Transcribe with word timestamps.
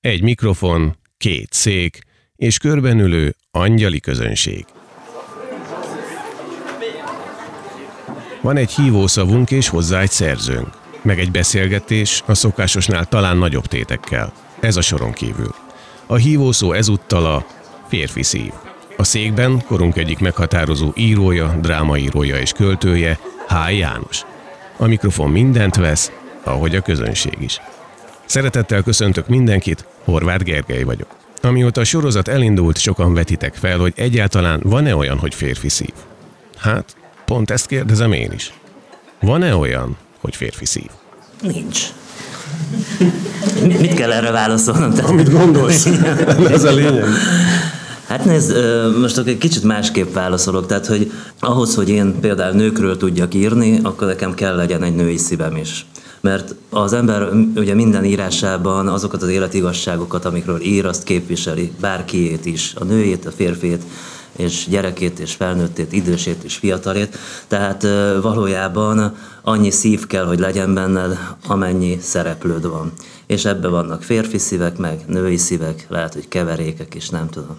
Egy 0.00 0.22
mikrofon, 0.22 0.96
két 1.16 1.52
szék, 1.52 1.98
és 2.36 2.58
körbenülő 2.58 3.34
angyali 3.50 4.00
közönség. 4.00 4.64
Van 8.40 8.56
egy 8.56 8.70
hívószavunk 8.70 9.50
és 9.50 9.68
hozzá 9.68 10.00
egy 10.00 10.10
szerzőnk, 10.10 10.68
meg 11.02 11.18
egy 11.18 11.30
beszélgetés 11.30 12.22
a 12.26 12.34
szokásosnál 12.34 13.04
talán 13.04 13.36
nagyobb 13.36 13.66
tétekkel. 13.66 14.32
Ez 14.60 14.76
a 14.76 14.80
soron 14.80 15.12
kívül. 15.12 15.54
A 16.06 16.16
hívószó 16.16 16.72
ezúttal 16.72 17.26
a 17.26 17.46
férfi 17.88 18.22
szív. 18.22 18.52
A 18.96 19.04
székben 19.04 19.64
korunk 19.66 19.96
egyik 19.96 20.18
meghatározó 20.18 20.92
írója, 20.94 21.58
drámaírója 21.62 22.38
és 22.38 22.52
költője, 22.52 23.18
H. 23.48 23.76
János. 23.76 24.22
A 24.76 24.86
mikrofon 24.86 25.30
mindent 25.30 25.76
vesz, 25.76 26.12
ahogy 26.44 26.76
a 26.76 26.80
közönség 26.80 27.36
is. 27.40 27.60
Szeretettel 28.30 28.82
köszöntök 28.82 29.28
mindenkit, 29.28 29.84
Horváth 30.04 30.44
Gergely 30.44 30.82
vagyok. 30.82 31.06
Amióta 31.42 31.80
a 31.80 31.84
sorozat 31.84 32.28
elindult, 32.28 32.78
sokan 32.78 33.14
vetitek 33.14 33.54
fel, 33.54 33.78
hogy 33.78 33.92
egyáltalán 33.96 34.60
van-e 34.64 34.96
olyan, 34.96 35.18
hogy 35.18 35.34
férfi 35.34 35.68
szív? 35.68 35.92
Hát, 36.56 36.96
pont 37.24 37.50
ezt 37.50 37.66
kérdezem 37.66 38.12
én 38.12 38.32
is. 38.32 38.52
Van-e 39.20 39.54
olyan, 39.54 39.96
hogy 40.20 40.36
férfi 40.36 40.64
szív? 40.64 40.88
Nincs. 41.42 41.82
Mit 43.62 43.94
kell 43.94 44.12
erre 44.12 44.30
válaszolnom? 44.30 44.90
Tehát... 44.94 45.10
Amit 45.10 45.30
gondolsz. 45.30 45.86
Ez 46.50 46.64
a 46.64 46.72
lényeg. 46.72 47.04
Hát 48.06 48.24
nézd, 48.24 48.56
most 49.00 49.18
akkor 49.18 49.30
egy 49.30 49.38
kicsit 49.38 49.62
másképp 49.62 50.14
válaszolok, 50.14 50.66
tehát 50.66 50.86
hogy 50.86 51.12
ahhoz, 51.40 51.74
hogy 51.74 51.88
én 51.88 52.20
például 52.20 52.54
nőkről 52.54 52.96
tudjak 52.96 53.34
írni, 53.34 53.78
akkor 53.82 54.06
nekem 54.06 54.34
kell 54.34 54.56
legyen 54.56 54.82
egy 54.82 54.94
női 54.94 55.16
szívem 55.16 55.56
is. 55.56 55.86
Mert 56.20 56.54
az 56.70 56.92
ember 56.92 57.32
ugye 57.56 57.74
minden 57.74 58.04
írásában 58.04 58.88
azokat 58.88 59.22
az 59.22 59.28
életigasságokat, 59.28 60.24
amikről 60.24 60.60
ír, 60.60 60.86
azt 60.86 61.02
képviseli, 61.02 61.72
bárkiét 61.80 62.46
is, 62.46 62.74
a 62.78 62.84
nőjét, 62.84 63.26
a 63.26 63.30
férfét, 63.30 63.82
és 64.36 64.66
gyerekét, 64.68 65.18
és 65.18 65.34
felnőttét, 65.34 65.92
idősét, 65.92 66.42
és 66.42 66.56
fiatalét. 66.56 67.16
Tehát 67.46 67.82
valójában 68.22 69.16
annyi 69.42 69.70
szív 69.70 70.06
kell, 70.06 70.24
hogy 70.24 70.38
legyen 70.38 70.74
benned, 70.74 71.18
amennyi 71.46 71.98
szereplőd 72.00 72.66
van. 72.66 72.92
És 73.26 73.44
ebbe 73.44 73.68
vannak 73.68 74.02
férfi 74.02 74.38
szívek, 74.38 74.78
meg 74.78 75.04
női 75.06 75.36
szívek, 75.36 75.86
lehet, 75.88 76.14
hogy 76.14 76.28
keverékek 76.28 76.94
is, 76.94 77.08
nem 77.08 77.28
tudom. 77.28 77.56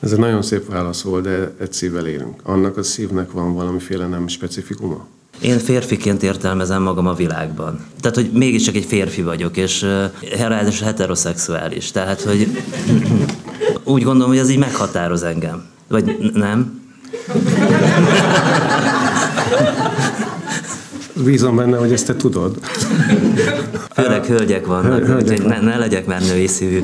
Ez 0.00 0.12
egy 0.12 0.18
nagyon 0.18 0.42
szép 0.42 0.68
válasz 0.68 1.02
volt, 1.02 1.22
de 1.22 1.54
egy 1.58 1.72
szívvel 1.72 2.06
élünk. 2.06 2.40
Annak 2.42 2.76
a 2.76 2.82
szívnek 2.82 3.32
van 3.32 3.54
valamiféle 3.54 4.06
nem 4.06 4.28
specifikuma? 4.28 5.06
Én 5.44 5.58
férfiként 5.58 6.22
értelmezem 6.22 6.82
magam 6.82 7.06
a 7.06 7.14
világban. 7.14 7.80
Tehát, 8.00 8.16
hogy 8.16 8.30
mégiscsak 8.32 8.74
egy 8.74 8.84
férfi 8.84 9.22
vagyok, 9.22 9.56
és 9.56 9.82
uh, 9.82 10.70
heteroszexuális. 10.82 11.90
Tehát, 11.90 12.20
hogy 12.20 12.48
úgy 13.84 14.02
gondolom, 14.02 14.28
hogy 14.28 14.38
ez 14.38 14.50
így 14.50 14.58
meghatároz 14.58 15.22
engem. 15.22 15.64
Vagy 15.88 16.32
nem? 16.34 16.82
Bízom 21.24 21.56
benne, 21.56 21.76
hogy 21.76 21.92
ezt 21.92 22.06
te 22.06 22.16
tudod. 22.16 22.58
Főleg 23.94 24.24
hölgyek 24.24 24.66
vannak, 24.66 25.04
Hölgyek 25.04 25.30
úgyhogy 25.30 25.46
ne, 25.46 25.60
ne 25.60 25.76
legyek 25.76 26.06
már 26.06 26.20
női 26.20 26.46
szívű. 26.46 26.80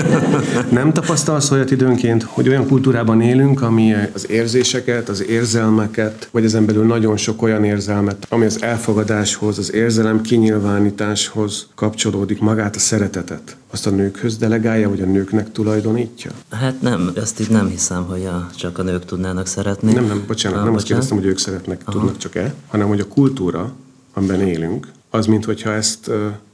Nem 0.70 0.92
tapasztalsz 0.92 1.50
olyat 1.50 1.70
időnként, 1.70 2.22
hogy 2.22 2.48
olyan 2.48 2.66
kultúrában 2.66 3.20
élünk, 3.20 3.62
ami 3.62 3.94
az 4.14 4.30
érzéseket, 4.30 5.08
az 5.08 5.24
érzelmeket, 5.28 6.28
vagy 6.30 6.44
ezen 6.44 6.66
belül 6.66 6.86
nagyon 6.86 7.16
sok 7.16 7.42
olyan 7.42 7.64
érzelmet, 7.64 8.26
ami 8.28 8.44
az 8.44 8.62
elfogadáshoz, 8.62 9.58
az 9.58 9.72
érzelem 9.72 10.20
kinyilvánításhoz 10.20 11.66
kapcsolódik, 11.74 12.40
magát 12.40 12.76
a 12.76 12.78
szeretetet, 12.78 13.56
azt 13.70 13.86
a 13.86 13.90
nőkhöz 13.90 14.36
delegálja, 14.36 14.88
vagy 14.88 15.00
a 15.00 15.06
nőknek 15.06 15.52
tulajdonítja? 15.52 16.30
Hát 16.50 16.80
nem, 16.80 17.10
ezt 17.16 17.40
így 17.40 17.50
nem 17.50 17.68
hiszem, 17.68 18.04
hogy 18.04 18.24
a, 18.24 18.50
csak 18.56 18.78
a 18.78 18.82
nők 18.82 19.04
tudnának 19.04 19.46
szeretni. 19.46 19.92
Nem, 19.92 20.06
nem, 20.06 20.24
bocsánat, 20.26 20.58
ah, 20.58 20.64
nem 20.64 20.72
bocsánat. 20.72 20.76
azt 20.76 20.86
kérdeztem, 20.86 21.16
hogy 21.16 21.26
ők 21.26 21.38
szeretnek, 21.38 21.80
Aha. 21.84 21.98
tudnak 21.98 22.16
csak-e, 22.16 22.54
hanem 22.68 22.88
hogy 22.88 23.00
a 23.00 23.08
kultúra, 23.08 23.72
amiben 24.14 24.40
élünk, 24.40 24.86
az, 25.14 25.26
mintha 25.26 25.72
ezt 25.72 26.10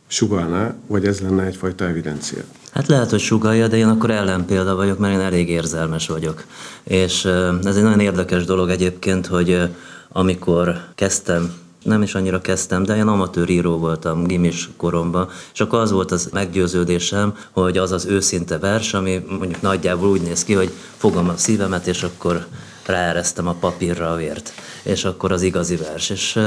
sugalná, 0.06 0.74
vagy 0.86 1.06
ez 1.06 1.20
lenne 1.20 1.44
egyfajta 1.44 1.84
evidencia. 1.84 2.42
Hát 2.72 2.86
lehet, 2.86 3.10
hogy 3.10 3.20
sugalja, 3.20 3.68
de 3.68 3.76
én 3.76 3.86
akkor 3.86 4.10
ellenpélda 4.10 4.74
vagyok, 4.74 4.98
mert 4.98 5.14
én 5.14 5.20
elég 5.20 5.48
érzelmes 5.48 6.06
vagyok. 6.06 6.44
És 6.82 7.24
ez 7.64 7.76
egy 7.76 7.82
nagyon 7.82 8.00
érdekes 8.00 8.44
dolog 8.44 8.70
egyébként, 8.70 9.26
hogy 9.26 9.68
amikor 10.08 10.80
kezdtem 10.94 11.52
nem 11.82 12.02
is 12.02 12.14
annyira 12.14 12.40
kezdtem, 12.40 12.82
de 12.82 12.96
én 12.96 13.06
amatőr 13.06 13.48
író 13.48 13.78
voltam 13.78 14.26
gimis 14.26 14.68
koromban, 14.76 15.28
és 15.52 15.60
akkor 15.60 15.78
az 15.78 15.90
volt 15.90 16.10
az 16.10 16.28
meggyőződésem, 16.32 17.34
hogy 17.50 17.78
az 17.78 17.92
az 17.92 18.06
őszinte 18.06 18.58
vers, 18.58 18.94
ami 18.94 19.24
mondjuk 19.38 19.60
nagyjából 19.62 20.08
úgy 20.08 20.22
néz 20.22 20.44
ki, 20.44 20.52
hogy 20.52 20.70
fogom 20.96 21.28
a 21.28 21.36
szívemet, 21.36 21.86
és 21.86 22.02
akkor 22.02 22.46
ráeresztem 22.90 23.48
a 23.48 23.52
papírra 23.52 24.10
a 24.10 24.16
vért. 24.16 24.52
És 24.82 25.04
akkor 25.04 25.32
az 25.32 25.42
igazi 25.42 25.76
vers. 25.76 26.10
És 26.10 26.38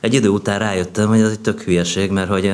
egy 0.00 0.14
idő 0.14 0.28
után 0.28 0.58
rájöttem, 0.58 1.08
hogy 1.08 1.20
ez 1.20 1.30
egy 1.30 1.40
tök 1.40 1.60
hülyeség, 1.60 2.10
mert 2.10 2.28
hogy 2.28 2.52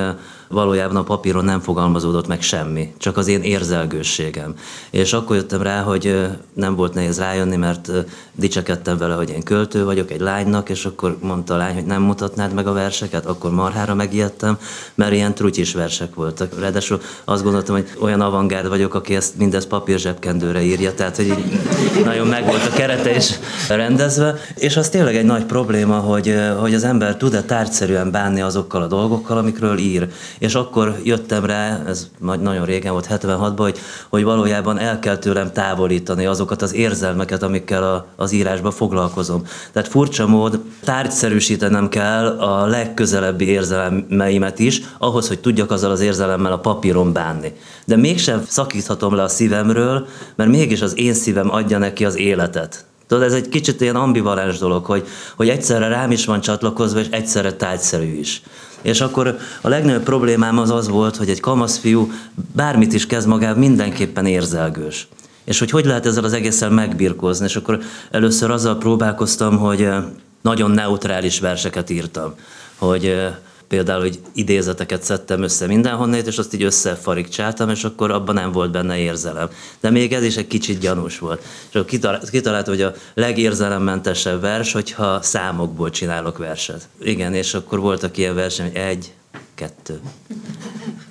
valójában 0.48 0.96
a 0.96 1.02
papíron 1.02 1.44
nem 1.44 1.60
fogalmazódott 1.60 2.26
meg 2.26 2.42
semmi, 2.42 2.92
csak 2.98 3.16
az 3.16 3.28
én 3.28 3.42
érzelgősségem. 3.42 4.54
És 4.90 5.12
akkor 5.12 5.36
jöttem 5.36 5.62
rá, 5.62 5.82
hogy 5.82 6.28
nem 6.52 6.74
volt 6.74 6.94
nehéz 6.94 7.18
rájönni, 7.18 7.56
mert 7.56 7.90
dicsekedtem 8.34 8.98
vele, 8.98 9.14
hogy 9.14 9.30
én 9.30 9.42
költő 9.42 9.84
vagyok 9.84 10.10
egy 10.10 10.20
lánynak, 10.20 10.68
és 10.68 10.84
akkor 10.84 11.16
mondta 11.20 11.54
a 11.54 11.56
lány, 11.56 11.74
hogy 11.74 11.84
nem 11.84 12.02
mutatnád 12.02 12.52
meg 12.52 12.66
a 12.66 12.72
verseket, 12.72 13.26
akkor 13.26 13.50
marhára 13.50 13.94
megijedtem, 13.94 14.58
mert 14.94 15.12
ilyen 15.12 15.34
trutyis 15.34 15.72
versek 15.74 16.14
voltak. 16.14 16.60
Ráadásul 16.60 17.00
azt 17.24 17.42
gondoltam, 17.42 17.74
hogy 17.74 17.88
olyan 18.00 18.20
avantgárd 18.20 18.68
vagyok, 18.68 18.94
aki 18.94 19.14
ezt 19.14 19.36
mindezt 19.36 19.68
papír 19.68 19.98
zsebkendőre 19.98 20.62
írja, 20.62 20.94
tehát 20.94 21.16
hogy 21.16 21.26
így 21.26 22.04
nagyon 22.04 22.26
meg 22.26 22.44
volt 22.44 22.66
a 22.66 22.76
kerete 22.76 23.16
is 23.16 23.30
rendezve, 23.68 24.34
és 24.54 24.76
az 24.76 24.88
tényleg 24.88 25.16
egy 25.16 25.24
nagy 25.24 25.44
probléma, 25.44 25.98
hogy, 25.98 26.34
hogy 26.60 26.74
az 26.74 26.84
ember 26.84 27.16
tud-e 27.16 27.42
tárgyszerűen 27.42 28.10
bánni 28.10 28.40
azokkal 28.40 28.82
a 28.82 28.86
dolgokkal, 28.86 29.38
amikről 29.38 29.78
ír 29.78 30.08
és 30.38 30.54
akkor 30.54 31.00
jöttem 31.04 31.44
rá, 31.44 31.82
ez 31.86 32.10
nagyon 32.40 32.64
régen 32.64 32.92
volt, 32.92 33.06
76-ban, 33.10 33.54
hogy, 33.56 33.78
hogy 34.08 34.24
valójában 34.24 34.78
el 34.78 34.98
kell 34.98 35.16
tőlem 35.16 35.52
távolítani 35.52 36.26
azokat 36.26 36.62
az 36.62 36.74
érzelmeket, 36.74 37.42
amikkel 37.42 37.82
a, 37.82 38.06
az 38.16 38.32
írásban 38.32 38.72
foglalkozom. 38.72 39.42
Tehát 39.72 39.88
furcsa 39.88 40.26
mód, 40.26 40.60
tárgyszerűsítenem 40.84 41.88
kell 41.88 42.26
a 42.26 42.66
legközelebbi 42.66 43.48
érzelmeimet 43.48 44.58
is, 44.58 44.80
ahhoz, 44.98 45.28
hogy 45.28 45.40
tudjak 45.40 45.70
azzal 45.70 45.90
az 45.90 46.00
érzelemmel 46.00 46.52
a 46.52 46.58
papíron 46.58 47.12
bánni. 47.12 47.52
De 47.84 47.96
mégsem 47.96 48.44
szakíthatom 48.48 49.14
le 49.14 49.22
a 49.22 49.28
szívemről, 49.28 50.06
mert 50.34 50.50
mégis 50.50 50.82
az 50.82 50.98
én 50.98 51.14
szívem 51.14 51.50
adja 51.50 51.78
neki 51.78 52.04
az 52.04 52.16
életet. 52.16 52.84
Tudod, 53.06 53.24
ez 53.24 53.32
egy 53.32 53.48
kicsit 53.48 53.80
ilyen 53.80 53.96
ambivalens 53.96 54.58
dolog, 54.58 54.84
hogy, 54.84 55.06
hogy 55.36 55.48
egyszerre 55.48 55.88
rám 55.88 56.10
is 56.10 56.24
van 56.24 56.40
csatlakozva, 56.40 57.00
és 57.00 57.06
egyszerre 57.10 57.52
tárgyszerű 57.52 58.18
is. 58.18 58.42
És 58.82 59.00
akkor 59.00 59.38
a 59.60 59.68
legnagyobb 59.68 60.02
problémám 60.02 60.58
az 60.58 60.70
az 60.70 60.88
volt, 60.88 61.16
hogy 61.16 61.28
egy 61.28 61.40
kamasz 61.40 61.78
fiú 61.78 62.10
bármit 62.52 62.92
is 62.92 63.06
kezd 63.06 63.28
magával, 63.28 63.58
mindenképpen 63.58 64.26
érzelgős. 64.26 65.08
És 65.44 65.58
hogy 65.58 65.70
hogy 65.70 65.84
lehet 65.84 66.06
ezzel 66.06 66.24
az 66.24 66.32
egészen 66.32 66.72
megbirkózni. 66.72 67.44
És 67.44 67.56
akkor 67.56 67.80
először 68.10 68.50
azzal 68.50 68.78
próbálkoztam, 68.78 69.58
hogy 69.58 69.82
eh, 69.82 70.04
nagyon 70.40 70.70
neutrális 70.70 71.40
verseket 71.40 71.90
írtam. 71.90 72.34
Hogy 72.76 73.06
eh, 73.06 73.34
például, 73.68 74.00
hogy 74.00 74.18
idézeteket 74.34 75.02
szedtem 75.02 75.42
össze 75.42 75.66
mindenhonnét, 75.66 76.26
és 76.26 76.38
azt 76.38 76.54
így 76.54 76.62
összefarigcsáltam, 76.62 77.70
és 77.70 77.84
akkor 77.84 78.10
abban 78.10 78.34
nem 78.34 78.52
volt 78.52 78.70
benne 78.70 78.98
érzelem. 78.98 79.48
De 79.80 79.90
még 79.90 80.12
ez 80.12 80.22
is 80.22 80.36
egy 80.36 80.46
kicsit 80.46 80.78
gyanús 80.78 81.18
volt. 81.18 81.42
És 81.68 81.74
akkor 81.74 81.84
kitalált, 81.84 82.30
kitalált 82.30 82.66
hogy 82.66 82.82
a 82.82 82.92
legérzelemmentesebb 83.14 84.40
vers, 84.40 84.72
hogyha 84.72 85.22
számokból 85.22 85.90
csinálok 85.90 86.38
verset. 86.38 86.88
Igen, 87.00 87.34
és 87.34 87.54
akkor 87.54 87.78
voltak 87.78 88.16
ilyen 88.16 88.34
verseny, 88.34 88.66
hogy 88.66 88.76
egy, 88.76 89.12
kettő, 89.54 90.00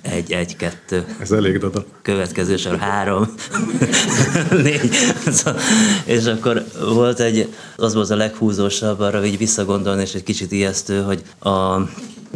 egy, 0.02 0.32
egy, 0.32 0.56
kettő. 0.56 1.04
Ez 1.20 1.32
elég 1.32 1.58
dada. 1.58 1.84
Következő 2.02 2.56
sor 2.56 2.78
három, 2.78 3.34
négy. 4.62 4.96
és 6.04 6.24
akkor 6.24 6.64
volt 6.94 7.20
egy, 7.20 7.52
az 7.76 7.94
volt 7.94 8.10
a 8.10 8.16
leghúzósabb, 8.16 9.00
arra 9.00 9.24
így 9.24 9.38
visszagondolni, 9.38 10.02
és 10.02 10.14
egy 10.14 10.22
kicsit 10.22 10.52
ijesztő, 10.52 11.02
hogy 11.02 11.22
a 11.38 11.80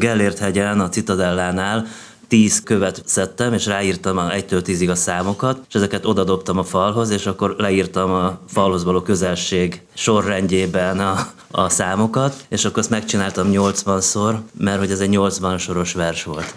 Gellért 0.00 0.38
hegyen, 0.38 0.80
a 0.80 0.88
Citadellánál 0.88 1.86
tíz 2.28 2.62
követ 2.62 3.02
szedtem, 3.04 3.52
és 3.52 3.66
ráírtam 3.66 4.18
a 4.18 4.28
1-től 4.28 4.62
10-ig 4.66 4.90
a 4.90 4.94
számokat, 4.94 5.58
és 5.68 5.74
ezeket 5.74 6.06
odadobtam 6.06 6.58
a 6.58 6.64
falhoz, 6.64 7.10
és 7.10 7.26
akkor 7.26 7.54
leírtam 7.58 8.10
a 8.10 8.38
falhoz 8.48 8.84
való 8.84 9.00
közelség 9.02 9.82
sorrendjében 9.94 11.00
a, 11.00 11.28
a 11.50 11.68
számokat, 11.68 12.34
és 12.48 12.64
akkor 12.64 12.78
azt 12.78 12.90
megcsináltam 12.90 13.48
80-szor, 13.52 14.34
mert 14.58 14.78
hogy 14.78 14.90
ez 14.90 15.00
egy 15.00 15.08
80 15.08 15.58
soros 15.58 15.92
vers 15.92 16.24
volt. 16.24 16.54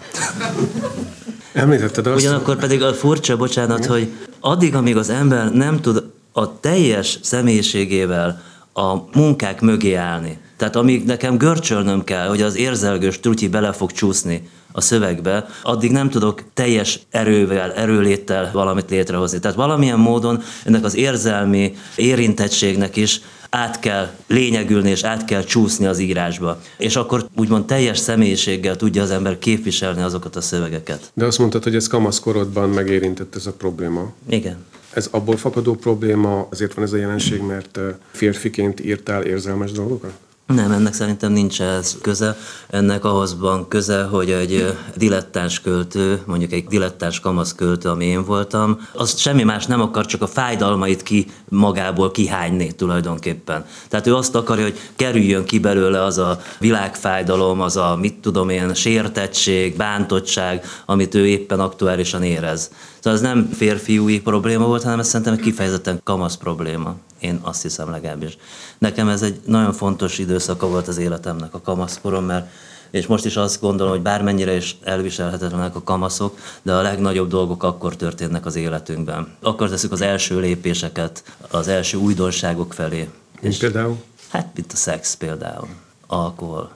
Említetted 1.52 2.06
azt? 2.06 2.20
Ugyanakkor 2.20 2.56
pedig 2.56 2.82
a 2.82 2.94
furcsa, 2.94 3.36
bocsánat, 3.36 3.86
hogy 3.86 4.10
addig, 4.40 4.74
amíg 4.74 4.96
az 4.96 5.10
ember 5.10 5.52
nem 5.52 5.80
tud 5.80 6.04
a 6.32 6.60
teljes 6.60 7.18
személyiségével 7.22 8.42
a 8.72 8.94
munkák 9.12 9.60
mögé 9.60 9.94
állni, 9.94 10.38
Tehát 10.64 10.78
amíg 10.78 11.04
nekem 11.04 11.36
görcsölnöm 11.36 12.04
kell, 12.04 12.28
hogy 12.28 12.42
az 12.42 12.56
érzelgős 12.56 13.20
trutyi 13.20 13.48
bele 13.48 13.72
fog 13.72 13.92
csúszni 13.92 14.48
a 14.72 14.80
szövegbe, 14.80 15.46
addig 15.62 15.90
nem 15.90 16.10
tudok 16.10 16.42
teljes 16.54 17.00
erővel, 17.10 17.72
erőléttel 17.72 18.50
valamit 18.52 18.90
létrehozni. 18.90 19.38
Tehát 19.38 19.56
valamilyen 19.56 19.98
módon 19.98 20.42
ennek 20.64 20.84
az 20.84 20.96
érzelmi 20.96 21.74
érintettségnek 21.96 22.96
is 22.96 23.20
át 23.50 23.80
kell 23.80 24.10
lényegülni 24.26 24.90
és 24.90 25.02
át 25.02 25.24
kell 25.24 25.42
csúszni 25.42 25.86
az 25.86 25.98
írásba. 25.98 26.60
És 26.78 26.96
akkor 26.96 27.26
úgymond 27.36 27.64
teljes 27.64 27.98
személyiséggel 27.98 28.76
tudja 28.76 29.02
az 29.02 29.10
ember 29.10 29.38
képviselni 29.38 30.02
azokat 30.02 30.36
a 30.36 30.40
szövegeket. 30.40 31.10
De 31.14 31.24
azt 31.24 31.38
mondtad, 31.38 31.62
hogy 31.62 31.74
ez 31.74 31.86
kamaszkorodban 31.86 32.68
megérintett 32.68 33.34
ez 33.34 33.46
a 33.46 33.52
probléma. 33.52 34.12
Igen. 34.28 34.56
Ez 34.94 35.08
abból 35.10 35.36
fakadó 35.36 35.74
probléma, 35.74 36.46
azért 36.50 36.74
van 36.74 36.84
ez 36.84 36.92
a 36.92 36.96
jelenség, 36.96 37.40
mert 37.40 37.78
férfiként 38.12 38.84
írtál 38.84 39.22
érzelmes 39.22 39.72
dolgokat? 39.72 40.12
Nem, 40.46 40.72
ennek 40.72 40.92
szerintem 40.92 41.32
nincs 41.32 41.60
ez 41.60 41.96
köze. 42.00 42.36
Ennek 42.68 43.04
ahhoz 43.04 43.38
van 43.38 43.68
köze, 43.68 44.02
hogy 44.02 44.30
egy 44.30 44.76
dilettáns 44.96 45.60
költő, 45.60 46.22
mondjuk 46.26 46.52
egy 46.52 46.64
dilettáns 46.64 47.20
kamasz 47.20 47.54
költő, 47.54 47.88
ami 47.88 48.04
én 48.04 48.24
voltam, 48.24 48.80
az 48.92 49.18
semmi 49.18 49.42
más 49.42 49.66
nem 49.66 49.80
akar, 49.80 50.06
csak 50.06 50.22
a 50.22 50.26
fájdalmait 50.26 51.02
ki 51.02 51.26
magából 51.48 52.10
kihányni 52.10 52.72
tulajdonképpen. 52.72 53.64
Tehát 53.88 54.06
ő 54.06 54.14
azt 54.14 54.34
akarja, 54.34 54.62
hogy 54.62 54.78
kerüljön 54.96 55.44
ki 55.44 55.58
belőle 55.58 56.02
az 56.02 56.18
a 56.18 56.40
világfájdalom, 56.58 57.60
az 57.60 57.76
a 57.76 57.96
mit 58.00 58.14
tudom 58.14 58.48
én, 58.48 58.74
sértettség, 58.74 59.76
bántottság, 59.76 60.64
amit 60.86 61.14
ő 61.14 61.26
éppen 61.26 61.60
aktuálisan 61.60 62.22
érez. 62.22 62.70
Szóval 63.00 63.18
ez 63.18 63.24
nem 63.24 63.50
férfiúi 63.52 64.20
probléma 64.20 64.66
volt, 64.66 64.82
hanem 64.82 64.98
ez 64.98 65.08
szerintem 65.08 65.32
egy 65.32 65.40
kifejezetten 65.40 66.00
kamasz 66.02 66.36
probléma. 66.36 66.96
Én 67.24 67.38
azt 67.42 67.62
hiszem 67.62 67.90
legalábbis. 67.90 68.36
Nekem 68.78 69.08
ez 69.08 69.22
egy 69.22 69.40
nagyon 69.46 69.72
fontos 69.72 70.18
időszaka 70.18 70.68
volt 70.68 70.88
az 70.88 70.98
életemnek, 70.98 71.54
a 71.54 71.60
kamaszkorom, 71.60 72.24
mert 72.24 72.50
és 72.90 73.06
most 73.06 73.24
is 73.24 73.36
azt 73.36 73.60
gondolom, 73.60 73.92
hogy 73.92 74.02
bármennyire 74.02 74.56
is 74.56 74.76
elviselhetetlenek 74.82 75.76
a 75.76 75.82
kamaszok, 75.82 76.38
de 76.62 76.72
a 76.72 76.82
legnagyobb 76.82 77.28
dolgok 77.28 77.62
akkor 77.62 77.96
történnek 77.96 78.46
az 78.46 78.56
életünkben. 78.56 79.36
Akkor 79.42 79.68
teszük 79.68 79.92
az 79.92 80.00
első 80.00 80.40
lépéseket, 80.40 81.22
az 81.50 81.68
első 81.68 81.98
újdonságok 81.98 82.72
felé. 82.72 83.08
Mint 83.40 83.58
például? 83.58 83.96
Hát, 84.28 84.50
mint 84.54 84.72
a 84.72 84.76
szex 84.76 85.14
például, 85.14 85.68
alkohol, 86.06 86.70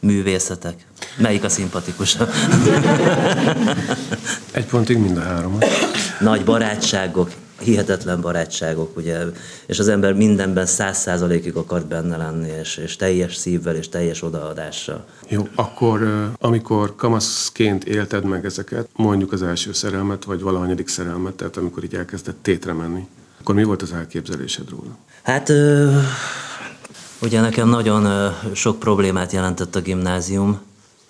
művészetek. 0.00 0.86
Melyik 1.16 1.44
a 1.44 1.48
szimpatikusabb? 1.48 2.28
Egy 4.52 4.66
pontig 4.66 4.98
mind 4.98 5.16
a 5.16 5.22
három. 5.22 5.58
Nagy 6.20 6.44
barátságok, 6.44 7.30
hihetetlen 7.60 8.20
barátságok, 8.20 8.96
ugye, 8.96 9.18
és 9.66 9.78
az 9.78 9.88
ember 9.88 10.12
mindenben 10.12 10.66
száz 10.66 10.98
százalékig 10.98 11.56
akart 11.56 11.86
benne 11.86 12.16
lenni, 12.16 12.48
és, 12.60 12.76
és 12.76 12.96
teljes 12.96 13.36
szívvel 13.36 13.76
és 13.76 13.88
teljes 13.88 14.22
odaadással. 14.22 15.04
Jó, 15.28 15.48
akkor 15.54 16.30
amikor 16.38 16.96
kamaszként 16.96 17.84
élted 17.84 18.24
meg 18.24 18.44
ezeket, 18.44 18.88
mondjuk 18.96 19.32
az 19.32 19.42
első 19.42 19.72
szerelmet, 19.72 20.24
vagy 20.24 20.40
valahanyadik 20.40 20.88
szerelmet, 20.88 21.34
tehát 21.34 21.56
amikor 21.56 21.84
így 21.84 21.94
elkezdett 21.94 22.42
tétre 22.42 22.72
menni, 22.72 23.06
akkor 23.40 23.54
mi 23.54 23.64
volt 23.64 23.82
az 23.82 23.92
elképzelésed 23.92 24.68
róla? 24.70 24.96
Hát 25.22 25.52
ugye 27.22 27.40
nekem 27.40 27.68
nagyon 27.68 28.32
sok 28.54 28.78
problémát 28.78 29.32
jelentett 29.32 29.76
a 29.76 29.80
gimnázium, 29.80 30.60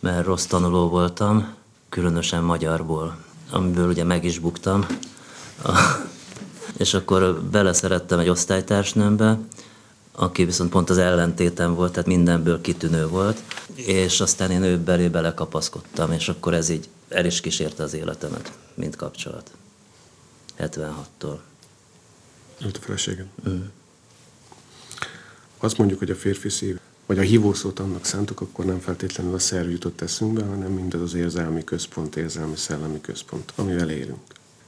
mert 0.00 0.26
rossz 0.26 0.44
tanuló 0.44 0.88
voltam, 0.88 1.54
különösen 1.88 2.42
magyarból, 2.42 3.16
amiből 3.50 3.88
ugye 3.88 4.04
meg 4.04 4.24
is 4.24 4.38
buktam 4.38 4.86
és 6.76 6.94
akkor 6.94 7.42
beleszerettem 7.42 8.18
egy 8.18 8.28
osztálytársnőmbe, 8.28 9.38
aki 10.12 10.44
viszont 10.44 10.70
pont 10.70 10.90
az 10.90 10.98
ellentétem 10.98 11.74
volt, 11.74 11.92
tehát 11.92 12.08
mindenből 12.08 12.60
kitűnő 12.60 13.08
volt, 13.08 13.42
és 13.74 14.20
aztán 14.20 14.50
én 14.50 14.62
ő 14.62 14.78
belé 14.78 15.08
belekapaszkodtam, 15.08 16.12
és 16.12 16.28
akkor 16.28 16.54
ez 16.54 16.68
így 16.68 16.88
el 17.08 17.24
is 17.24 17.40
kísérte 17.40 17.82
az 17.82 17.94
életemet, 17.94 18.52
mint 18.74 18.96
kapcsolat. 18.96 19.50
76-tól. 20.58 21.38
Őt 22.64 22.76
a 22.76 22.80
feleséged? 22.80 23.26
Mm. 23.48 23.60
Azt 25.58 25.78
mondjuk, 25.78 25.98
hogy 25.98 26.10
a 26.10 26.14
férfi 26.14 26.48
szív, 26.48 26.78
vagy 27.06 27.18
a 27.18 27.22
hívószót 27.22 27.78
annak 27.78 28.04
szántuk, 28.04 28.40
akkor 28.40 28.64
nem 28.64 28.80
feltétlenül 28.80 29.34
a 29.34 29.38
szerv 29.38 29.70
jutott 29.70 30.00
eszünkbe, 30.00 30.44
hanem 30.44 30.72
mindez 30.72 31.00
az 31.00 31.14
érzelmi 31.14 31.64
központ, 31.64 32.16
érzelmi 32.16 32.56
szellemi 32.56 33.00
központ, 33.00 33.52
amivel 33.56 33.90
élünk. 33.90 34.22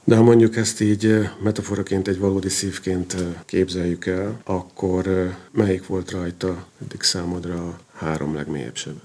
De 0.08 0.16
ha 0.16 0.22
mondjuk 0.22 0.56
ezt 0.56 0.80
így 0.80 1.28
metaforaként, 1.42 2.08
egy 2.08 2.18
valódi 2.18 2.48
szívként 2.48 3.16
képzeljük 3.44 4.06
el, 4.06 4.40
akkor 4.44 5.34
melyik 5.52 5.86
volt 5.86 6.10
rajta 6.10 6.64
eddig 6.82 7.02
számodra 7.02 7.54
a 7.54 7.78
három 7.92 8.34
legmélyebb 8.34 8.76
sebe? 8.76 9.00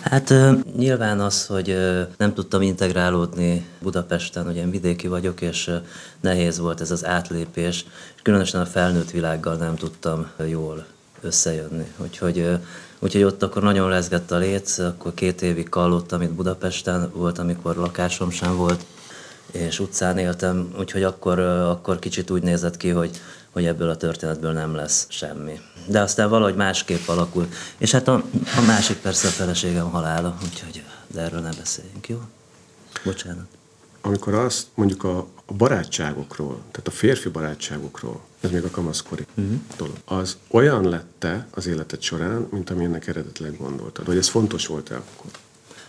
Hát 0.00 0.34
nyilván 0.76 1.20
az, 1.20 1.46
hogy 1.46 1.76
nem 2.16 2.34
tudtam 2.34 2.62
integrálódni 2.62 3.66
Budapesten, 3.82 4.46
ugye 4.46 4.60
én 4.60 4.70
vidéki 4.70 5.08
vagyok, 5.08 5.40
és 5.40 5.70
nehéz 6.20 6.58
volt 6.58 6.80
ez 6.80 6.90
az 6.90 7.04
átlépés, 7.04 7.86
és 8.14 8.22
különösen 8.22 8.60
a 8.60 8.66
felnőtt 8.66 9.10
világgal 9.10 9.56
nem 9.56 9.76
tudtam 9.76 10.30
jól 10.48 10.86
összejönni. 11.20 11.86
Úgyhogy, 11.96 12.48
úgyhogy 12.98 13.22
ott 13.22 13.42
akkor 13.42 13.62
nagyon 13.62 13.88
lezgett 13.88 14.30
a 14.30 14.36
léc, 14.36 14.78
akkor 14.78 15.14
két 15.14 15.42
évig 15.42 15.68
kallottam 15.68 16.22
itt 16.22 16.32
Budapesten, 16.32 17.10
volt, 17.14 17.38
amikor 17.38 17.76
lakásom 17.76 18.30
sem 18.30 18.56
volt, 18.56 18.84
és 19.52 19.80
utcán 19.80 20.18
éltem, 20.18 20.74
úgyhogy 20.78 21.02
akkor, 21.02 21.38
akkor 21.38 21.98
kicsit 21.98 22.30
úgy 22.30 22.42
nézett 22.42 22.76
ki, 22.76 22.88
hogy, 22.88 23.20
hogy 23.50 23.64
ebből 23.64 23.88
a 23.88 23.96
történetből 23.96 24.52
nem 24.52 24.74
lesz 24.74 25.06
semmi. 25.08 25.60
De 25.86 26.00
aztán 26.00 26.28
valahogy 26.28 26.54
másképp 26.54 27.08
alakul. 27.08 27.48
És 27.78 27.90
hát 27.90 28.08
a, 28.08 28.14
a 28.56 28.60
másik 28.66 28.96
persze 28.96 29.28
a 29.28 29.30
feleségem 29.30 29.90
halála, 29.90 30.36
úgyhogy 30.42 30.82
de 31.06 31.20
erről 31.20 31.40
ne 31.40 31.50
beszéljünk, 31.50 32.08
jó? 32.08 32.20
Bocsánat. 33.04 33.46
Amikor 34.00 34.34
azt 34.34 34.66
mondjuk 34.74 35.04
a, 35.04 35.18
a 35.44 35.52
barátságokról, 35.52 36.60
tehát 36.70 36.88
a 36.88 36.90
férfi 36.90 37.28
barátságokról, 37.28 38.20
ez 38.40 38.50
még 38.50 38.64
a 38.64 38.70
kamaszkori 38.70 39.26
uh-huh. 39.34 39.58
dolog, 39.76 39.96
az 40.04 40.36
olyan 40.48 40.88
lette 40.88 41.46
az 41.50 41.66
életed 41.66 42.02
során, 42.02 42.48
mint 42.50 42.70
amilyennek 42.70 43.06
eredetileg 43.06 43.56
gondoltad, 43.58 44.06
vagy 44.06 44.16
ez 44.16 44.28
fontos 44.28 44.66
volt-e 44.66 44.94
akkor? 44.94 45.30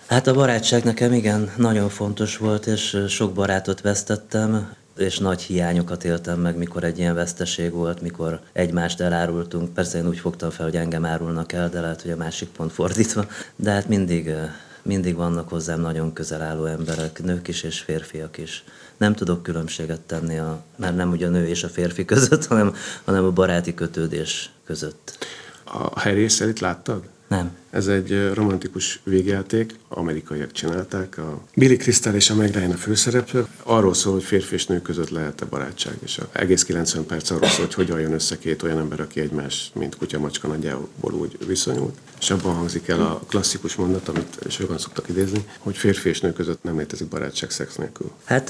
Hát 0.07 0.27
a 0.27 0.33
barátság 0.33 0.83
nekem 0.83 1.13
igen, 1.13 1.51
nagyon 1.57 1.89
fontos 1.89 2.37
volt, 2.37 2.65
és 2.65 2.97
sok 3.07 3.33
barátot 3.33 3.81
vesztettem, 3.81 4.73
és 4.97 5.17
nagy 5.17 5.41
hiányokat 5.41 6.03
éltem 6.03 6.39
meg, 6.39 6.57
mikor 6.57 6.83
egy 6.83 6.97
ilyen 6.97 7.15
veszteség 7.15 7.71
volt, 7.71 8.01
mikor 8.01 8.39
egymást 8.53 9.01
elárultunk. 9.01 9.73
Persze 9.73 9.97
én 9.97 10.07
úgy 10.07 10.19
fogtam 10.19 10.49
fel, 10.49 10.65
hogy 10.65 10.75
engem 10.75 11.05
árulnak 11.05 11.51
el, 11.51 11.69
de 11.69 11.81
lehet, 11.81 12.01
hogy 12.01 12.11
a 12.11 12.15
másik 12.15 12.49
pont 12.49 12.71
fordítva. 12.71 13.25
De 13.55 13.71
hát 13.71 13.87
mindig, 13.87 14.33
mindig 14.81 15.15
vannak 15.15 15.49
hozzám 15.49 15.81
nagyon 15.81 16.13
közel 16.13 16.41
álló 16.41 16.65
emberek, 16.65 17.23
nők 17.23 17.47
is 17.47 17.63
és 17.63 17.79
férfiak 17.79 18.37
is. 18.37 18.63
Nem 18.97 19.13
tudok 19.13 19.43
különbséget 19.43 20.01
tenni, 20.01 20.37
a, 20.37 20.63
mert 20.75 20.95
nem 20.95 21.11
ugye 21.11 21.27
a 21.27 21.29
nő 21.29 21.47
és 21.47 21.63
a 21.63 21.69
férfi 21.69 22.05
között, 22.05 22.45
hanem, 22.51 22.75
hanem 23.03 23.25
a 23.25 23.31
baráti 23.31 23.73
kötődés 23.73 24.51
között. 24.65 25.27
A 25.63 26.07
itt 26.07 26.59
láttad? 26.59 27.14
Nem. 27.27 27.51
Ez 27.69 27.87
egy 27.87 28.33
romantikus 28.33 28.99
végjáték, 29.03 29.75
amerikaiak 29.87 30.51
csinálták. 30.51 31.17
A 31.17 31.41
Billy 31.55 31.75
Crystal 31.75 32.13
és 32.13 32.29
a 32.29 32.35
Meg 32.35 32.55
Ryan 32.55 32.71
a 32.71 32.75
főszereplő. 32.75 33.45
Arról 33.63 33.93
szól, 33.93 34.13
hogy 34.13 34.23
férfi 34.23 34.53
és 34.53 34.65
nő 34.65 34.81
között 34.81 35.09
lehet-e 35.09 35.45
barátság, 35.45 35.97
és 36.03 36.17
a 36.17 36.27
egész 36.31 36.63
90 36.63 37.05
perc 37.05 37.29
arról 37.29 37.49
szól, 37.49 37.65
hogy 37.65 37.73
hogyan 37.73 37.99
jön 37.99 38.13
össze 38.13 38.37
két 38.37 38.63
olyan 38.63 38.77
ember, 38.77 38.99
aki 38.99 39.19
egymás, 39.19 39.71
mint 39.73 39.97
kutya-macska 39.97 40.47
nagyjából 40.47 41.13
úgy 41.13 41.37
viszonyult. 41.47 41.95
És 42.19 42.31
abban 42.31 42.55
hangzik 42.55 42.87
el 42.87 43.01
a 43.01 43.21
klasszikus 43.27 43.75
mondat, 43.75 44.07
amit 44.07 44.37
sokan 44.49 44.77
szoktak 44.77 45.09
idézni, 45.09 45.45
hogy 45.57 45.77
férfi 45.77 46.09
és 46.09 46.19
nő 46.19 46.33
között 46.33 46.63
nem 46.63 46.77
létezik 46.77 47.07
barátság 47.07 47.49
szex 47.49 47.75
nélkül. 47.75 48.11
Hát 48.23 48.49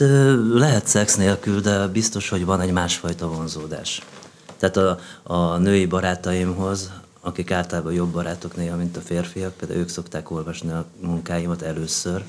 lehet 0.52 0.88
szex 0.88 1.16
nélkül, 1.16 1.60
de 1.60 1.88
biztos, 1.88 2.30
hogy 2.30 2.46
van 2.46 2.62
egy 2.62 2.72
másfajta 2.72 3.28
vonzódás. 3.28 4.02
Tehát 4.58 4.78
a, 4.78 5.00
a 5.24 5.58
női 5.58 5.86
barátaimhoz 5.86 6.92
akik 7.26 7.52
általában 7.52 7.94
jobb 7.94 8.12
barátok 8.12 8.56
néha, 8.56 8.76
mint 8.78 8.98
a 8.98 9.02
férfiak, 9.02 9.54
például 9.54 9.80
ők 9.80 9.90
szokták 9.90 10.32
olvasni 10.32 10.72
a 10.72 10.86
munkáimat 11.02 11.62
először. 11.62 12.24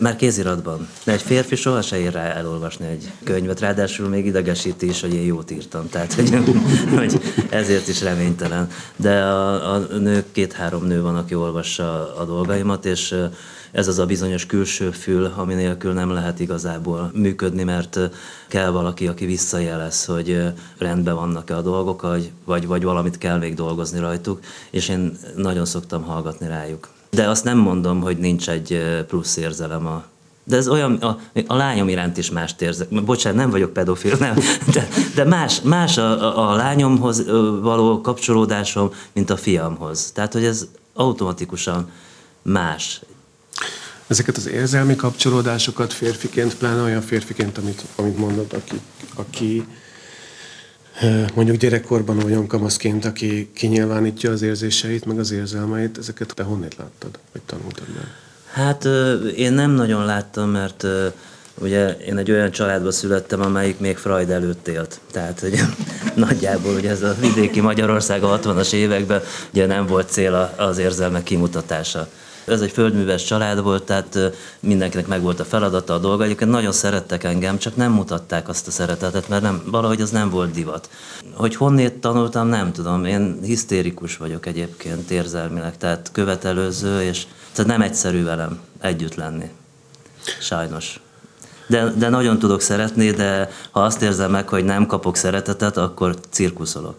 Már 0.00 0.16
kéziratban. 0.16 0.88
De 1.04 1.12
egy 1.12 1.22
férfi 1.22 1.56
soha 1.56 1.82
se 1.82 1.98
ér 1.98 2.12
rá 2.12 2.22
elolvasni 2.22 2.86
egy 2.86 3.12
könyvet, 3.24 3.60
ráadásul 3.60 4.08
még 4.08 4.26
idegesíti 4.26 4.88
is, 4.88 5.00
hogy 5.00 5.14
én 5.14 5.24
jót 5.24 5.50
írtam. 5.50 5.88
Tehát, 5.88 6.12
hogy, 6.12 6.30
hogy 6.98 7.20
ezért 7.50 7.88
is 7.88 8.02
reménytelen. 8.02 8.68
De 8.96 9.22
a, 9.22 9.72
a 9.74 9.78
nők, 9.78 10.32
két-három 10.32 10.84
nő 10.84 11.02
van, 11.02 11.16
aki 11.16 11.34
olvassa 11.34 12.16
a 12.16 12.24
dolgaimat, 12.24 12.84
és 12.84 13.14
ez 13.72 13.88
az 13.88 13.98
a 13.98 14.06
bizonyos 14.06 14.46
külső 14.46 14.90
fül, 14.90 15.32
ami 15.36 15.54
nélkül 15.54 15.92
nem 15.92 16.10
lehet 16.10 16.40
igazából 16.40 17.10
működni, 17.14 17.62
mert 17.62 17.98
kell 18.48 18.70
valaki, 18.70 19.06
aki 19.06 19.26
visszajelez, 19.26 20.04
hogy 20.04 20.42
rendben 20.78 21.14
vannak-e 21.14 21.56
a 21.56 21.62
dolgok, 21.62 22.02
vagy, 22.44 22.66
vagy 22.66 22.82
valamit 22.82 23.18
kell 23.18 23.38
még 23.38 23.54
dolgozni 23.54 23.98
rajtuk, 23.98 24.40
és 24.70 24.88
én 24.88 25.18
nagyon 25.36 25.64
szoktam 25.64 26.02
hallgatni 26.02 26.46
rájuk. 26.46 26.88
De 27.10 27.28
azt 27.28 27.44
nem 27.44 27.58
mondom, 27.58 28.00
hogy 28.00 28.18
nincs 28.18 28.48
egy 28.48 29.04
plusz 29.06 29.36
érzelem 29.36 29.86
a 29.86 30.04
De 30.44 30.56
ez 30.56 30.68
olyan, 30.68 30.94
a, 30.94 31.18
a 31.46 31.54
lányom 31.54 31.88
iránt 31.88 32.16
is 32.16 32.30
mást 32.30 32.62
érzek. 32.62 33.04
Bocsánat, 33.04 33.38
nem 33.38 33.50
vagyok 33.50 33.72
pedofil, 33.72 34.16
nem. 34.18 34.34
De, 34.72 34.88
de 35.14 35.24
más, 35.24 35.60
más 35.60 35.98
a, 35.98 36.38
a, 36.38 36.50
a 36.50 36.56
lányomhoz 36.56 37.26
való 37.60 38.00
kapcsolódásom, 38.00 38.90
mint 39.12 39.30
a 39.30 39.36
fiamhoz. 39.36 40.10
Tehát, 40.12 40.32
hogy 40.32 40.44
ez 40.44 40.66
automatikusan 40.94 41.90
más. 42.42 43.00
Ezeket 44.06 44.36
az 44.36 44.46
érzelmi 44.46 44.96
kapcsolódásokat 44.96 45.92
férfiként, 45.92 46.56
pláne 46.56 46.82
olyan 46.82 47.02
férfiként, 47.02 47.58
amit, 47.58 47.84
amit 47.96 48.18
mondod, 48.18 48.52
aki, 48.52 48.80
aki 49.14 49.66
mondjuk 51.34 51.56
gyerekkorban 51.56 52.22
olyan 52.24 52.46
kamaszként, 52.46 53.04
aki 53.04 53.50
kinyilvánítja 53.54 54.30
az 54.30 54.42
érzéseit, 54.42 55.04
meg 55.04 55.18
az 55.18 55.30
érzelmeit, 55.30 55.98
ezeket 55.98 56.34
te 56.34 56.42
honnét 56.42 56.76
láttad, 56.76 57.18
vagy 57.32 57.42
tanultad 57.46 57.86
meg? 57.94 58.04
Hát 58.52 58.84
én 59.36 59.52
nem 59.52 59.70
nagyon 59.70 60.04
láttam, 60.04 60.50
mert 60.50 60.86
ugye 61.60 61.88
én 61.88 62.16
egy 62.16 62.30
olyan 62.30 62.50
családba 62.50 62.90
születtem, 62.90 63.40
amelyik 63.40 63.78
még 63.78 63.96
Freud 63.96 64.30
előtt 64.30 64.68
élt. 64.68 65.00
Tehát 65.10 65.40
hogy 65.40 65.60
nagyjából 66.26 66.74
ugye 66.74 66.90
ez 66.90 67.02
a 67.02 67.14
vidéki 67.20 67.60
Magyarország 67.60 68.22
a 68.22 68.38
60-as 68.38 68.72
években 68.72 69.22
ugye 69.52 69.66
nem 69.66 69.86
volt 69.86 70.10
cél 70.10 70.54
az 70.56 70.78
érzelmek 70.78 71.22
kimutatása. 71.22 72.08
Ez 72.48 72.60
egy 72.60 72.70
földműves 72.70 73.24
család 73.24 73.62
volt, 73.62 73.82
tehát 73.82 74.18
mindenkinek 74.60 75.06
meg 75.06 75.22
volt 75.22 75.40
a 75.40 75.44
feladata, 75.44 75.94
a 75.94 75.98
dolga. 75.98 76.24
Egyébként 76.24 76.50
nagyon 76.50 76.72
szerettek 76.72 77.24
engem, 77.24 77.58
csak 77.58 77.76
nem 77.76 77.92
mutatták 77.92 78.48
azt 78.48 78.66
a 78.66 78.70
szeretetet, 78.70 79.28
mert 79.28 79.42
nem, 79.42 79.62
valahogy 79.66 80.00
az 80.00 80.10
nem 80.10 80.30
volt 80.30 80.50
divat. 80.50 80.88
Hogy 81.34 81.56
honnét 81.56 81.94
tanultam, 81.94 82.48
nem 82.48 82.72
tudom. 82.72 83.04
Én 83.04 83.38
hisztérikus 83.42 84.16
vagyok 84.16 84.46
egyébként 84.46 85.10
érzelmileg, 85.10 85.76
tehát 85.76 86.10
követelőző, 86.12 87.02
és 87.02 87.26
tehát 87.52 87.70
nem 87.70 87.82
egyszerű 87.82 88.24
velem 88.24 88.58
együtt 88.80 89.14
lenni. 89.14 89.50
Sajnos. 90.40 91.00
De, 91.66 91.92
de 91.96 92.08
nagyon 92.08 92.38
tudok 92.38 92.60
szeretni, 92.60 93.10
de 93.10 93.50
ha 93.70 93.80
azt 93.80 94.02
érzem 94.02 94.30
meg, 94.30 94.48
hogy 94.48 94.64
nem 94.64 94.86
kapok 94.86 95.16
szeretetet, 95.16 95.76
akkor 95.76 96.16
cirkuszolok. 96.30 96.96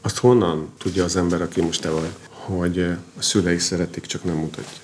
Azt 0.00 0.18
honnan 0.18 0.72
tudja 0.78 1.04
az 1.04 1.16
ember, 1.16 1.42
aki 1.42 1.60
most 1.60 1.80
te 1.80 1.90
vagy, 1.90 2.10
hogy 2.30 2.78
a 3.18 3.22
szülei 3.22 3.58
szeretik, 3.58 4.06
csak 4.06 4.24
nem 4.24 4.34
mutatja? 4.34 4.78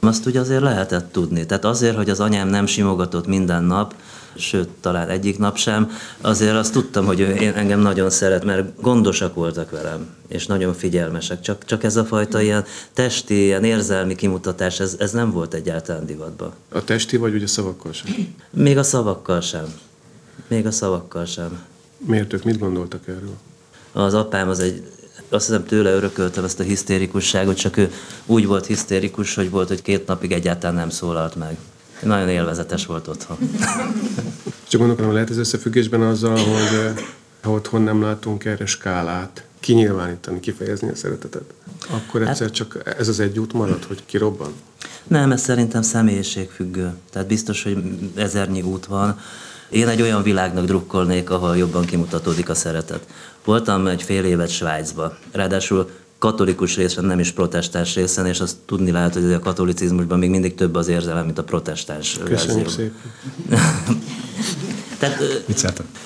Azt 0.00 0.26
ugye 0.26 0.40
azért 0.40 0.62
lehetett 0.62 1.12
tudni. 1.12 1.46
Tehát 1.46 1.64
azért, 1.64 1.96
hogy 1.96 2.10
az 2.10 2.20
anyám 2.20 2.48
nem 2.48 2.66
simogatott 2.66 3.26
minden 3.26 3.64
nap, 3.64 3.94
sőt, 4.36 4.68
talán 4.68 5.08
egyik 5.08 5.38
nap 5.38 5.56
sem, 5.56 5.90
azért 6.20 6.54
azt 6.54 6.72
tudtam, 6.72 7.06
hogy 7.06 7.20
ő 7.20 7.34
én 7.34 7.52
engem 7.52 7.80
nagyon 7.80 8.10
szeret, 8.10 8.44
mert 8.44 8.80
gondosak 8.80 9.34
voltak 9.34 9.70
velem, 9.70 10.06
és 10.28 10.46
nagyon 10.46 10.74
figyelmesek. 10.74 11.40
Csak, 11.40 11.64
csak 11.64 11.84
ez 11.84 11.96
a 11.96 12.04
fajta 12.04 12.40
ilyen 12.40 12.64
testi, 12.92 13.44
ilyen 13.44 13.64
érzelmi 13.64 14.14
kimutatás, 14.14 14.80
ez, 14.80 14.96
ez 14.98 15.12
nem 15.12 15.30
volt 15.30 15.54
egyáltalán 15.54 16.06
divatban. 16.06 16.52
A 16.68 16.84
testi 16.84 17.16
vagy 17.16 17.34
ugye 17.34 17.46
szavakkal 17.46 17.92
sem? 17.92 18.34
Még 18.50 18.78
a 18.78 18.82
szavakkal 18.82 19.40
sem. 19.40 19.64
Még 20.48 20.66
a 20.66 20.70
szavakkal 20.70 21.24
sem. 21.24 21.62
Miért 22.06 22.32
ők 22.32 22.44
mit 22.44 22.58
gondoltak 22.58 23.08
erről? 23.08 23.36
Az 23.92 24.14
apám 24.14 24.48
az 24.48 24.60
egy 24.60 24.82
azt 25.30 25.46
hiszem 25.46 25.64
tőle 25.64 25.92
örököltem 25.92 26.44
ezt 26.44 26.60
a 26.60 26.62
hisztérikusságot, 26.62 27.56
csak 27.56 27.76
ő 27.76 27.92
úgy 28.26 28.46
volt 28.46 28.66
hisztérikus, 28.66 29.34
hogy 29.34 29.50
volt, 29.50 29.68
hogy 29.68 29.82
két 29.82 30.06
napig 30.06 30.32
egyáltalán 30.32 30.76
nem 30.76 30.90
szólalt 30.90 31.34
meg. 31.34 31.56
Nagyon 32.02 32.28
élvezetes 32.28 32.86
volt 32.86 33.08
otthon. 33.08 33.36
Csak 34.68 34.80
gondolom, 34.80 35.12
lehet 35.12 35.30
ez 35.30 35.38
összefüggésben 35.38 36.02
azzal, 36.02 36.36
hogy 36.36 37.04
ha 37.42 37.50
otthon 37.50 37.82
nem 37.82 38.02
látunk 38.02 38.44
erre 38.44 38.66
skálát, 38.66 39.44
kinyilvánítani, 39.60 40.40
kifejezni 40.40 40.88
a 40.88 40.94
szeretetet, 40.94 41.42
akkor 41.90 42.22
egyszer 42.22 42.46
hát, 42.46 42.54
csak 42.54 42.82
ez 42.98 43.08
az 43.08 43.20
egy 43.20 43.38
út 43.38 43.52
marad, 43.52 43.84
hogy 43.84 44.02
kirobban? 44.06 44.52
Nem, 45.06 45.32
ez 45.32 45.40
szerintem 45.40 45.82
személyiségfüggő. 45.82 46.92
Tehát 47.10 47.28
biztos, 47.28 47.62
hogy 47.62 47.82
ezernyi 48.14 48.62
út 48.62 48.86
van. 48.86 49.18
Én 49.68 49.88
egy 49.88 50.02
olyan 50.02 50.22
világnak 50.22 50.64
drukkolnék, 50.64 51.30
ahol 51.30 51.56
jobban 51.56 51.84
kimutatódik 51.84 52.48
a 52.48 52.54
szeretet. 52.54 53.06
Voltam 53.44 53.86
egy 53.86 54.02
fél 54.02 54.24
évet 54.24 54.50
Svájcba. 54.50 55.16
Ráadásul 55.32 55.90
katolikus 56.18 56.76
részen, 56.76 57.04
nem 57.04 57.18
is 57.18 57.30
protestáns 57.30 57.94
részen, 57.94 58.26
és 58.26 58.40
azt 58.40 58.56
tudni 58.66 58.90
lehet, 58.90 59.14
hogy 59.14 59.32
a 59.32 59.38
katolicizmusban 59.38 60.18
még 60.18 60.30
mindig 60.30 60.54
több 60.54 60.74
az 60.74 60.88
érzelem, 60.88 61.24
mint 61.24 61.38
a 61.38 61.44
protestáns 61.44 62.18
Köszönjük 62.24 62.68
szépen. 62.68 63.00
Tehát, 65.00 65.22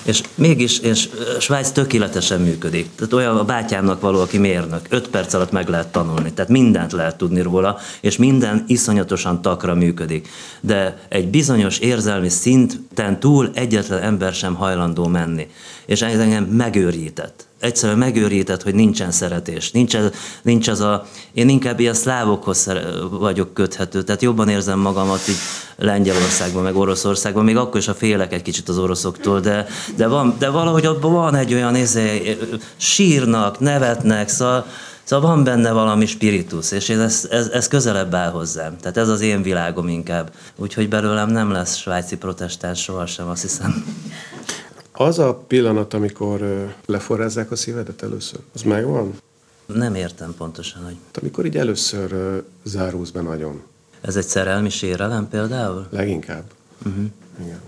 és 0.03 0.21
mégis, 0.35 0.79
és 0.79 1.09
Svájc 1.39 1.69
tökéletesen 1.69 2.41
működik. 2.41 2.89
Tehát 2.95 3.13
olyan 3.13 3.37
a 3.37 3.43
bátyámnak 3.43 4.01
való, 4.01 4.19
aki 4.19 4.37
mérnök. 4.37 4.87
Öt 4.89 5.07
perc 5.07 5.33
alatt 5.33 5.51
meg 5.51 5.67
lehet 5.67 5.87
tanulni. 5.87 6.33
Tehát 6.33 6.51
mindent 6.51 6.91
lehet 6.91 7.17
tudni 7.17 7.41
róla, 7.41 7.79
és 8.01 8.17
minden 8.17 8.63
iszonyatosan 8.67 9.41
takra 9.41 9.73
működik. 9.73 10.27
De 10.61 10.97
egy 11.09 11.27
bizonyos 11.27 11.77
érzelmi 11.77 12.29
szinten 12.29 13.19
túl 13.19 13.49
egyetlen 13.53 14.01
ember 14.01 14.33
sem 14.33 14.53
hajlandó 14.53 15.07
menni. 15.07 15.47
És 15.85 16.01
ez 16.01 16.19
engem 16.19 16.43
megőrített 16.43 17.45
egyszerűen 17.65 17.97
megőrített, 17.97 18.63
hogy 18.63 18.75
nincsen 18.75 19.11
szeretés. 19.11 19.71
Nincs 19.71 19.95
ez, 19.95 20.09
nincs 20.41 20.69
ez 20.69 20.79
a, 20.79 21.05
én 21.33 21.49
inkább 21.49 21.79
ilyen 21.79 21.93
szlávokhoz 21.93 22.69
vagyok 23.09 23.53
köthető, 23.53 24.03
tehát 24.03 24.21
jobban 24.21 24.49
érzem 24.49 24.79
magamat 24.79 25.27
így 25.27 25.37
Lengyelországban, 25.77 26.63
meg 26.63 26.75
Oroszországban, 26.75 27.43
még 27.43 27.57
akkor 27.57 27.79
is 27.79 27.87
a 27.87 27.93
félek 27.93 28.33
egy 28.33 28.41
kicsit 28.41 28.69
az 28.69 28.77
oroszoktól, 28.77 29.39
de, 29.39 29.67
de, 29.95 30.07
van, 30.07 30.35
de 30.39 30.49
valahogy 30.49 30.85
abban 30.85 31.13
van 31.13 31.35
egy 31.35 31.53
olyan 31.53 31.75
izé, 31.75 32.37
sírnak, 32.77 33.59
nevetnek, 33.59 34.29
szóval, 34.29 34.65
Szóval 35.03 35.29
van 35.29 35.43
benne 35.43 35.71
valami 35.71 36.05
spiritus, 36.05 36.71
és 36.71 36.89
ez, 36.89 36.99
ez, 36.99 37.27
ez, 37.31 37.47
ez 37.47 37.67
közelebb 37.67 38.13
áll 38.13 38.31
hozzám. 38.31 38.77
Tehát 38.77 38.97
ez 38.97 39.07
az 39.07 39.21
én 39.21 39.41
világom 39.41 39.87
inkább. 39.87 40.31
Úgyhogy 40.55 40.89
belőlem 40.89 41.29
nem 41.29 41.51
lesz 41.51 41.75
svájci 41.75 42.17
protestáns 42.17 42.81
sohasem, 42.81 43.27
azt 43.27 43.41
hiszem. 43.41 43.85
Az 44.97 45.19
a 45.19 45.35
pillanat, 45.47 45.93
amikor 45.93 46.41
leforrázzák 46.85 47.51
a 47.51 47.55
szívedet 47.55 48.01
először, 48.03 48.39
az 48.53 48.61
megvan? 48.61 49.13
Nem 49.65 49.95
értem 49.95 50.33
pontosan, 50.37 50.83
hogy... 50.83 50.95
Amikor 51.21 51.45
így 51.45 51.57
először 51.57 52.41
zárulsz 52.63 53.09
be 53.09 53.21
nagyon. 53.21 53.61
Ez 54.01 54.15
egy 54.15 54.25
szerelmi 54.25 54.69
sérelem 54.69 55.29
például? 55.29 55.87
Leginkább. 55.89 56.43
Uh-huh. 56.85 57.05
Igen. 57.43 57.59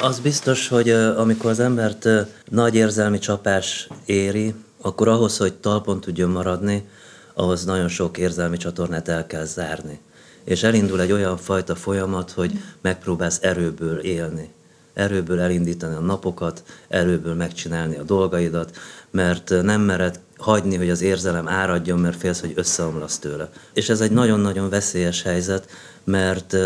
Az 0.00 0.18
biztos, 0.20 0.68
hogy 0.68 0.90
amikor 0.90 1.50
az 1.50 1.60
embert 1.60 2.08
nagy 2.48 2.74
érzelmi 2.74 3.18
csapás 3.18 3.88
éri, 4.04 4.54
akkor 4.80 5.08
ahhoz, 5.08 5.36
hogy 5.36 5.54
talpon 5.54 6.00
tudjon 6.00 6.30
maradni, 6.30 6.88
ahhoz 7.34 7.64
nagyon 7.64 7.88
sok 7.88 8.18
érzelmi 8.18 8.56
csatornát 8.56 9.08
el 9.08 9.26
kell 9.26 9.44
zárni. 9.44 10.00
És 10.44 10.62
elindul 10.62 11.00
egy 11.00 11.12
olyan 11.12 11.36
fajta 11.36 11.74
folyamat, 11.74 12.30
hogy 12.30 12.52
megpróbálsz 12.80 13.38
erőből 13.42 13.98
élni 13.98 14.53
erőből 14.94 15.40
elindítani 15.40 15.94
a 15.94 16.00
napokat, 16.00 16.62
erőből 16.88 17.34
megcsinálni 17.34 17.96
a 17.96 18.02
dolgaidat, 18.02 18.76
mert 19.10 19.62
nem 19.62 19.80
mered 19.80 20.20
hagyni, 20.36 20.76
hogy 20.76 20.90
az 20.90 21.02
érzelem 21.02 21.48
áradjon, 21.48 21.98
mert 21.98 22.18
félsz, 22.18 22.40
hogy 22.40 22.52
összeomlasz 22.54 23.18
tőle. 23.18 23.50
És 23.72 23.88
ez 23.88 24.00
egy 24.00 24.10
nagyon-nagyon 24.10 24.68
veszélyes 24.68 25.22
helyzet, 25.22 25.68
mert 26.04 26.56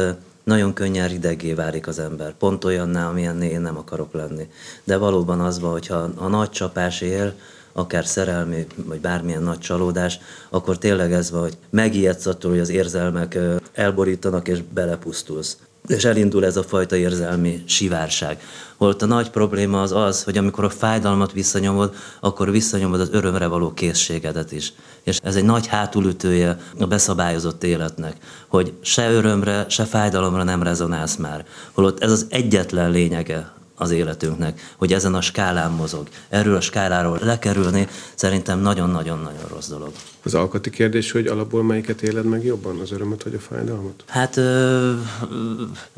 nagyon 0.45 0.73
könnyen 0.73 1.09
ridegé 1.09 1.55
válik 1.55 1.87
az 1.87 1.99
ember. 1.99 2.33
Pont 2.33 2.65
olyanná, 2.65 3.09
amilyen 3.09 3.43
én 3.43 3.61
nem 3.61 3.77
akarok 3.77 4.13
lenni. 4.13 4.49
De 4.85 4.97
valóban 4.97 5.41
az 5.41 5.61
van, 5.61 5.71
hogyha 5.71 6.11
a 6.17 6.29
nagy 6.29 6.51
csapás 6.51 7.01
él, 7.01 7.33
akár 7.73 8.07
szerelmi, 8.07 8.67
vagy 8.75 9.01
bármilyen 9.01 9.43
nagy 9.43 9.59
csalódás, 9.59 10.19
akkor 10.51 10.79
tényleg 10.79 11.13
ez 11.13 11.31
van, 11.31 11.41
hogy 11.41 11.57
megijedsz 11.71 12.27
attól, 12.27 12.51
hogy 12.51 12.61
az 12.61 12.69
érzelmek 12.69 13.39
elborítanak, 13.73 14.49
és 14.49 14.63
belepusztulsz 14.73 15.57
és 15.89 16.05
elindul 16.05 16.45
ez 16.45 16.57
a 16.57 16.63
fajta 16.63 16.97
érzelmi 16.97 17.63
sivárság. 17.67 18.43
Holott 18.77 19.03
a 19.03 19.07
nagy 19.07 19.31
probléma 19.31 19.83
az 19.83 19.93
az, 19.93 20.23
hogy 20.23 20.39
amikor 20.39 20.65
a 20.65 20.71
fájdalmat 20.71 21.33
visszanyomod, 21.33 21.95
akkor 22.21 22.51
visszanyomod 22.51 23.01
az 23.01 23.09
örömre 23.13 23.47
való 23.47 23.73
készségedet 23.73 24.53
is. 24.53 24.73
És 25.03 25.19
ez 25.23 25.37
egy 25.37 25.45
nagy 25.45 25.67
hátulütője 25.67 26.59
a 26.79 26.87
beszabályozott 26.87 27.65
életnek, 27.65 28.17
hogy 28.49 28.73
se 28.81 29.11
örömre, 29.11 29.65
se 29.69 29.85
fájdalomra 29.85 30.43
nem 30.43 30.63
rezonálsz 30.63 31.17
már. 31.17 31.45
Holott 31.73 32.03
ez 32.03 32.11
az 32.11 32.27
egyetlen 32.29 32.91
lényege 32.91 33.57
az 33.79 33.91
életünknek, 33.91 34.75
hogy 34.77 34.93
ezen 34.93 35.15
a 35.15 35.21
skálán 35.21 35.71
mozog. 35.71 36.09
Erről 36.29 36.57
a 36.57 36.61
skáláról 36.61 37.19
lekerülni 37.23 37.89
szerintem 38.15 38.61
nagyon-nagyon-nagyon 38.61 39.45
rossz 39.49 39.69
dolog. 39.69 39.93
Az 40.23 40.35
alkati 40.35 40.71
kérdés, 40.71 41.13
hogy 41.13 41.27
alapból 41.27 41.63
melyiket 41.63 42.03
éled 42.03 42.25
meg 42.25 42.45
jobban, 42.45 42.79
az 42.81 42.93
örömöt 42.93 43.23
vagy 43.23 43.35
a 43.35 43.39
fájdalmat? 43.39 44.05
Hát 44.07 44.37
ö, 44.37 44.93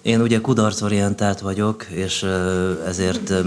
én 0.02 0.20
ugye 0.20 0.40
kudarcorientált 0.40 1.40
vagyok, 1.40 1.84
és 1.84 2.22
ö, 2.22 2.72
ezért 2.86 3.30
ö, 3.30 3.40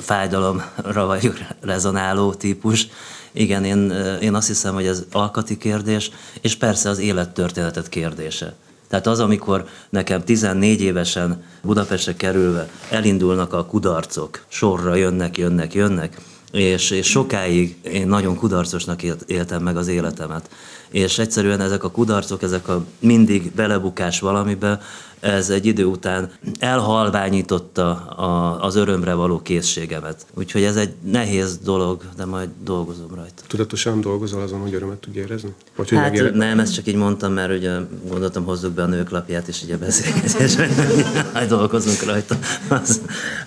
fájdalomra 0.00 1.06
vagyok 1.06 1.36
rezonáló 1.60 2.34
típus. 2.34 2.88
Igen, 3.32 3.64
én, 3.64 3.90
én 4.20 4.34
azt 4.34 4.46
hiszem, 4.46 4.74
hogy 4.74 4.86
ez 4.86 5.04
alkati 5.12 5.56
kérdés, 5.56 6.10
és 6.40 6.56
persze 6.56 6.88
az 6.88 6.98
élettörténetet 6.98 7.88
kérdése. 7.88 8.54
Tehát 8.88 9.06
az, 9.06 9.20
amikor 9.20 9.66
nekem 9.90 10.24
14 10.24 10.80
évesen 10.80 11.42
Budapestre 11.62 12.16
kerülve 12.16 12.68
elindulnak 12.90 13.52
a 13.52 13.66
kudarcok, 13.66 14.44
sorra 14.48 14.94
jönnek, 14.94 15.38
jönnek, 15.38 15.74
jönnek, 15.74 16.20
és, 16.52 16.90
és 16.90 17.06
sokáig 17.06 17.76
én 17.82 18.08
nagyon 18.08 18.36
kudarcosnak 18.36 19.02
éltem 19.26 19.62
meg 19.62 19.76
az 19.76 19.88
életemet. 19.88 20.50
És 20.90 21.18
egyszerűen 21.18 21.60
ezek 21.60 21.84
a 21.84 21.90
kudarcok, 21.90 22.42
ezek 22.42 22.68
a 22.68 22.84
mindig 22.98 23.52
belebukás 23.52 24.20
valamibe, 24.20 24.80
ez 25.20 25.50
egy 25.50 25.66
idő 25.66 25.84
után 25.84 26.30
elhalványította 26.58 27.90
a, 28.06 28.62
az 28.64 28.76
örömre 28.76 29.14
való 29.14 29.42
készségemet. 29.42 30.26
Úgyhogy 30.34 30.62
ez 30.62 30.76
egy 30.76 30.92
nehéz 31.10 31.58
dolog, 31.58 32.02
de 32.16 32.24
majd 32.24 32.48
dolgozom 32.64 33.14
rajta. 33.14 33.42
Tudatosan 33.46 34.00
dolgozol 34.00 34.42
azon, 34.42 34.60
hogy 34.60 34.74
örömet 34.74 34.98
tudj 34.98 35.18
érezni? 35.18 35.54
Vagy, 35.76 35.88
hogy 35.88 35.98
Hát 35.98 36.10
megéred... 36.10 36.34
nem, 36.34 36.60
ezt 36.60 36.74
csak 36.74 36.86
így 36.86 36.94
mondtam, 36.94 37.32
mert 37.32 37.52
ugye 37.52 37.76
gondoltam 38.08 38.44
hozzuk 38.44 38.72
be 38.72 38.82
a 38.82 38.86
nők 38.86 39.10
lapját, 39.10 39.48
és 39.48 39.62
így 39.62 39.70
a 39.70 39.78
beszélgetésben, 39.78 40.70
hogy 41.34 41.46
dolgozunk 41.46 42.04
rajta. 42.04 42.38
Az, 42.68 43.00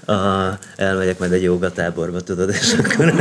a, 0.05 0.57
elmegyek 0.75 1.19
majd 1.19 1.31
egy 1.31 1.43
jogatáborba, 1.43 2.21
tudod, 2.21 2.49
és 2.49 2.73
akkor 2.73 3.13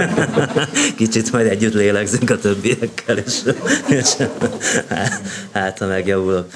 kicsit 0.96 1.32
majd 1.32 1.46
együtt 1.46 1.74
lélegzünk 1.74 2.30
a 2.30 2.38
többiekkel, 2.38 3.18
és, 3.18 3.42
és 3.88 4.14
hát, 4.88 5.22
hát, 5.52 5.78
ha 5.78 5.86
megjavulok. 5.86 6.46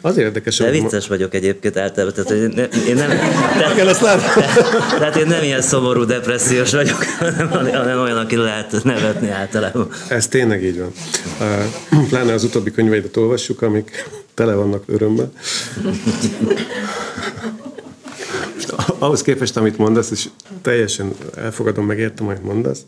Az 0.00 0.16
érdekes, 0.16 0.56
De 0.56 0.70
vicces 0.70 1.06
vagyok 1.06 1.34
egyébként 1.42 1.76
általában, 1.76 2.14
tehát 2.14 2.30
hogy 2.30 2.58
én, 2.58 2.68
én 2.88 2.94
nem... 2.94 3.08
Tehát, 3.08 3.72
Igen, 3.74 3.86
azt 3.86 4.00
látom. 4.00 4.42
tehát 4.98 5.16
én 5.16 5.26
nem 5.26 5.42
ilyen 5.42 5.62
szomorú, 5.62 6.04
depressziós 6.04 6.72
vagyok, 6.72 7.04
hanem, 7.18 7.48
hanem 7.70 8.00
olyan, 8.00 8.16
aki 8.16 8.36
lehet 8.36 8.84
nevetni 8.84 9.30
általában. 9.30 9.88
Ez 10.08 10.28
tényleg 10.28 10.64
így 10.64 10.78
van. 10.78 10.92
Pláne 12.08 12.32
az 12.32 12.44
utóbbi 12.44 12.70
könyveidet 12.70 13.16
olvassuk, 13.16 13.62
amik 13.62 14.08
tele 14.34 14.54
vannak 14.54 14.82
örömmel. 14.86 15.32
Ahhoz 18.98 19.22
képest, 19.22 19.56
amit 19.56 19.78
mondasz, 19.78 20.10
és 20.10 20.28
teljesen 20.62 21.12
elfogadom, 21.36 21.86
megértem, 21.86 22.26
amit 22.26 22.44
mondasz, 22.44 22.80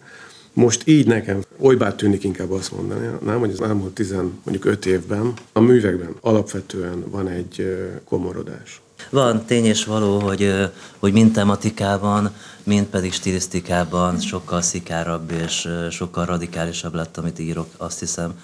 most 0.55 0.89
így 0.89 1.07
nekem 1.07 1.43
olybá 1.59 1.95
tűnik 1.95 2.25
inkább 2.25 2.51
azt 2.51 2.73
mondani, 2.73 3.09
nem, 3.25 3.39
hogy 3.39 3.51
az 3.51 3.61
elmúlt 3.61 3.95
tizen, 3.95 4.39
mondjuk 4.45 4.65
öt 4.65 4.87
évben 4.87 5.33
a 5.53 5.61
művekben 5.61 6.15
alapvetően 6.21 7.05
van 7.11 7.29
egy 7.29 7.77
komorodás. 8.05 8.83
Van 9.11 9.45
tény 9.45 9.65
és 9.65 9.85
való, 9.85 10.19
hogy, 10.19 10.71
hogy 10.99 11.13
mind 11.13 11.33
tematikában, 11.33 12.35
mind 12.63 12.87
pedig 12.87 13.13
stilisztikában 13.13 14.21
sokkal 14.21 14.63
szikárabb 14.63 15.31
és 15.31 15.69
sokkal 15.91 16.25
radikálisabb 16.25 16.95
lett, 16.95 17.17
amit 17.17 17.39
írok, 17.39 17.69
azt 17.77 17.99
hiszem. 17.99 18.41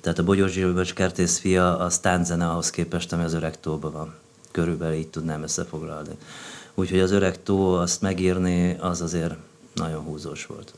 Tehát 0.00 0.18
a 0.18 0.24
Bogyós 0.24 0.52
Zsilböcs 0.52 0.94
kertész 0.94 1.38
fia, 1.38 1.78
az 1.78 1.98
tánzene 1.98 2.48
ahhoz 2.48 2.70
képest, 2.70 3.12
ami 3.12 3.24
az 3.24 3.34
öreg 3.34 3.60
tóban 3.60 3.92
van. 3.92 4.14
Körülbelül 4.50 4.96
így 4.96 5.08
tudnám 5.08 5.42
összefoglalni. 5.42 6.16
Úgyhogy 6.74 7.00
az 7.00 7.10
öreg 7.10 7.42
tó, 7.42 7.72
azt 7.72 8.00
megírni, 8.00 8.76
az 8.80 9.00
azért 9.00 9.34
nagyon 9.74 10.00
húzós 10.00 10.46
volt. 10.46 10.74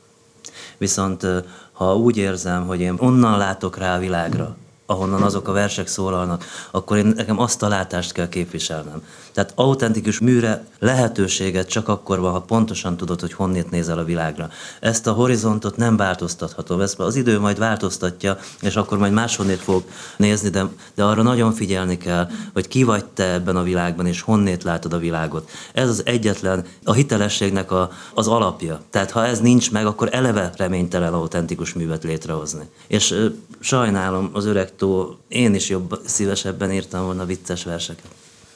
Viszont 0.79 1.27
ha 1.73 1.97
úgy 1.97 2.17
érzem, 2.17 2.67
hogy 2.67 2.81
én 2.81 2.95
onnan 2.99 3.39
látok 3.39 3.77
rá 3.77 3.97
a 3.97 3.99
világra, 3.99 4.57
ahonnan 4.93 5.23
azok 5.23 5.49
a 5.49 5.53
versek 5.53 5.87
szólalnak, 5.87 6.45
akkor 6.71 6.97
én 6.97 7.13
nekem 7.17 7.39
azt 7.39 7.63
a 7.63 7.69
látást 7.69 8.13
kell 8.13 8.29
képviselnem. 8.29 9.03
Tehát 9.33 9.53
autentikus 9.55 10.19
műre 10.19 10.65
lehetőséget 10.79 11.69
csak 11.69 11.89
akkor 11.89 12.21
van, 12.21 12.33
ha 12.33 12.41
pontosan 12.41 12.97
tudod, 12.97 13.21
hogy 13.21 13.33
honnét 13.33 13.71
nézel 13.71 13.99
a 13.99 14.05
világra. 14.05 14.49
Ezt 14.81 15.07
a 15.07 15.13
horizontot 15.13 15.77
nem 15.77 15.97
változtathatom, 15.97 16.81
ezt 16.81 16.99
az 16.99 17.17
idő 17.17 17.39
majd 17.39 17.59
változtatja, 17.59 18.39
és 18.61 18.77
akkor 18.77 18.99
majd 18.99 19.13
máshonnét 19.13 19.61
fog 19.61 19.85
nézni, 20.17 20.49
de, 20.49 20.65
de 20.95 21.05
arra 21.05 21.23
nagyon 21.23 21.53
figyelni 21.53 21.99
kell, 21.99 22.29
hogy 22.53 22.69
ki 22.69 22.83
vagy 22.83 23.05
te 23.05 23.33
ebben 23.33 23.57
a 23.57 23.63
világban, 23.63 24.07
és 24.07 24.21
honnét 24.21 24.63
látod 24.63 24.93
a 24.93 24.99
világot. 24.99 25.51
Ez 25.73 25.89
az 25.89 26.03
egyetlen, 26.05 26.65
a 26.85 26.93
hitelességnek 26.93 27.71
a, 27.71 27.91
az 28.15 28.29
alapja. 28.29 28.81
Tehát 28.91 29.11
ha 29.11 29.27
ez 29.27 29.41
nincs 29.41 29.71
meg, 29.71 29.87
akkor 29.87 30.09
eleve 30.13 30.53
reménytelen 30.57 31.13
autentikus 31.13 31.73
művet 31.73 32.05
létrehozni. 32.05 32.69
És 32.87 33.15
sajnálom 33.61 34.31
az 34.33 34.45
öreg 34.45 34.77
tó, 34.83 35.17
én 35.29 35.55
is 35.55 35.69
jobb, 35.69 36.01
szívesebben 36.05 36.73
írtam 36.73 37.05
volna 37.05 37.25
vicces 37.25 37.65
verseket. 37.65 38.11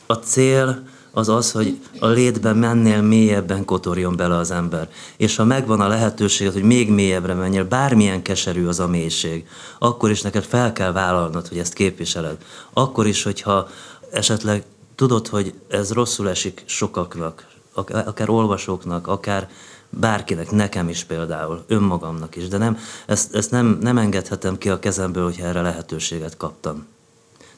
A 0.06 0.14
cél 0.14 0.82
az 1.12 1.28
az, 1.28 1.52
hogy 1.52 1.78
a 1.98 2.06
létben 2.06 2.56
mennél 2.56 3.02
mélyebben 3.02 3.64
kotorjon 3.64 4.16
bele 4.16 4.36
az 4.36 4.50
ember. 4.50 4.88
És 5.16 5.36
ha 5.36 5.44
megvan 5.44 5.80
a 5.80 5.88
lehetőség, 5.88 6.50
hogy 6.50 6.62
még 6.62 6.90
mélyebbre 6.90 7.34
menjél, 7.34 7.64
bármilyen 7.64 8.22
keserű 8.22 8.66
az 8.66 8.80
a 8.80 8.86
mélység, 8.86 9.46
akkor 9.78 10.10
is 10.10 10.22
neked 10.22 10.44
fel 10.44 10.72
kell 10.72 10.92
vállalnod, 10.92 11.48
hogy 11.48 11.58
ezt 11.58 11.72
képviseled. 11.72 12.36
Akkor 12.72 13.06
is, 13.06 13.22
hogyha 13.22 13.68
esetleg 14.10 14.64
tudod, 14.94 15.26
hogy 15.26 15.54
ez 15.68 15.92
rosszul 15.92 16.28
esik 16.28 16.62
sokaknak, 16.64 17.24
ak- 17.24 17.46
akár 17.88 18.28
olvasóknak, 18.28 19.06
akár 19.06 19.48
bárkinek, 19.90 20.50
nekem 20.50 20.88
is 20.88 21.04
például, 21.04 21.64
önmagamnak 21.66 22.36
is, 22.36 22.48
de 22.48 22.58
nem, 22.58 22.78
ezt, 23.06 23.34
ezt 23.34 23.50
nem, 23.50 23.78
nem 23.80 23.98
engedhetem 23.98 24.58
ki 24.58 24.68
a 24.68 24.78
kezemből, 24.78 25.24
hogyha 25.24 25.46
erre 25.46 25.60
lehetőséget 25.60 26.36
kaptam. 26.36 26.86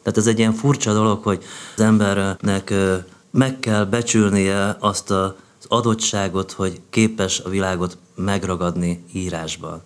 Tehát 0.03 0.19
ez 0.19 0.27
egy 0.27 0.38
ilyen 0.38 0.53
furcsa 0.53 0.93
dolog, 0.93 1.23
hogy 1.23 1.43
az 1.77 1.83
embernek 1.83 2.75
meg 3.31 3.59
kell 3.61 3.85
becsülnie 3.85 4.77
azt 4.81 5.11
az 5.11 5.33
adottságot, 5.69 6.53
hogy 6.53 6.81
képes 6.90 7.40
a 7.40 7.49
világot 7.49 7.99
megragadni 8.14 9.05
írásban. 9.12 9.83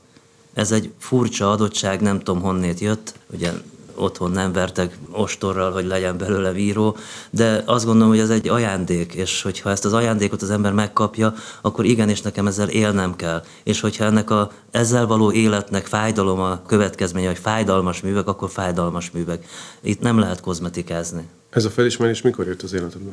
Ez 0.54 0.72
egy 0.72 0.92
furcsa 0.98 1.50
adottság, 1.50 2.00
nem 2.00 2.18
tudom 2.18 2.42
honnét 2.42 2.80
jött, 2.80 3.14
ugye 3.30 3.52
otthon 3.94 4.30
nem 4.30 4.52
vertek 4.52 4.98
ostorral, 5.10 5.72
hogy 5.72 5.86
legyen 5.86 6.18
belőle 6.18 6.56
író, 6.56 6.96
de 7.30 7.62
azt 7.66 7.84
gondolom, 7.84 8.08
hogy 8.08 8.18
ez 8.18 8.30
egy 8.30 8.48
ajándék, 8.48 9.14
és 9.14 9.42
hogyha 9.42 9.70
ezt 9.70 9.84
az 9.84 9.92
ajándékot 9.92 10.42
az 10.42 10.50
ember 10.50 10.72
megkapja, 10.72 11.34
akkor 11.60 11.84
igenis 11.84 12.20
nekem 12.20 12.46
ezzel 12.46 12.68
élnem 12.68 13.16
kell. 13.16 13.44
És 13.62 13.80
hogyha 13.80 14.04
ennek 14.04 14.30
a 14.30 14.50
ezzel 14.70 15.06
való 15.06 15.32
életnek 15.32 15.86
fájdalom 15.86 16.40
a 16.40 16.62
következménye, 16.66 17.26
hogy 17.26 17.38
fájdalmas 17.38 18.00
művek, 18.00 18.28
akkor 18.28 18.50
fájdalmas 18.50 19.10
művek. 19.10 19.46
Itt 19.80 20.00
nem 20.00 20.18
lehet 20.18 20.40
kozmetikázni. 20.40 21.28
Ez 21.50 21.64
a 21.64 21.70
felismerés 21.70 22.22
mikor 22.22 22.46
jött 22.46 22.62
az 22.62 22.72
életedbe? 22.72 23.12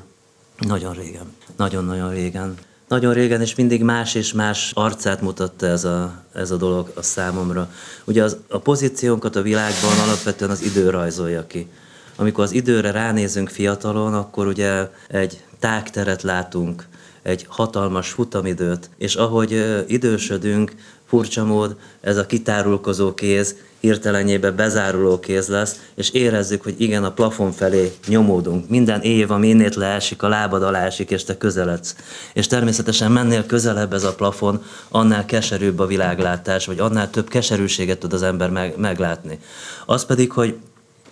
Nagyon 0.58 0.94
régen. 0.94 1.34
Nagyon-nagyon 1.56 2.10
régen. 2.10 2.58
Nagyon 2.89 3.13
régen, 3.13 3.41
és 3.41 3.56
mindig 3.56 3.84
más 3.84 4.15
és 4.15 4.34
más 4.34 4.71
arcát 4.73 5.21
mutatta 5.21 5.65
ez 5.65 5.84
a, 5.84 6.23
ez 6.34 6.52
a 6.52 6.58
dolog 6.58 6.91
a 6.95 7.02
számomra. 7.02 7.71
Ugye 8.06 8.23
az, 8.23 8.38
a 8.47 8.58
pozíciónkat 8.58 9.36
a 9.36 9.41
világban 9.41 9.99
alapvetően 10.06 10.52
az 10.52 10.62
idő 10.62 10.89
rajzolja 10.89 11.47
ki. 11.47 11.67
Amikor 12.15 12.43
az 12.43 12.52
időre 12.52 12.91
ránézünk 12.91 13.49
fiatalon, 13.49 14.13
akkor 14.13 14.47
ugye 14.47 14.89
egy 15.08 15.43
tágteret 15.60 16.21
látunk, 16.21 16.88
egy 17.21 17.45
hatalmas 17.47 18.10
futamidőt, 18.10 18.89
és 18.97 19.15
ahogy 19.15 19.84
idősödünk, 19.88 20.75
furcsa 21.10 21.45
mód, 21.45 21.76
ez 22.02 22.17
a 22.17 22.26
kitárulkozó 22.26 23.13
kéz 23.13 23.56
hirtelenjében 23.80 24.56
bezáruló 24.56 25.19
kéz 25.19 25.48
lesz, 25.48 25.80
és 25.95 26.10
érezzük, 26.10 26.63
hogy 26.63 26.76
igen, 26.78 27.04
a 27.04 27.12
plafon 27.12 27.52
felé 27.52 27.91
nyomódunk. 28.08 28.69
Minden 28.69 29.02
év, 29.02 29.32
ami 29.32 29.48
innét 29.48 29.76
leesik, 29.76 30.24
a 30.24 30.28
lábad 30.28 30.63
alá 30.63 30.86
esik, 30.86 31.10
és 31.12 31.24
te 31.24 31.38
közeledsz. 31.38 31.95
És 32.34 32.48
természetesen 32.48 33.12
mennél 33.12 33.45
közelebb 33.45 33.93
ez 33.93 34.04
a 34.04 34.15
plafon, 34.15 34.63
annál 34.89 35.26
keserűbb 35.26 35.80
a 35.80 35.86
világlátás, 35.86 36.65
vagy 36.65 36.80
annál 36.80 37.10
több 37.10 37.28
keserűséget 37.28 38.00
tud 38.00 38.13
az 38.13 38.24
ember 38.24 38.50
meg, 38.50 38.78
meglátni. 38.78 39.39
Az 39.86 40.06
pedig, 40.06 40.32
hogy 40.32 40.58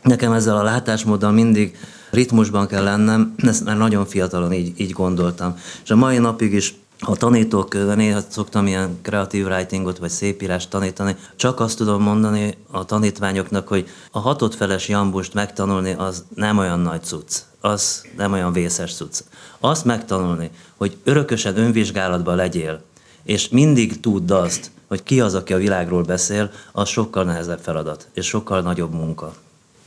Nekem 0.08 0.32
ezzel 0.32 0.58
a 0.58 0.64
látásmóddal 0.64 1.32
mindig 1.32 1.78
ritmusban 2.10 2.68
kell 2.68 2.84
lennem, 2.84 3.34
ezt 3.38 3.66
már 3.66 3.78
nagyon 3.78 4.06
fiatalon 4.06 4.54
így, 4.54 4.74
így 4.78 4.92
gondoltam. 4.92 5.58
És 5.84 5.90
a 5.90 5.96
mai 5.96 6.18
napig 6.18 6.54
is 6.54 6.76
ha 7.00 7.16
tanítok, 7.16 7.96
néha 7.96 8.20
szoktam 8.28 8.68
ilyen 8.68 9.00
kreatív 9.02 9.46
writingot 9.46 9.98
vagy 9.98 10.10
szépírást 10.10 10.70
tanítani, 10.70 11.16
csak 11.36 11.60
azt 11.60 11.78
tudom 11.78 12.02
mondani 12.02 12.58
a 12.72 12.86
tanítványoknak, 12.86 13.68
hogy 13.68 13.88
a 14.12 14.20
hatodfeles 14.20 14.88
jambust 14.88 15.34
megtanulni 15.34 15.94
az 15.98 16.24
nem 16.36 16.58
olyan 16.58 16.80
nagy 16.80 17.04
cucc, 17.04 17.38
az 17.62 18.06
nem 18.18 18.32
olyan 18.34 18.54
vészes 18.54 18.96
cucc. 18.96 19.20
Azt 19.60 19.86
megtanulni, 19.86 20.50
hogy 20.76 20.98
örökösen 21.04 21.58
önvizsgálatban 21.58 22.36
legyél, 22.36 22.82
és 23.24 23.50
mindig 23.50 24.00
tudd 24.00 24.32
azt, 24.32 24.72
hogy 24.88 25.04
ki 25.04 25.22
az, 25.22 25.34
aki 25.34 25.54
a 25.54 25.58
világról 25.58 26.04
beszél, 26.04 26.52
az 26.72 26.90
sokkal 26.90 27.24
nehezebb 27.24 27.60
feladat, 27.60 28.08
és 28.14 28.26
sokkal 28.26 28.62
nagyobb 28.62 28.94
munka. 28.94 29.34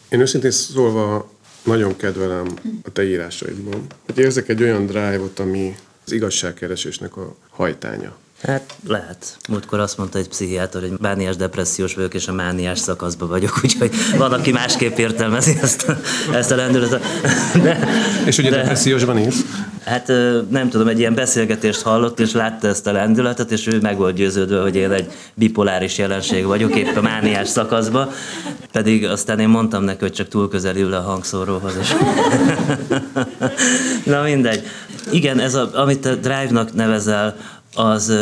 Én 0.08 0.20
őszintén 0.20 0.50
szólva 0.50 1.30
nagyon 1.64 1.96
kedvelem 1.96 2.54
a 2.82 2.90
te 2.92 3.04
írásaidban. 3.04 3.86
Hogy 4.06 4.18
érzek 4.18 4.48
egy 4.48 4.62
olyan 4.62 4.86
drive-ot, 4.86 5.38
ami 5.38 5.76
az 6.10 6.16
igazságkeresésnek 6.16 7.16
a 7.16 7.36
hajtánya. 7.50 8.12
Hát 8.42 8.74
lehet. 8.86 9.36
Múltkor 9.48 9.78
azt 9.78 9.96
mondta 9.98 10.18
egy 10.18 10.28
pszichiátor, 10.28 10.80
hogy 10.80 10.92
mániás 11.00 11.36
depressziós 11.36 11.94
vagyok, 11.94 12.14
és 12.14 12.28
a 12.28 12.32
mániás 12.32 12.78
szakaszban 12.78 13.28
vagyok, 13.28 13.60
úgyhogy 13.64 13.90
van, 14.16 14.32
aki 14.32 14.52
másképp 14.52 14.98
értelmezi 14.98 15.58
ezt 15.62 15.88
a, 15.88 16.00
ezt 16.32 16.50
a 16.50 16.56
lendületet. 16.56 17.02
De, 17.62 17.88
És 18.26 18.38
ugye 18.38 18.50
depressziósban 18.50 19.18
is. 19.18 19.34
Hát 19.84 20.12
nem 20.50 20.68
tudom, 20.68 20.88
egy 20.88 20.98
ilyen 20.98 21.14
beszélgetést 21.14 21.82
hallott, 21.82 22.20
és 22.20 22.32
látta 22.32 22.68
ezt 22.68 22.86
a 22.86 22.92
lendületet, 22.92 23.50
és 23.50 23.66
ő 23.66 23.80
meg 23.80 23.96
volt 23.96 24.14
győződve, 24.14 24.60
hogy 24.60 24.76
én 24.76 24.90
egy 24.90 25.12
bipoláris 25.34 25.98
jelenség 25.98 26.44
vagyok, 26.44 26.76
épp 26.76 26.96
a 26.96 27.00
mániás 27.00 27.48
szakaszban. 27.48 28.10
Pedig 28.72 29.06
aztán 29.06 29.38
én 29.38 29.48
mondtam 29.48 29.84
neki, 29.84 29.98
hogy 30.00 30.12
csak 30.12 30.28
túl 30.28 30.48
közel 30.48 30.76
ül 30.76 30.94
a 30.94 31.00
hangszóróhoz. 31.00 31.76
És... 31.80 31.94
Na 34.12 34.22
mindegy. 34.22 34.62
Igen, 35.12 35.38
ez 35.38 35.54
a, 35.54 35.70
amit 35.74 36.00
te 36.00 36.14
drive-nak 36.14 36.74
nevezel, 36.74 37.36
az 37.74 38.12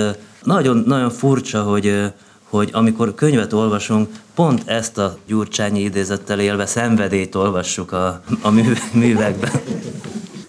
nagyon, 0.42 0.82
nagyon 0.86 1.10
furcsa, 1.10 1.62
hogy, 1.62 2.12
hogy 2.48 2.68
amikor 2.72 3.14
könyvet 3.14 3.52
olvasunk, 3.52 4.08
pont 4.34 4.62
ezt 4.66 4.98
a 4.98 5.16
gyurcsányi 5.26 5.80
idézettel 5.80 6.40
élve 6.40 6.66
szenvedélyt 6.66 7.34
olvassuk 7.34 7.92
a, 7.92 8.20
a 8.42 8.50
mű, 8.50 8.72
művekben. 8.92 9.50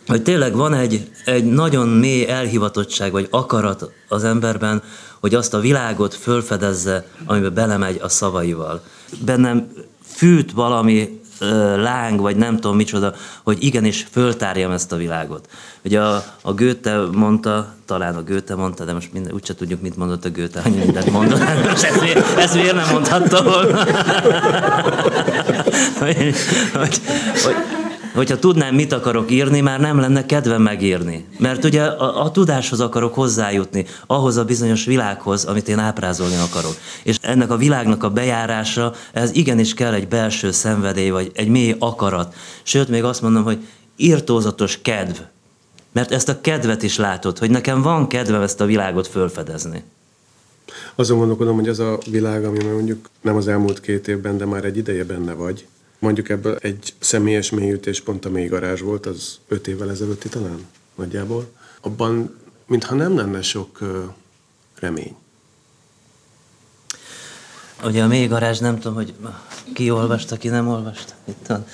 Hogy 0.09 0.23
tényleg 0.23 0.55
van 0.55 0.73
egy, 0.73 1.09
egy 1.25 1.45
nagyon 1.45 1.87
mély 1.87 2.27
elhivatottság 2.27 3.11
vagy 3.11 3.27
akarat 3.29 3.91
az 4.07 4.23
emberben, 4.23 4.81
hogy 5.19 5.35
azt 5.35 5.53
a 5.53 5.59
világot 5.59 6.13
fölfedezze, 6.13 7.05
amiben 7.25 7.53
belemegy 7.53 7.99
a 8.01 8.09
szavaival. 8.09 8.81
Bennem 9.25 9.71
fűt 10.05 10.51
valami 10.51 11.19
láng, 11.75 12.19
vagy 12.19 12.35
nem 12.35 12.55
tudom 12.55 12.75
micsoda, 12.75 13.13
hogy 13.43 13.63
igenis 13.63 14.07
föltárjam 14.11 14.71
ezt 14.71 14.91
a 14.91 14.95
világot. 14.95 15.47
Ugye 15.83 16.01
a, 16.01 16.23
a 16.41 16.53
Goethe 16.53 16.99
mondta, 17.11 17.73
talán 17.85 18.15
a 18.15 18.23
Goethe 18.23 18.55
mondta, 18.55 18.85
de 18.85 18.93
most 18.93 19.13
minden, 19.13 19.33
úgyse 19.33 19.55
tudjuk, 19.55 19.81
mit 19.81 19.97
mondott 19.97 20.25
a 20.25 20.31
Goethe, 20.31 20.61
hogy 20.61 20.75
mindent 20.75 21.11
mondott. 21.11 21.39
Most 21.69 21.83
ezt, 21.83 22.01
miért, 22.01 22.37
ezt 22.37 22.53
miért 22.53 22.75
nem 22.75 22.89
mondhatta 22.91 23.43
volna? 23.43 23.77
hogy, 25.99 26.35
hogy, 26.73 27.01
hogy, 27.43 27.55
hogyha 28.13 28.39
tudnám, 28.39 28.75
mit 28.75 28.93
akarok 28.93 29.31
írni, 29.31 29.61
már 29.61 29.79
nem 29.79 29.99
lenne 29.99 30.25
kedvem 30.25 30.61
megírni. 30.61 31.25
Mert 31.39 31.63
ugye 31.63 31.83
a, 31.83 32.23
a 32.23 32.31
tudáshoz 32.31 32.79
akarok 32.79 33.13
hozzájutni, 33.13 33.85
ahhoz 34.07 34.37
a 34.37 34.45
bizonyos 34.45 34.85
világhoz, 34.85 35.45
amit 35.45 35.67
én 35.67 35.79
ábrázolni 35.79 36.35
akarok. 36.35 36.75
És 37.03 37.17
ennek 37.21 37.51
a 37.51 37.57
világnak 37.57 38.03
a 38.03 38.09
bejárása, 38.09 38.93
ez 39.13 39.35
igenis 39.35 39.73
kell 39.73 39.93
egy 39.93 40.07
belső 40.07 40.51
szenvedély, 40.51 41.09
vagy 41.09 41.31
egy 41.33 41.47
mély 41.47 41.75
akarat. 41.79 42.35
Sőt, 42.63 42.87
még 42.87 43.03
azt 43.03 43.21
mondom, 43.21 43.43
hogy 43.43 43.67
írtózatos 43.95 44.79
kedv. 44.81 45.17
Mert 45.91 46.11
ezt 46.11 46.29
a 46.29 46.41
kedvet 46.41 46.83
is 46.83 46.97
látod, 46.97 47.37
hogy 47.37 47.49
nekem 47.49 47.81
van 47.81 48.07
kedvem 48.07 48.41
ezt 48.41 48.61
a 48.61 48.65
világot 48.65 49.07
fölfedezni. 49.07 49.83
Azon 50.95 51.17
gondolkodom, 51.17 51.55
hogy 51.55 51.67
az 51.67 51.79
a 51.79 51.97
világ, 52.11 52.45
ami 52.45 52.63
mondjuk 52.63 53.09
nem 53.21 53.35
az 53.35 53.47
elmúlt 53.47 53.81
két 53.81 54.07
évben, 54.07 54.37
de 54.37 54.45
már 54.45 54.65
egy 54.65 54.77
ideje 54.77 55.03
benne 55.03 55.33
vagy, 55.33 55.67
Mondjuk 55.99 56.29
ebből 56.29 56.55
egy 56.55 56.93
személyes 56.99 57.49
mélyütés 57.49 58.01
pont 58.01 58.25
a 58.25 58.29
mélygarázs 58.29 58.81
volt, 58.81 59.05
az 59.05 59.39
öt 59.47 59.67
évvel 59.67 59.89
ezelőtti 59.89 60.29
talán 60.29 60.65
nagyjából. 60.95 61.51
Abban, 61.81 62.37
mintha 62.65 62.95
nem 62.95 63.15
lenne 63.15 63.41
sok 63.41 63.79
remény. 64.75 65.15
Ugye 67.83 68.03
a 68.03 68.07
mélygarázs, 68.07 68.59
nem 68.59 68.79
tudom, 68.79 68.93
hogy 68.93 69.13
ki 69.73 69.91
olvasta, 69.91 70.37
ki 70.37 70.47
nem 70.47 70.67
olvasta. 70.67 71.13
Itt 71.25 71.47
van. 71.47 71.65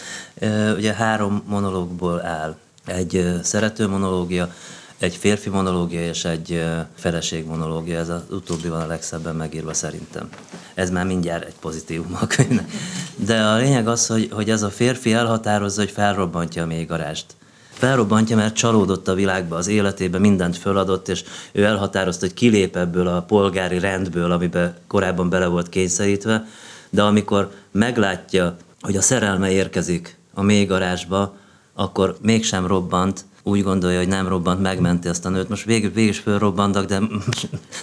Ugye 0.75 0.93
három 0.93 1.43
monológból 1.45 2.25
áll. 2.25 2.57
Egy 2.85 3.39
szerető 3.43 3.87
monológia, 3.87 4.53
egy 4.99 5.15
férfi 5.15 5.49
monológia 5.49 6.07
és 6.07 6.25
egy 6.25 6.63
feleség 6.95 7.45
monológia, 7.45 7.99
ez 7.99 8.09
az 8.09 8.21
utóbbi 8.29 8.67
van 8.67 8.81
a 8.81 8.87
legszebben 8.87 9.35
megírva 9.35 9.73
szerintem. 9.73 10.29
Ez 10.73 10.89
már 10.89 11.05
mindjárt 11.05 11.45
egy 11.45 11.55
pozitívum 11.59 12.17
a 12.21 12.27
könyvnek. 12.27 12.71
De 13.15 13.41
a 13.41 13.55
lényeg 13.55 13.87
az, 13.87 14.07
hogy, 14.07 14.29
hogy 14.31 14.49
ez 14.49 14.63
a 14.63 14.69
férfi 14.69 15.13
elhatározza, 15.13 15.81
hogy 15.81 15.91
felrobbantja 15.91 16.63
a 16.63 16.65
mélygarást. 16.65 17.25
Felrobbantja, 17.69 18.35
mert 18.35 18.55
csalódott 18.55 19.07
a 19.07 19.13
világba, 19.13 19.55
az 19.55 19.67
életébe, 19.67 20.19
mindent 20.19 20.57
föladott, 20.57 21.07
és 21.07 21.23
ő 21.51 21.63
elhatározta, 21.63 22.25
hogy 22.25 22.35
kilép 22.35 22.75
ebből 22.75 23.07
a 23.07 23.21
polgári 23.21 23.79
rendből, 23.79 24.31
amiben 24.31 24.75
korábban 24.87 25.29
bele 25.29 25.45
volt 25.45 25.69
kényszerítve, 25.69 26.45
de 26.89 27.01
amikor 27.01 27.51
meglátja, 27.71 28.55
hogy 28.81 28.97
a 28.97 29.01
szerelme 29.01 29.51
érkezik 29.51 30.17
a 30.33 30.41
mélygarázsba, 30.41 31.35
akkor 31.73 32.17
mégsem 32.21 32.67
robbant, 32.67 33.25
úgy 33.47 33.63
gondolja, 33.63 33.97
hogy 33.97 34.07
nem 34.07 34.27
robbant, 34.27 34.61
megmenti 34.61 35.07
azt 35.07 35.25
a 35.25 35.29
nőt. 35.29 35.49
Most 35.49 35.65
végül, 35.65 35.91
végül 35.91 36.09
is 36.09 36.19
fölrobbantak, 36.19 36.85
de, 36.85 37.01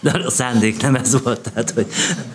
de 0.01 0.11
a 0.27 0.31
szándék 0.31 0.83
nem 0.83 0.94
ez 0.94 1.22
volt. 1.22 1.40
Tehát, 1.40 1.70
hogy 1.70 1.87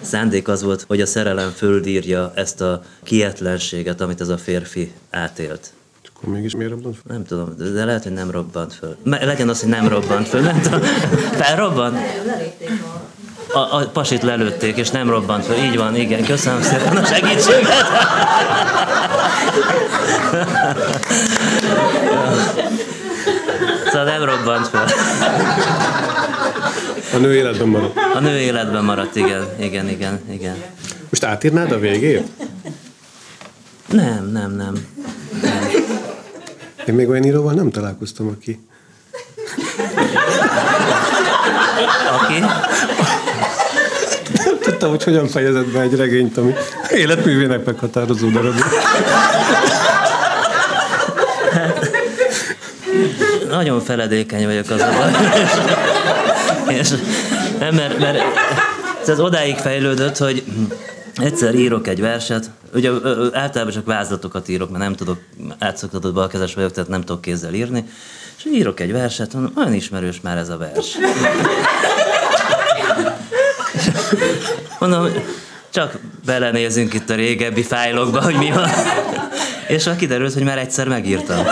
a 0.01 0.05
szándék 0.05 0.47
az 0.47 0.63
volt, 0.63 0.85
hogy 0.87 1.01
a 1.01 1.05
szerelem 1.05 1.49
földírja 1.49 2.31
ezt 2.35 2.61
a 2.61 2.83
kietlenséget, 3.03 4.01
amit 4.01 4.21
ez 4.21 4.29
a 4.29 4.37
férfi 4.37 4.91
átélt. 5.09 5.73
Akkor 6.15 6.33
mégis 6.33 6.55
miért 6.55 6.71
robbant 6.71 6.95
föl? 6.95 7.13
Nem 7.13 7.25
tudom, 7.25 7.53
de 7.73 7.85
lehet, 7.85 8.03
hogy 8.03 8.13
nem 8.13 8.31
robbant 8.31 8.73
föl. 8.73 8.95
Legyen 9.03 9.49
az, 9.49 9.59
hogy 9.59 9.69
nem 9.69 9.87
robbant 9.87 10.27
föl. 10.27 10.41
Nem 10.41 10.61
tudom. 10.61 10.79
Felrobbant? 11.31 11.97
A, 13.53 13.59
a 13.59 13.87
pasit 13.93 14.23
lelőtték, 14.23 14.77
és 14.77 14.89
nem 14.89 15.09
robbant 15.09 15.45
föl. 15.45 15.55
Így 15.55 15.77
van, 15.77 15.95
igen. 15.95 16.23
Köszönöm 16.23 16.61
szépen 16.61 16.97
a 16.97 17.05
segítséget. 17.05 17.85
Szóval 23.97 24.17
nem 24.17 24.23
robbant 24.23 24.67
fel. 24.67 24.85
A 27.13 27.17
nő 27.17 27.35
életben 27.35 27.67
maradt. 27.67 27.97
A 28.15 28.19
nő 28.19 28.37
életben 28.39 28.83
maradt, 28.83 29.15
igen, 29.15 29.47
igen, 29.59 29.89
igen, 29.89 30.19
igen. 30.29 30.55
Most 31.09 31.23
átírnád 31.23 31.71
a 31.71 31.79
végét? 31.79 32.27
Nem, 33.87 34.29
nem, 34.31 34.51
nem. 34.51 34.73
nem. 35.41 35.69
Én 36.87 36.95
még 36.95 37.09
olyan 37.09 37.23
íróval 37.23 37.53
nem 37.53 37.71
találkoztam, 37.71 38.27
aki... 38.27 38.67
Aki? 42.21 42.39
Nem 44.33 44.59
tudtam, 44.61 44.89
hogy 44.89 45.03
hogyan 45.03 45.27
fejezett 45.27 45.67
be 45.67 45.81
egy 45.81 45.95
regényt, 45.95 46.37
ami 46.37 46.53
életművének 46.91 47.65
meghatározó 47.65 48.29
darab. 48.29 48.55
Nagyon 53.57 53.81
feledékeny 53.81 54.45
vagyok 54.45 54.69
az 54.69 54.81
és, 56.69 56.77
és 56.79 56.93
nem, 57.59 57.75
mert, 57.75 57.99
mert 57.99 58.19
ez 59.07 59.19
odáig 59.19 59.55
fejlődött, 59.55 60.17
hogy 60.17 60.43
egyszer 61.15 61.55
írok 61.55 61.87
egy 61.87 62.01
verset, 62.01 62.49
ugye 62.73 62.91
általában 63.31 63.73
csak 63.73 63.85
vázlatokat 63.85 64.47
írok, 64.47 64.69
mert 64.69 64.83
nem 64.83 64.95
tudok, 64.95 65.17
átszoktatott 65.59 66.13
balkezes 66.13 66.53
vagyok, 66.53 66.71
tehát 66.71 66.89
nem 66.89 67.01
tudok 67.01 67.21
kézzel 67.21 67.53
írni, 67.53 67.85
és 68.37 68.45
írok 68.45 68.79
egy 68.79 68.91
verset, 68.91 69.33
mondom, 69.33 69.51
olyan 69.55 69.73
ismerős 69.73 70.21
már 70.21 70.37
ez 70.37 70.49
a 70.49 70.57
vers. 70.57 70.97
Mondom, 74.79 75.07
csak 75.77 75.97
belenézünk 76.25 76.93
itt 76.93 77.09
a 77.09 77.15
régebbi 77.15 77.63
fájlokba, 77.63 78.21
hogy 78.21 78.35
mi 78.35 78.51
van. 78.51 78.69
És 79.67 79.85
már 79.85 79.95
kiderült, 79.95 80.33
hogy 80.33 80.43
már 80.43 80.57
egyszer 80.57 80.87
megírtam. 80.87 81.45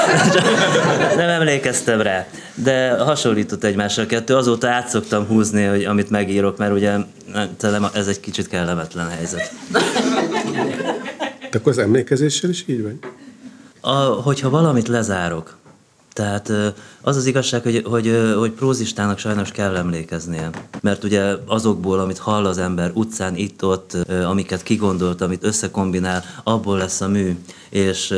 Nem 1.15 1.29
emlékeztem 1.29 2.01
rá. 2.01 2.27
De 2.55 2.97
hasonlított 2.97 3.63
egymásra 3.63 4.03
a 4.03 4.05
kettő. 4.05 4.35
Azóta 4.35 4.67
át 4.67 4.87
szoktam 4.87 5.25
húzni, 5.25 5.63
hogy 5.63 5.83
amit 5.83 6.09
megírok, 6.09 6.57
mert 6.57 6.71
ugye 6.71 6.93
ez 7.93 8.07
egy 8.07 8.19
kicsit 8.19 8.47
kellemetlen 8.47 9.09
helyzet. 9.09 9.53
De 11.51 11.57
akkor 11.57 11.71
az 11.71 11.77
emlékezéssel 11.77 12.49
is 12.49 12.63
így 12.67 12.81
vagy? 12.81 12.97
A, 13.81 13.93
hogyha 14.03 14.49
valamit 14.49 14.87
lezárok, 14.87 15.57
tehát 16.15 16.51
az 17.01 17.15
az 17.15 17.25
igazság, 17.25 17.63
hogy, 17.63 17.83
hogy, 17.85 18.33
hogy 18.37 18.51
prózistának 18.51 19.17
sajnos 19.17 19.51
kell 19.51 19.75
emlékeznie. 19.75 20.49
Mert 20.81 21.03
ugye 21.03 21.35
azokból, 21.45 21.99
amit 21.99 22.17
hall 22.17 22.45
az 22.45 22.57
ember 22.57 22.91
utcán, 22.93 23.35
itt-ott, 23.35 23.97
amiket 24.25 24.63
kigondolt, 24.63 25.21
amit 25.21 25.43
összekombinál, 25.43 26.23
abból 26.43 26.77
lesz 26.77 27.01
a 27.01 27.07
mű. 27.07 27.37
És, 27.69 28.13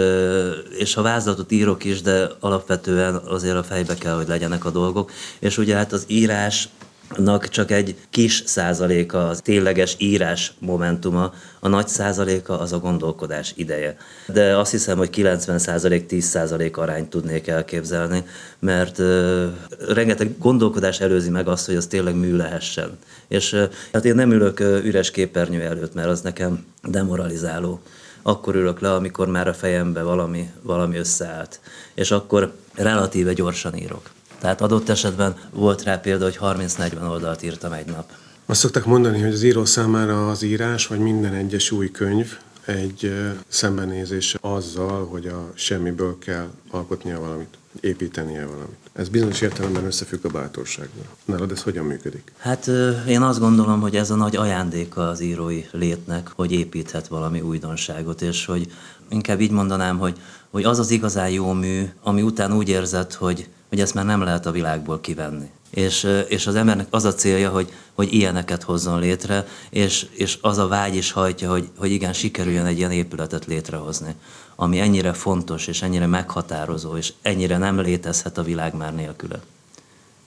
és 0.77 0.93
ha 0.93 1.01
vázlatot 1.01 1.51
írok 1.51 1.83
is, 1.83 2.01
de 2.01 2.29
alapvetően 2.39 3.15
azért 3.15 3.55
a 3.55 3.63
fejbe 3.63 3.95
kell, 3.95 4.15
hogy 4.15 4.27
legyenek 4.27 4.65
a 4.65 4.71
dolgok. 4.71 5.12
És 5.39 5.57
ugye 5.57 5.75
hát 5.75 5.93
az 5.93 6.03
írás 6.07 6.69
nak 7.15 7.47
csak 7.47 7.71
egy 7.71 7.95
kis 8.09 8.43
százaléka 8.45 9.27
az 9.27 9.41
tényleges 9.43 9.95
írás 9.97 10.53
momentuma, 10.59 11.33
a 11.59 11.67
nagy 11.67 11.87
százaléka 11.87 12.59
az 12.59 12.73
a 12.73 12.79
gondolkodás 12.79 13.53
ideje. 13.55 13.97
De 14.27 14.57
azt 14.57 14.71
hiszem, 14.71 14.97
hogy 14.97 15.09
90 15.09 15.59
százalék, 15.59 16.05
10 16.05 16.25
százalék 16.25 16.77
arányt 16.77 17.09
tudnék 17.09 17.47
elképzelni, 17.47 18.23
mert 18.59 18.99
uh, 18.99 19.45
rengeteg 19.87 20.37
gondolkodás 20.37 20.99
előzi 20.99 21.29
meg 21.29 21.47
azt, 21.47 21.65
hogy 21.65 21.75
az 21.75 21.85
tényleg 21.85 22.15
mű 22.15 22.35
lehessen. 22.35 22.97
És 23.27 23.53
uh, 23.53 23.69
hát 23.93 24.05
én 24.05 24.15
nem 24.15 24.31
ülök 24.31 24.59
uh, 24.59 24.85
üres 24.85 25.11
képernyő 25.11 25.61
előtt, 25.61 25.93
mert 25.93 26.07
az 26.07 26.21
nekem 26.21 26.65
demoralizáló. 26.83 27.81
Akkor 28.21 28.55
ülök 28.55 28.79
le, 28.79 28.93
amikor 28.93 29.27
már 29.27 29.47
a 29.47 29.53
fejembe 29.53 30.01
valami, 30.01 30.49
valami 30.61 30.97
összeállt. 30.97 31.59
És 31.93 32.11
akkor 32.11 32.53
relatíve 32.73 33.33
gyorsan 33.33 33.75
írok. 33.75 34.09
Tehát 34.39 34.62
adott 34.62 34.89
esetben 34.89 35.36
volt 35.52 35.84
rá 35.84 35.97
példa, 35.97 36.23
hogy 36.23 36.39
30-40 36.41 37.10
oldalt 37.10 37.43
írtam 37.43 37.71
egy 37.71 37.86
nap. 37.86 38.12
Azt 38.45 38.60
szokták 38.60 38.86
mondani, 38.86 39.21
hogy 39.21 39.34
az 39.34 39.43
író 39.43 39.65
számára 39.65 40.30
az 40.30 40.43
írás, 40.43 40.88
vagy 40.88 41.00
minden 41.00 41.34
egyes 41.34 41.71
új 41.71 41.91
könyv 41.91 42.38
egy 42.65 43.13
szembenézés 43.47 44.36
azzal, 44.41 45.06
hogy 45.06 45.28
a 45.28 45.52
semmiből 45.54 46.17
kell 46.19 46.47
alkotnia 46.69 47.19
valamit, 47.19 47.58
építenie 47.80 48.45
valamit. 48.45 48.78
Ez 48.93 49.10
bizonyos 49.10 49.41
értelemben 49.41 49.86
összefügg 49.86 50.26
a 50.26 50.30
bátorsággal. 50.30 51.06
Nálad 51.26 51.52
ez 51.52 51.62
hogyan 51.62 51.86
működik? 51.86 52.32
Hát 52.38 52.69
én 53.08 53.21
azt 53.21 53.39
gondolom, 53.39 53.82
hogy 53.82 53.95
ez 53.95 54.10
a 54.10 54.15
nagy 54.15 54.36
ajándéka 54.36 55.10
az 55.10 55.21
írói 55.21 55.63
létnek, 55.71 56.32
hogy 56.36 56.52
építhet 56.52 57.08
valami 57.08 57.41
újdonságot, 57.41 58.21
és 58.21 58.45
hogy 58.45 58.71
inkább 59.10 59.39
így 59.39 59.52
mondanám, 59.52 59.97
hogy, 59.97 60.17
hogy 60.50 60.63
az 60.63 60.80
az 60.80 60.89
igazán 60.89 61.30
jó 61.30 61.54
mű, 61.54 61.89
ami 62.04 62.21
után 62.21 62.54
úgy 62.54 62.69
érzed, 62.69 63.13
hogy 63.13 63.50
hogy 63.69 63.80
ezt 63.80 63.93
már 63.93 64.06
nem 64.06 64.21
lehet 64.21 64.45
a 64.45 64.51
világból 64.51 65.01
kivenni. 65.01 65.49
És, 65.69 66.08
és 66.27 66.47
az 66.47 66.56
embernek 66.56 66.88
az 66.89 67.03
a 67.03 67.13
célja, 67.13 67.49
hogy, 67.49 67.73
hogy 67.93 68.13
ilyeneket 68.13 68.63
hozzon 68.63 68.99
létre, 68.99 69.47
és, 69.69 70.08
és 70.12 70.38
az 70.41 70.58
a 70.58 70.67
vágy 70.67 70.95
is 70.95 71.12
hajtja, 71.12 71.49
hogy, 71.49 71.69
hogy 71.77 71.91
igen, 71.91 72.13
sikerüljön 72.13 72.65
egy 72.65 72.77
ilyen 72.77 72.91
épületet 72.91 73.45
létrehozni, 73.45 74.15
ami 74.56 74.80
ennyire 74.80 75.13
fontos, 75.13 75.67
és 75.67 75.82
ennyire 75.82 76.06
meghatározó, 76.06 76.97
és 76.97 77.13
ennyire 77.21 77.58
nem 77.58 77.80
létezhet 77.80 78.38
a 78.38 78.43
világ 78.43 78.75
már 78.75 78.95
nélküle. 78.95 79.39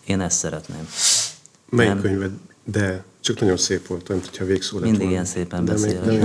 Én 0.06 0.20
ezt 0.20 0.38
szeretném. 0.38 0.88
Melyik 1.68 1.92
nem? 1.92 2.00
könyved? 2.00 2.30
De 2.64 3.04
csak 3.22 3.40
nagyon 3.40 3.56
szép 3.56 3.86
volt, 3.86 4.08
nem 4.08 4.20
hogyha 4.24 4.44
végszó 4.44 4.78
lett 4.78 4.90
Mindig 4.90 5.10
ilyen 5.10 5.24
szépen 5.24 5.64
de 5.64 5.72
beszél. 5.72 6.00
Még, 6.06 6.20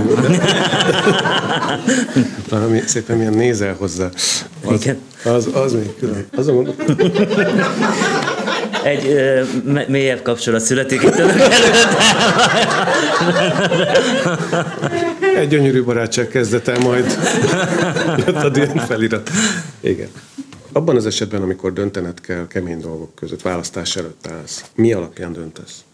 valami 2.48 2.80
szépen 2.86 3.16
milyen 3.16 3.32
nézel 3.32 3.74
hozzá. 3.74 4.10
Az, 4.64 4.82
Igen. 4.82 4.98
Az, 5.24 5.48
az 5.52 5.72
még 5.72 5.96
külön. 5.98 6.26
Azon 6.36 6.54
mondom. 6.54 6.74
Egy 8.84 9.06
ö, 9.06 9.42
mélyebb 9.88 10.22
kapcsolat 10.22 10.60
születik 10.60 11.02
itt 11.02 11.18
önök 11.18 11.38
előtt. 11.38 11.88
Egy 15.36 15.48
gyönyörű 15.48 15.84
barátság 15.84 16.28
kezdete, 16.28 16.78
majd 16.78 17.18
jött 18.26 18.36
a 18.36 18.50
ilyen 18.54 18.76
felirat. 18.76 19.30
Igen. 19.80 20.08
Abban 20.72 20.96
az 20.96 21.06
esetben, 21.06 21.42
amikor 21.42 21.72
döntened 21.72 22.20
kell 22.20 22.46
kemény 22.46 22.80
dolgok 22.80 23.14
között, 23.14 23.42
választás 23.42 23.96
előtt 23.96 24.26
állsz, 24.26 24.64
mi 24.74 24.92
alapján 24.92 25.32
döntesz? 25.32 25.84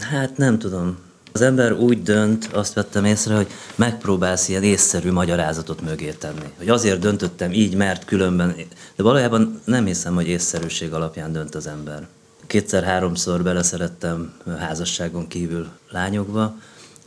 Hát 0.00 0.36
nem 0.36 0.58
tudom. 0.58 0.98
Az 1.32 1.40
ember 1.40 1.72
úgy 1.72 2.02
dönt, 2.02 2.48
azt 2.52 2.74
vettem 2.74 3.04
észre, 3.04 3.34
hogy 3.34 3.46
megpróbálsz 3.74 4.48
ilyen 4.48 4.62
észszerű 4.62 5.12
magyarázatot 5.12 5.80
mögé 5.80 6.10
tenni. 6.10 6.52
Hogy 6.56 6.68
azért 6.68 6.98
döntöttem 6.98 7.52
így, 7.52 7.74
mert 7.74 8.04
különben... 8.04 8.54
De 8.96 9.02
valójában 9.02 9.60
nem 9.64 9.84
hiszem, 9.84 10.14
hogy 10.14 10.28
észszerűség 10.28 10.92
alapján 10.92 11.32
dönt 11.32 11.54
az 11.54 11.66
ember. 11.66 12.06
Kétszer-háromszor 12.46 13.42
beleszerettem 13.42 14.32
házasságon 14.58 15.26
kívül 15.26 15.68
lányokba, 15.90 16.54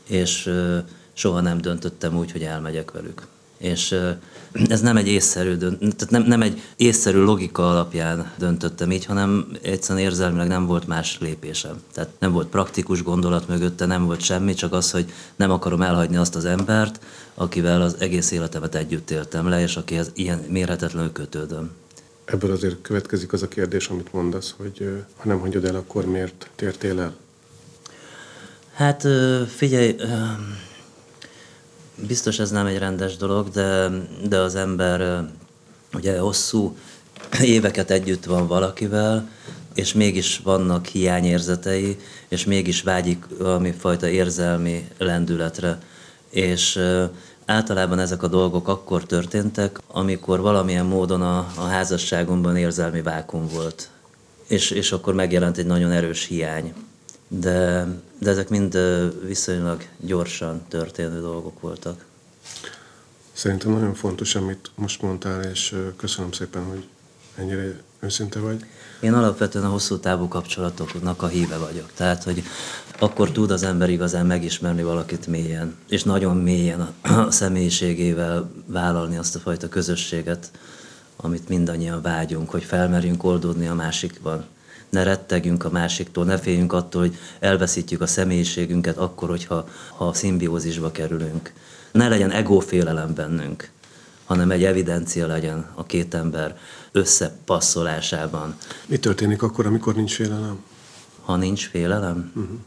és 0.08 0.50
soha 1.14 1.42
nem 1.42 1.62
döntöttem 1.62 2.18
úgy, 2.18 2.32
hogy 2.32 2.44
elmegyek 2.44 2.92
velük. 2.92 3.28
És 3.58 3.96
ez 4.54 4.82
nem 4.82 4.98
egy 4.98 5.08
észszerű, 5.08 5.58
tehát 5.58 6.10
nem, 6.10 6.24
nem 6.24 6.42
egy 6.42 6.62
észszerű 6.76 7.20
logika 7.20 7.70
alapján 7.70 8.32
döntöttem 8.38 8.92
így, 8.92 9.06
hanem 9.06 9.46
egyszerűen 9.62 10.06
érzelmileg 10.06 10.48
nem 10.48 10.66
volt 10.66 10.88
más 10.88 11.18
lépésem. 11.20 11.82
Tehát 11.94 12.10
nem 12.20 12.32
volt 12.32 12.48
praktikus 12.48 13.04
gondolat 13.04 13.48
mögötte, 13.48 13.86
nem 13.86 14.06
volt 14.06 14.22
semmi, 14.22 14.54
csak 14.54 14.74
az, 14.74 14.92
hogy 14.92 15.12
nem 15.36 15.52
akarom 15.52 15.82
elhagyni 15.82 16.16
azt 16.16 16.36
az 16.36 16.46
embert, 16.46 17.00
akivel 17.34 17.82
az 17.82 17.96
egész 18.00 18.32
életemet 18.32 18.76
együtt 18.76 19.12
éltem 19.12 19.48
le, 19.50 19.62
és 19.62 19.76
akihez 19.76 20.12
ilyen 20.14 20.40
mérhetetlenül 20.50 21.12
kötődöm. 21.12 21.72
Ebből 22.26 22.52
azért 22.52 22.82
következik 22.82 23.34
az 23.34 23.42
a 23.42 23.48
kérdés, 23.48 23.88
amit 23.88 24.14
mondasz, 24.14 24.54
hogy 24.58 25.06
ha 25.18 25.28
nem 25.28 25.40
hagyod 25.40 25.66
el, 25.66 25.76
akkor 25.76 26.06
miért 26.06 26.50
tértél 26.56 27.00
el? 27.00 27.14
Hát 28.74 29.08
figyelj, 29.48 29.96
Biztos 31.96 32.40
ez 32.40 32.52
nem 32.52 32.66
egy 32.66 32.78
rendes 32.78 33.18
dolog, 33.18 33.50
de, 33.50 33.90
de 34.28 34.40
az 34.40 34.56
ember 34.56 35.26
ugye 35.94 36.20
hosszú 36.20 36.78
éveket 37.42 37.92
együtt 37.92 38.26
van 38.26 38.48
valakivel, 38.48 39.30
és 39.74 39.94
mégis 39.94 40.40
vannak 40.44 40.86
hiányérzetei, 40.86 41.98
és 42.28 42.46
mégis 42.46 42.82
vágyik 42.82 43.26
valami 43.38 43.72
fajta 43.72 44.08
érzelmi 44.08 44.88
lendületre. 44.98 45.78
És 46.30 46.80
általában 47.46 48.00
ezek 48.00 48.24
a 48.24 48.28
dolgok 48.28 48.68
akkor 48.68 49.06
történtek, 49.06 49.80
amikor 49.88 50.40
valamilyen 50.42 50.86
módon 50.86 51.22
a, 51.22 51.38
a 51.56 51.62
házasságomban 51.62 52.58
érzelmi 52.58 53.02
vákum 53.02 53.48
volt. 53.48 53.90
És, 54.48 54.72
és 54.72 54.92
akkor 54.92 55.14
megjelent 55.14 55.58
egy 55.58 55.66
nagyon 55.66 55.92
erős 55.92 56.26
hiány 56.26 56.74
de, 57.40 57.88
de 58.20 58.30
ezek 58.30 58.50
mind 58.50 58.78
viszonylag 59.26 59.84
gyorsan 60.00 60.62
történő 60.68 61.22
dolgok 61.22 61.62
voltak. 61.62 62.06
Szerintem 63.32 63.72
nagyon 63.72 63.94
fontos, 63.94 64.36
amit 64.36 64.72
most 64.76 65.02
mondtál, 65.02 65.44
és 65.44 65.76
köszönöm 65.98 66.32
szépen, 66.32 66.64
hogy 66.64 66.88
ennyire 67.36 67.76
őszinte 68.00 68.40
vagy. 68.40 68.66
Én 69.00 69.14
alapvetően 69.14 69.66
a 69.66 69.70
hosszú 69.70 69.98
távú 69.98 70.28
kapcsolatoknak 70.28 71.22
a 71.22 71.28
híve 71.28 71.58
vagyok. 71.58 71.92
Tehát, 71.94 72.24
hogy 72.24 72.44
akkor 73.00 73.32
tud 73.32 73.52
az 73.52 73.64
ember 73.64 73.90
igazán 73.90 74.26
megismerni 74.26 74.84
valakit 74.84 75.28
mélyen, 75.28 75.76
és 75.90 76.04
nagyon 76.04 76.38
mélyen 76.38 76.94
a 77.02 77.32
személyiségével 77.32 78.52
vállalni 78.66 79.18
azt 79.18 79.36
a 79.36 79.40
fajta 79.40 79.70
közösséget, 79.70 80.52
amit 81.16 81.50
mindannyian 81.50 82.02
vágyunk, 82.02 82.50
hogy 82.50 82.64
felmerjünk 82.64 83.24
oldódni 83.24 83.68
a 83.68 83.74
másikban 83.74 84.46
ne 84.92 85.04
rettegjünk 85.04 85.64
a 85.64 85.70
másiktól, 85.70 86.26
ne 86.26 86.38
féljünk 86.38 86.74
attól, 86.74 87.02
hogy 87.02 87.18
elveszítjük 87.40 88.02
a 88.02 88.08
személyiségünket 88.08 88.98
akkor, 88.98 89.30
hogyha 89.30 89.68
ha 89.96 90.14
szimbiózisba 90.14 90.92
kerülünk. 90.92 91.54
Ne 91.92 92.08
legyen 92.08 92.32
egófélelem 92.32 93.14
bennünk, 93.14 93.70
hanem 94.26 94.52
egy 94.52 94.64
evidencia 94.64 95.28
legyen 95.28 95.70
a 95.76 95.86
két 95.86 96.14
ember 96.14 96.58
összepasszolásában. 96.92 98.56
Mi 98.86 98.98
történik 98.98 99.42
akkor, 99.44 99.66
amikor 99.66 99.96
nincs 99.96 100.16
félelem? 100.16 100.64
Ha 101.22 101.36
nincs 101.36 101.70
félelem? 101.70 102.32
Uh-huh. 102.36 102.58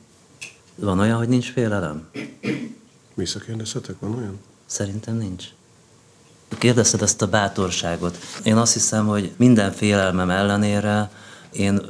Van 0.75 0.99
olyan, 0.99 1.17
hogy 1.17 1.29
nincs 1.29 1.53
félelem? 1.53 2.09
Visszakérdezhetek, 3.15 3.97
van 3.99 4.17
olyan? 4.17 4.39
Szerintem 4.67 5.17
nincs. 5.17 5.45
Kérdezted 6.59 7.03
ezt 7.03 7.23
a 7.23 7.27
bátorságot. 7.27 8.19
Én 8.43 8.57
azt 8.57 8.73
hiszem, 8.73 9.07
hogy 9.07 9.33
minden 9.37 9.73
félelmem 9.73 10.31
ellenére 10.31 11.11
én 11.57 11.81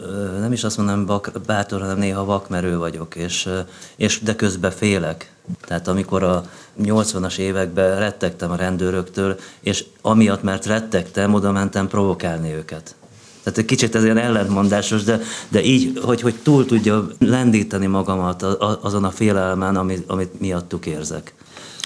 nem 0.40 0.52
is 0.52 0.64
azt 0.64 0.76
mondom 0.76 1.06
bak, 1.06 1.30
bátor, 1.46 1.80
hanem 1.80 1.98
néha 1.98 2.24
vakmerő 2.24 2.78
vagyok, 2.78 3.14
és, 3.14 3.48
és 3.96 4.20
de 4.20 4.36
közben 4.36 4.70
félek. 4.70 5.32
Tehát 5.60 5.88
amikor 5.88 6.22
a 6.22 6.44
80-as 6.82 7.36
években 7.36 7.98
rettegtem 7.98 8.50
a 8.50 8.56
rendőröktől, 8.56 9.38
és 9.60 9.84
amiatt, 10.02 10.42
mert 10.42 10.66
rettegtem, 10.66 11.34
oda 11.34 11.52
mentem 11.52 11.88
provokálni 11.88 12.52
őket. 12.52 12.94
Tehát 13.42 13.58
egy 13.58 13.64
kicsit 13.64 13.94
ez 13.94 14.04
ilyen 14.04 14.18
ellentmondásos, 14.18 15.02
de, 15.02 15.20
de 15.48 15.62
így, 15.62 16.00
hogy, 16.02 16.20
hogy 16.20 16.34
túl 16.42 16.66
tudja 16.66 17.06
lendíteni 17.18 17.86
magamat 17.86 18.42
azon 18.82 19.04
a 19.04 19.10
félelmen, 19.10 19.76
amit, 19.76 20.10
amit 20.10 20.40
miattuk 20.40 20.86
érzek. 20.86 21.34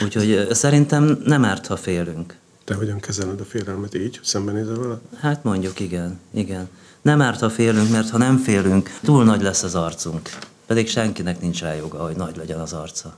Úgyhogy 0.04 0.46
szerintem 0.50 1.18
nem 1.24 1.44
árt, 1.44 1.66
ha 1.66 1.76
félünk. 1.76 2.36
Te 2.64 2.74
hogyan 2.74 3.00
kezeled 3.00 3.40
a 3.40 3.44
félelmet 3.44 3.94
így? 3.94 4.20
Szembenézel 4.22 4.74
vele? 4.74 4.98
Hát 5.20 5.44
mondjuk 5.44 5.80
igen, 5.80 6.20
igen. 6.34 6.68
Nem 7.08 7.20
árt, 7.20 7.40
ha 7.40 7.50
félünk, 7.50 7.90
mert 7.90 8.10
ha 8.10 8.18
nem 8.18 8.36
félünk, 8.36 8.98
túl 9.02 9.24
nagy 9.24 9.42
lesz 9.42 9.62
az 9.62 9.74
arcunk. 9.74 10.30
Pedig 10.66 10.88
senkinek 10.88 11.40
nincs 11.40 11.60
rá 11.60 11.74
joga, 11.74 12.04
hogy 12.04 12.16
nagy 12.16 12.36
legyen 12.36 12.60
az 12.60 12.72
arca. 12.72 13.16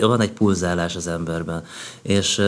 Van 0.00 0.20
egy 0.20 0.30
pulzálás 0.30 0.96
az 0.96 1.06
emberben, 1.06 1.64
és, 2.02 2.42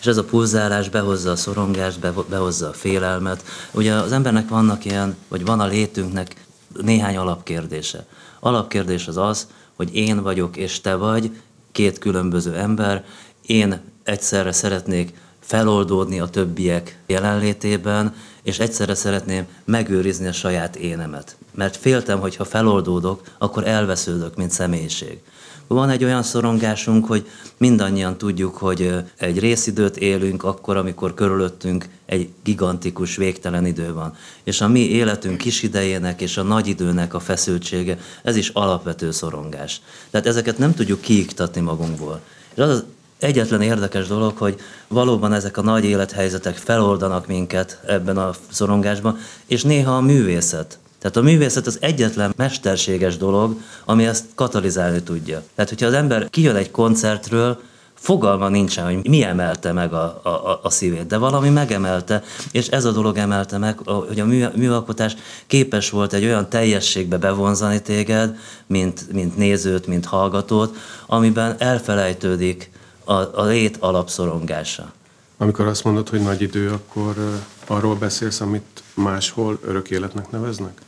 és 0.00 0.06
ez 0.06 0.16
a 0.16 0.24
pulzálás 0.24 0.88
behozza 0.88 1.30
a 1.30 1.36
szorongást, 1.36 1.98
behozza 2.28 2.68
a 2.68 2.72
félelmet. 2.72 3.44
Ugye 3.70 3.94
az 3.94 4.12
embernek 4.12 4.48
vannak 4.48 4.84
ilyen, 4.84 5.16
vagy 5.28 5.44
van 5.44 5.60
a 5.60 5.66
létünknek 5.66 6.44
néhány 6.82 7.16
alapkérdése. 7.16 8.06
Alapkérdés 8.40 9.06
az 9.08 9.16
az, 9.16 9.46
hogy 9.76 9.94
én 9.94 10.22
vagyok 10.22 10.56
és 10.56 10.80
te 10.80 10.94
vagy, 10.94 11.36
két 11.72 11.98
különböző 11.98 12.56
ember, 12.56 13.04
én 13.46 13.80
egyszerre 14.02 14.52
szeretnék 14.52 15.14
feloldódni 15.40 16.20
a 16.20 16.26
többiek 16.28 16.98
jelenlétében, 17.06 18.14
és 18.42 18.58
egyszerre 18.58 18.94
szeretném 18.94 19.46
megőrizni 19.64 20.26
a 20.26 20.32
saját 20.32 20.76
énemet. 20.76 21.36
Mert 21.54 21.76
féltem, 21.76 22.20
hogy 22.20 22.36
ha 22.36 22.44
feloldódok, 22.44 23.22
akkor 23.38 23.66
elvesződök, 23.66 24.36
mint 24.36 24.50
személyiség. 24.50 25.18
Van 25.66 25.90
egy 25.90 26.04
olyan 26.04 26.22
szorongásunk, 26.22 27.06
hogy 27.06 27.26
mindannyian 27.56 28.16
tudjuk, 28.16 28.56
hogy 28.56 28.94
egy 29.16 29.38
részidőt 29.38 29.96
élünk 29.96 30.44
akkor, 30.44 30.76
amikor 30.76 31.14
körülöttünk 31.14 31.88
egy 32.06 32.28
gigantikus, 32.42 33.16
végtelen 33.16 33.66
idő 33.66 33.92
van. 33.92 34.14
És 34.42 34.60
a 34.60 34.68
mi 34.68 34.80
életünk 34.80 35.38
kis 35.38 35.62
idejének 35.62 36.20
és 36.20 36.36
a 36.36 36.42
nagy 36.42 36.66
időnek 36.66 37.14
a 37.14 37.20
feszültsége, 37.20 37.98
ez 38.22 38.36
is 38.36 38.48
alapvető 38.48 39.10
szorongás. 39.10 39.80
Tehát 40.10 40.26
ezeket 40.26 40.58
nem 40.58 40.74
tudjuk 40.74 41.00
kiiktatni 41.00 41.60
magunkból. 41.60 42.20
És 42.54 42.62
az 42.62 42.84
egyetlen 43.22 43.62
érdekes 43.62 44.06
dolog, 44.06 44.36
hogy 44.36 44.60
valóban 44.88 45.32
ezek 45.32 45.56
a 45.56 45.62
nagy 45.62 45.84
élethelyzetek 45.84 46.56
feloldanak 46.56 47.26
minket 47.26 47.80
ebben 47.86 48.16
a 48.16 48.30
szorongásban, 48.50 49.18
és 49.46 49.62
néha 49.62 49.96
a 49.96 50.00
művészet. 50.00 50.78
Tehát 50.98 51.16
a 51.16 51.22
művészet 51.22 51.66
az 51.66 51.78
egyetlen 51.80 52.32
mesterséges 52.36 53.16
dolog, 53.16 53.56
ami 53.84 54.06
ezt 54.06 54.24
katalizálni 54.34 55.02
tudja. 55.02 55.42
Tehát, 55.54 55.70
hogyha 55.70 55.86
az 55.86 55.92
ember 55.92 56.30
kijön 56.30 56.56
egy 56.56 56.70
koncertről, 56.70 57.58
fogalma 58.02 58.48
nincsen, 58.48 58.84
hogy 58.84 59.08
mi 59.08 59.22
emelte 59.22 59.72
meg 59.72 59.92
a, 59.92 60.20
a, 60.22 60.60
a 60.62 60.70
szívét, 60.70 61.06
de 61.06 61.16
valami 61.16 61.48
megemelte, 61.48 62.22
és 62.50 62.68
ez 62.68 62.84
a 62.84 62.92
dolog 62.92 63.16
emelte 63.16 63.58
meg, 63.58 63.78
hogy 63.84 64.20
a 64.20 64.24
mű, 64.24 64.44
műalkotás 64.56 65.16
képes 65.46 65.90
volt 65.90 66.12
egy 66.12 66.24
olyan 66.24 66.48
teljességbe 66.48 67.16
bevonzani 67.16 67.82
téged, 67.82 68.36
mint, 68.66 69.12
mint 69.12 69.36
nézőt, 69.36 69.86
mint 69.86 70.04
hallgatót, 70.04 70.76
amiben 71.06 71.54
elfelejtődik 71.58 72.70
a, 73.04 73.40
a 73.40 73.44
lét 73.44 73.76
alapszorongása. 73.76 74.92
Amikor 75.36 75.66
azt 75.66 75.84
mondod, 75.84 76.08
hogy 76.08 76.20
nagy 76.20 76.42
idő, 76.42 76.70
akkor 76.70 77.40
arról 77.66 77.94
beszélsz, 77.94 78.40
amit 78.40 78.82
máshol 78.94 79.58
örök 79.64 79.90
életnek 79.90 80.30
neveznek? 80.30 80.80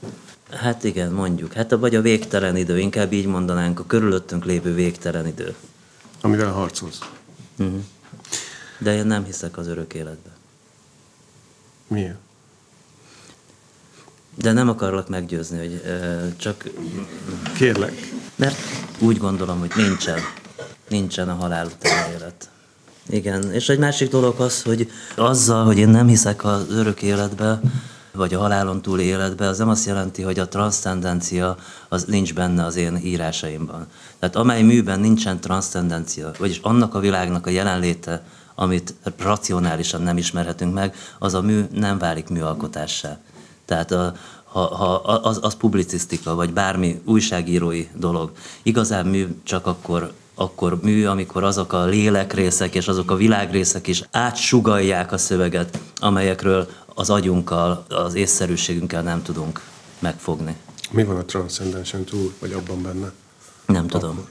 Hát 0.51 0.85
igen, 0.85 1.13
mondjuk. 1.13 1.53
Hát 1.53 1.73
a, 1.73 1.79
vagy 1.79 1.95
a 1.95 2.01
végtelen 2.01 2.57
idő, 2.57 2.79
inkább 2.79 3.13
így 3.13 3.27
mondanánk, 3.27 3.81
a 3.81 3.85
körülöttünk 3.87 4.45
lévő 4.45 4.75
végtelen 4.75 5.27
idő. 5.27 5.55
Amivel 6.21 6.53
harcolsz. 6.53 6.99
Uh-huh. 7.59 7.81
De 8.79 8.95
én 8.95 9.07
nem 9.07 9.25
hiszek 9.25 9.57
az 9.57 9.67
örök 9.67 9.95
életbe. 9.95 10.31
Miért? 11.87 12.17
De 14.35 14.53
nem 14.53 14.69
akarlak 14.69 15.09
meggyőzni, 15.09 15.59
hogy 15.59 15.81
ö, 15.85 16.27
csak... 16.37 16.65
Kérlek. 17.57 18.13
Mert 18.35 18.57
úgy 18.99 19.19
gondolom, 19.19 19.59
hogy 19.59 19.73
nincsen. 19.77 20.19
Nincsen 20.89 21.29
a 21.29 21.35
halál 21.35 21.67
után 21.67 22.11
élet. 22.11 22.49
Igen, 23.09 23.53
és 23.53 23.69
egy 23.69 23.79
másik 23.79 24.11
dolog 24.11 24.41
az, 24.41 24.63
hogy 24.63 24.91
azzal, 25.17 25.65
hogy 25.65 25.79
én 25.79 25.89
nem 25.89 26.07
hiszek 26.07 26.45
az 26.45 26.71
örök 26.71 27.03
életbe, 27.03 27.61
vagy 28.13 28.35
a 28.35 28.39
halálon 28.39 28.83
túl 28.83 29.01
életbe, 29.01 29.49
az 29.49 29.59
nem 29.59 29.69
azt 29.69 29.87
jelenti, 29.87 30.23
hogy 30.23 30.39
a 30.39 30.49
transzcendencia 30.49 31.57
az 31.89 32.05
nincs 32.05 32.35
benne 32.35 32.65
az 32.65 32.77
én 32.77 32.97
írásaimban. 32.97 33.87
Tehát 34.19 34.37
amely 34.37 34.63
műben 34.63 35.01
nincsen 35.01 35.41
transzcendencia, 35.41 36.31
vagyis 36.39 36.59
annak 36.63 36.95
a 36.95 36.99
világnak 36.99 37.47
a 37.47 37.51
jelenléte, 37.51 38.23
amit 38.55 38.95
racionálisan 39.19 40.03
nem 40.03 40.17
ismerhetünk 40.17 40.75
meg, 40.75 40.95
az 41.19 41.35
a 41.35 41.41
mű 41.41 41.65
nem 41.73 41.99
válik 41.99 42.29
műalkotássá. 42.29 43.19
Tehát 43.65 43.91
a, 43.91 44.15
ha, 44.45 44.61
ha 44.61 44.95
az, 44.95 45.39
az 45.43 45.55
publicisztika, 45.55 46.35
vagy 46.35 46.53
bármi 46.53 47.01
újságírói 47.05 47.89
dolog. 47.95 48.33
Igazán 48.63 49.07
mű 49.07 49.27
csak 49.43 49.67
akkor 49.67 50.13
akkor 50.35 50.79
mű, 50.83 51.05
amikor 51.07 51.45
azok 51.45 51.73
a 51.73 51.85
lélekrészek 51.85 52.75
és 52.75 52.89
azok 52.89 53.11
a 53.11 53.17
világrészek 53.17 53.87
is 53.87 54.03
átsugalják 54.11 55.13
a 55.13 55.19
szöveget, 55.19 55.79
amelyekről 55.97 56.69
az 56.95 57.11
agyunkkal, 57.11 57.85
az 57.89 58.15
észszerűségünkkel 58.15 59.03
nem 59.03 59.23
tudunk 59.23 59.61
megfogni. 59.99 60.57
Mi 60.91 61.05
van 61.05 61.17
a 61.17 61.25
transzcendensen 61.25 62.05
túl, 62.05 62.33
vagy 62.39 62.53
abban 62.53 62.83
benne? 62.83 63.13
Nem 63.67 63.87
tudom. 63.87 64.11
Akkor. 64.11 64.29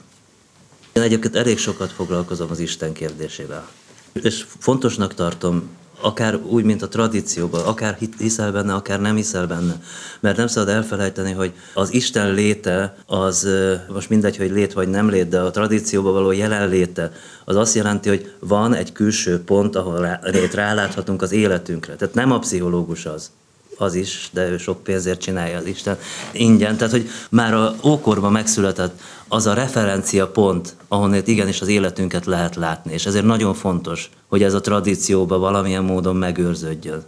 Én 0.92 1.02
egyébként 1.02 1.36
elég 1.36 1.58
sokat 1.58 1.92
foglalkozom 1.92 2.50
az 2.50 2.58
Isten 2.58 2.92
kérdésével. 2.92 3.68
És 4.12 4.46
fontosnak 4.58 5.14
tartom 5.14 5.68
akár 6.04 6.36
úgy, 6.36 6.64
mint 6.64 6.82
a 6.82 6.88
tradícióban, 6.88 7.64
akár 7.64 7.98
hiszel 8.18 8.52
benne, 8.52 8.74
akár 8.74 9.00
nem 9.00 9.16
hiszel 9.16 9.46
benne. 9.46 9.80
Mert 10.20 10.36
nem 10.36 10.46
szabad 10.46 10.68
elfelejteni, 10.68 11.32
hogy 11.32 11.52
az 11.74 11.92
Isten 11.92 12.34
léte, 12.34 12.96
az 13.06 13.48
most 13.92 14.08
mindegy, 14.08 14.36
hogy 14.36 14.50
lét 14.50 14.72
vagy 14.72 14.88
nem 14.88 15.08
lét, 15.08 15.28
de 15.28 15.40
a 15.40 15.50
tradícióban 15.50 16.12
való 16.12 16.30
jelenléte, 16.30 17.12
az 17.44 17.56
azt 17.56 17.74
jelenti, 17.74 18.08
hogy 18.08 18.32
van 18.38 18.74
egy 18.74 18.92
külső 18.92 19.44
pont, 19.44 19.76
ahol 19.76 20.00
rá, 20.00 20.20
ráláthatunk 20.52 21.22
az 21.22 21.32
életünkre. 21.32 21.94
Tehát 21.94 22.14
nem 22.14 22.32
a 22.32 22.38
pszichológus 22.38 23.06
az, 23.06 23.30
az 23.78 23.94
is, 23.94 24.28
de 24.32 24.48
ő 24.48 24.58
sok 24.58 24.82
pénzért 24.82 25.20
csinálja 25.20 25.58
az 25.58 25.66
Isten 25.66 25.98
ingyen. 26.32 26.76
Tehát, 26.76 26.92
hogy 26.92 27.08
már 27.30 27.54
a 27.54 27.74
ókorban 27.82 28.32
megszületett 28.32 29.00
az 29.28 29.46
a 29.46 29.54
referencia 29.54 30.28
pont, 30.28 30.76
ahonnét 30.88 31.28
igenis 31.28 31.60
az 31.60 31.68
életünket 31.68 32.26
lehet 32.26 32.56
látni. 32.56 32.92
És 32.92 33.06
ezért 33.06 33.24
nagyon 33.24 33.54
fontos, 33.54 34.10
hogy 34.28 34.42
ez 34.42 34.54
a 34.54 34.60
tradícióba 34.60 35.38
valamilyen 35.38 35.84
módon 35.84 36.16
megőrződjön. 36.16 37.04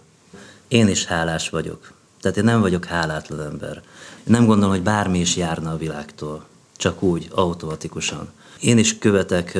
Én 0.69 0.89
is 0.89 1.05
hálás 1.05 1.49
vagyok. 1.49 1.93
Tehát 2.21 2.37
én 2.37 2.45
nem 2.45 2.61
vagyok 2.61 2.85
hálátlan 2.85 3.41
ember. 3.41 3.83
Én 4.17 4.25
nem 4.25 4.47
gondolom, 4.47 4.71
hogy 4.71 4.83
bármi 4.83 5.19
is 5.19 5.37
járna 5.37 5.71
a 5.71 5.77
világtól. 5.77 6.45
Csak 6.77 7.03
úgy, 7.03 7.29
automatikusan. 7.35 8.29
Én 8.61 8.79
is 8.79 8.99
követek 8.99 9.59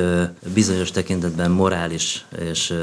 bizonyos 0.53 0.91
tekintetben 0.91 1.51
morális 1.51 2.25
és 2.39 2.73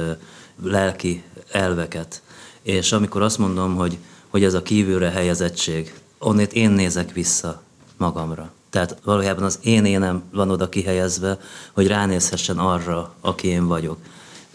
lelki 0.62 1.22
elveket. 1.50 2.22
És 2.62 2.92
amikor 2.92 3.22
azt 3.22 3.38
mondom, 3.38 3.74
hogy, 3.74 3.98
hogy 4.34 4.44
ez 4.44 4.54
a 4.54 4.62
kívülre 4.62 5.10
helyezettség, 5.10 5.94
onnét 6.18 6.52
én 6.52 6.70
nézek 6.70 7.12
vissza 7.12 7.62
magamra. 7.96 8.52
Tehát 8.70 8.96
valójában 9.04 9.44
az 9.44 9.58
én 9.62 9.84
énem 9.84 10.22
van 10.32 10.50
oda 10.50 10.68
kihelyezve, 10.68 11.38
hogy 11.72 11.86
ránézhessen 11.86 12.58
arra, 12.58 13.14
aki 13.20 13.48
én 13.48 13.66
vagyok. 13.66 13.96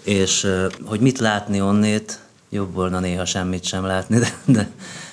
És 0.03 0.47
hogy 0.85 0.99
mit 0.99 1.19
látni 1.19 1.61
onnét, 1.61 2.19
jobb 2.49 2.73
volna 2.73 2.99
néha 2.99 3.25
semmit 3.25 3.63
sem 3.63 3.85
látni, 3.85 4.17
de, 4.17 4.37
de, 4.45 4.69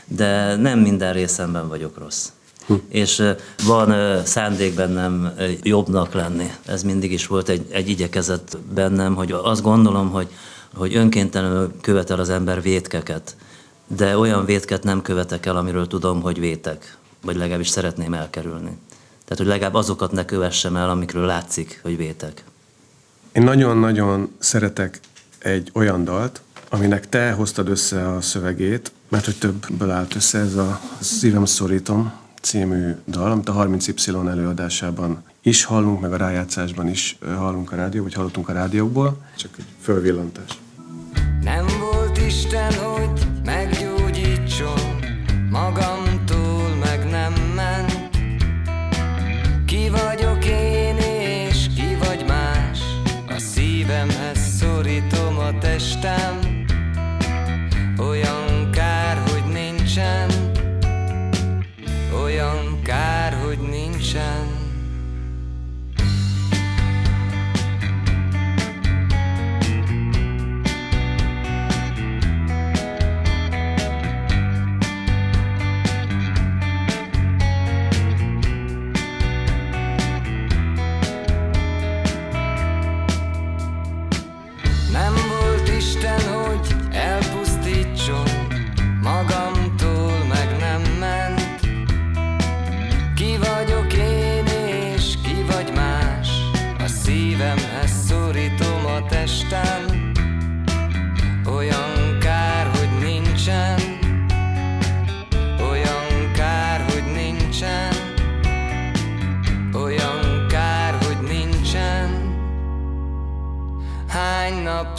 de 0.06 0.56
nem 0.56 0.78
minden 0.78 1.12
részemben 1.12 1.68
vagyok 1.68 1.98
rossz. 1.98 2.28
Hm. 2.66 2.74
És 2.88 3.22
van 3.64 4.20
szándék 4.24 4.74
bennem 4.74 5.34
jobbnak 5.62 6.12
lenni. 6.12 6.50
Ez 6.64 6.82
mindig 6.82 7.12
is 7.12 7.26
volt 7.26 7.48
egy, 7.48 7.66
egy 7.70 7.88
igyekezet 7.88 8.58
bennem, 8.74 9.14
hogy 9.14 9.32
azt 9.32 9.62
gondolom, 9.62 10.10
hogy, 10.10 10.28
hogy 10.74 10.96
önkéntelenül 10.96 11.72
követel 11.80 12.18
az 12.18 12.30
ember 12.30 12.62
vétkeket, 12.62 13.36
de 13.86 14.18
olyan 14.18 14.44
vétket 14.44 14.82
nem 14.82 15.02
követek 15.02 15.46
el, 15.46 15.56
amiről 15.56 15.86
tudom, 15.86 16.20
hogy 16.22 16.40
vétek, 16.40 16.96
vagy 17.22 17.36
legalábbis 17.36 17.68
szeretném 17.68 18.14
elkerülni. 18.14 18.78
Tehát, 19.24 19.38
hogy 19.38 19.46
legalább 19.46 19.74
azokat 19.74 20.12
ne 20.12 20.24
kövessem 20.24 20.76
el, 20.76 20.90
amikről 20.90 21.26
látszik, 21.26 21.80
hogy 21.82 21.96
vétek. 21.96 22.44
Én 23.32 23.42
nagyon-nagyon 23.42 24.34
szeretek 24.38 25.00
egy 25.38 25.70
olyan 25.74 26.04
dalt, 26.04 26.40
aminek 26.70 27.08
te 27.08 27.32
hoztad 27.32 27.68
össze 27.68 28.08
a 28.08 28.20
szövegét, 28.20 28.92
mert 29.08 29.24
hogy 29.24 29.38
többből 29.38 29.90
állt 29.90 30.14
össze 30.14 30.38
ez 30.38 30.54
a 30.54 30.80
Szívem 31.00 31.44
szorítom 31.44 32.12
című 32.40 32.94
dal, 33.06 33.30
amit 33.30 33.48
a 33.48 33.54
30Y 33.54 34.28
előadásában 34.28 35.24
is 35.42 35.64
hallunk, 35.64 36.00
meg 36.00 36.12
a 36.12 36.16
rájátszásban 36.16 36.88
is 36.88 37.18
hallunk 37.36 37.72
a 37.72 37.76
rádió, 37.76 38.02
vagy 38.02 38.14
hallottunk 38.14 38.48
a 38.48 38.52
rádiókból. 38.52 39.16
Csak 39.36 39.50
egy 39.58 39.64
fölvillantás. 39.80 40.58
Nem 41.42 41.75
Isten, 42.26 42.72
hogy 42.74 43.10
meggyógyítson 43.44 44.80
magamtól, 45.50 45.95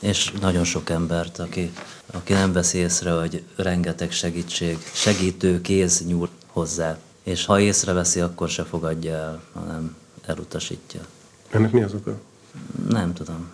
és 0.00 0.32
nagyon 0.40 0.64
sok 0.64 0.90
embert, 0.90 1.38
aki, 1.38 1.72
aki 2.12 2.32
nem 2.32 2.52
veszi 2.52 2.78
észre, 2.78 3.10
hogy 3.10 3.42
rengeteg 3.56 4.12
segítség, 4.12 4.78
segítő 4.92 5.60
kéz 5.60 6.04
nyúl 6.06 6.28
hozzá. 6.46 6.98
És 7.22 7.44
ha 7.44 7.60
észreveszi, 7.60 8.20
akkor 8.20 8.48
se 8.48 8.64
fogadja 8.64 9.14
el, 9.14 9.42
hanem 9.52 9.96
elutasítja. 10.26 11.00
Ennek 11.50 11.70
mi 11.70 11.82
az 11.82 11.94
oka? 11.94 12.20
Nem 12.88 13.12
tudom. 13.12 13.48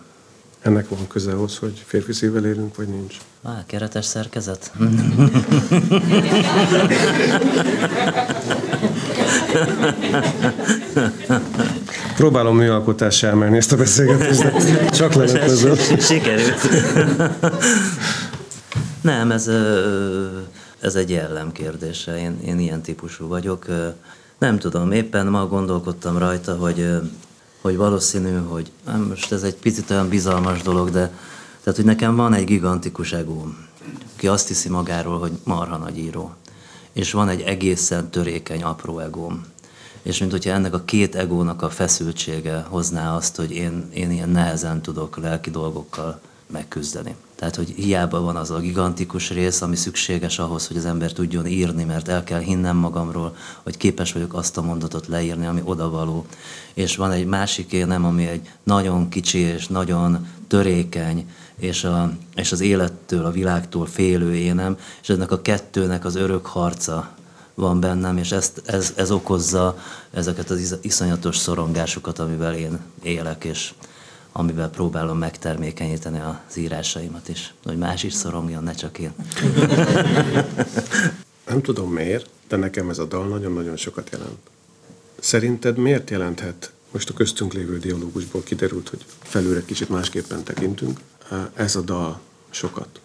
ennek 0.61 0.89
van 0.89 1.07
köze 1.07 1.31
ahhoz, 1.31 1.57
hogy 1.57 1.83
férfi 1.85 2.13
szívvel 2.13 2.45
élünk, 2.45 2.75
vagy 2.75 2.87
nincs? 2.87 3.17
Á, 3.43 3.63
keretes 3.65 4.05
szerkezet? 4.05 4.71
Próbálom 12.15 12.55
műalkotással 12.55 13.29
emelni 13.29 13.57
ezt 13.57 13.71
a 13.71 13.77
beszélgetést, 13.77 14.41
de 14.41 14.89
csak 14.89 15.13
lehet 15.13 15.35
ezzel. 15.35 15.75
Sikerült. 16.09 16.69
Nem, 19.01 19.31
ez, 19.31 19.49
ez 20.79 20.95
egy 20.95 21.09
jellem 21.09 21.51
kérdése. 21.51 22.19
Én, 22.19 22.39
én 22.45 22.59
ilyen 22.59 22.81
típusú 22.81 23.27
vagyok. 23.27 23.65
Nem 24.37 24.59
tudom, 24.59 24.91
éppen 24.91 25.27
ma 25.27 25.47
gondolkodtam 25.47 26.17
rajta, 26.17 26.55
hogy, 26.55 26.89
hogy 27.61 27.75
valószínű, 27.75 28.35
hogy 28.47 28.71
most 29.07 29.31
ez 29.31 29.43
egy 29.43 29.55
picit 29.55 29.89
olyan 29.89 30.09
bizalmas 30.09 30.61
dolog, 30.61 30.89
de 30.89 31.11
tehát, 31.63 31.79
hogy 31.79 31.89
nekem 31.89 32.15
van 32.15 32.33
egy 32.33 32.43
gigantikus 32.43 33.11
egóm, 33.11 33.57
aki 34.15 34.27
azt 34.27 34.47
hiszi 34.47 34.69
magáról, 34.69 35.19
hogy 35.19 35.31
marha 35.43 35.77
nagy 35.77 35.97
író. 35.97 36.33
És 36.93 37.11
van 37.11 37.29
egy 37.29 37.41
egészen 37.41 38.09
törékeny, 38.09 38.63
apró 38.63 38.99
egóm. 38.99 39.45
És 40.05 40.19
mint 40.19 40.31
hogyha 40.31 40.51
ennek 40.51 40.73
a 40.73 40.85
két 40.85 41.15
egónak 41.15 41.61
a 41.61 41.69
feszültsége 41.69 42.65
hozná 42.69 43.15
azt, 43.15 43.35
hogy 43.35 43.51
én, 43.51 43.89
én 43.93 44.11
ilyen 44.11 44.29
nehezen 44.29 44.81
tudok 44.81 45.17
lelki 45.17 45.49
dolgokkal 45.49 46.19
megküzdeni. 46.47 47.15
Tehát, 47.35 47.55
hogy 47.55 47.69
hiába 47.69 48.21
van 48.21 48.35
az 48.35 48.51
a 48.51 48.59
gigantikus 48.59 49.29
rész, 49.29 49.61
ami 49.61 49.75
szükséges 49.75 50.39
ahhoz, 50.39 50.67
hogy 50.67 50.77
az 50.77 50.85
ember 50.85 51.11
tudjon 51.11 51.45
írni, 51.45 51.83
mert 51.83 52.07
el 52.07 52.23
kell 52.23 52.39
hinnem 52.39 52.77
magamról, 52.77 53.35
hogy 53.63 53.77
képes 53.77 54.11
vagyok 54.13 54.33
azt 54.33 54.57
a 54.57 54.61
mondatot 54.61 55.07
leírni, 55.07 55.45
ami 55.45 55.61
odavaló. 55.63 56.25
És 56.73 56.95
van 56.95 57.11
egy 57.11 57.25
másik 57.25 57.71
énem, 57.71 58.05
ami 58.05 58.27
egy 58.27 58.49
nagyon 58.63 59.09
kicsi 59.09 59.39
és 59.39 59.67
nagyon 59.67 60.27
törékeny, 60.47 61.29
és, 61.55 61.83
a, 61.83 62.11
és 62.35 62.51
az 62.51 62.61
élettől, 62.61 63.25
a 63.25 63.31
világtól 63.31 63.85
félő 63.85 64.35
énem, 64.35 64.77
és 65.01 65.09
ennek 65.09 65.31
a 65.31 65.41
kettőnek 65.41 66.05
az 66.05 66.15
örök 66.15 66.45
harca 66.45 67.15
van 67.55 67.79
bennem, 67.79 68.17
és 68.17 68.31
ezt, 68.31 68.61
ez, 68.65 68.93
ez 68.95 69.11
okozza 69.11 69.77
ezeket 70.11 70.49
az 70.49 70.59
is- 70.59 70.77
iszonyatos 70.81 71.37
szorongásokat, 71.37 72.19
amivel 72.19 72.55
én 72.55 72.79
élek, 73.03 73.43
és 73.43 73.73
amivel 74.31 74.69
próbálom 74.69 75.17
megtermékenyíteni 75.17 76.19
az 76.19 76.57
írásaimat 76.57 77.29
is. 77.29 77.53
Hogy 77.63 77.77
más 77.77 78.03
is 78.03 78.13
szorongjon, 78.13 78.63
ne 78.63 78.73
csak 78.73 78.99
én. 78.99 79.11
Nem 81.47 81.61
tudom 81.61 81.91
miért, 81.91 82.29
de 82.47 82.55
nekem 82.55 82.89
ez 82.89 82.97
a 82.97 83.05
dal 83.05 83.27
nagyon-nagyon 83.27 83.75
sokat 83.75 84.09
jelent. 84.11 84.37
Szerinted 85.19 85.77
miért 85.77 86.09
jelenthet, 86.09 86.71
most 86.91 87.09
a 87.09 87.13
köztünk 87.13 87.53
lévő 87.53 87.79
dialógusból 87.79 88.43
kiderült, 88.43 88.89
hogy 88.89 89.05
felülre 89.21 89.65
kicsit 89.65 89.89
másképpen 89.89 90.43
tekintünk, 90.43 90.99
ez 91.53 91.75
a 91.75 91.81
dal 91.81 92.19
sokat? 92.49 92.99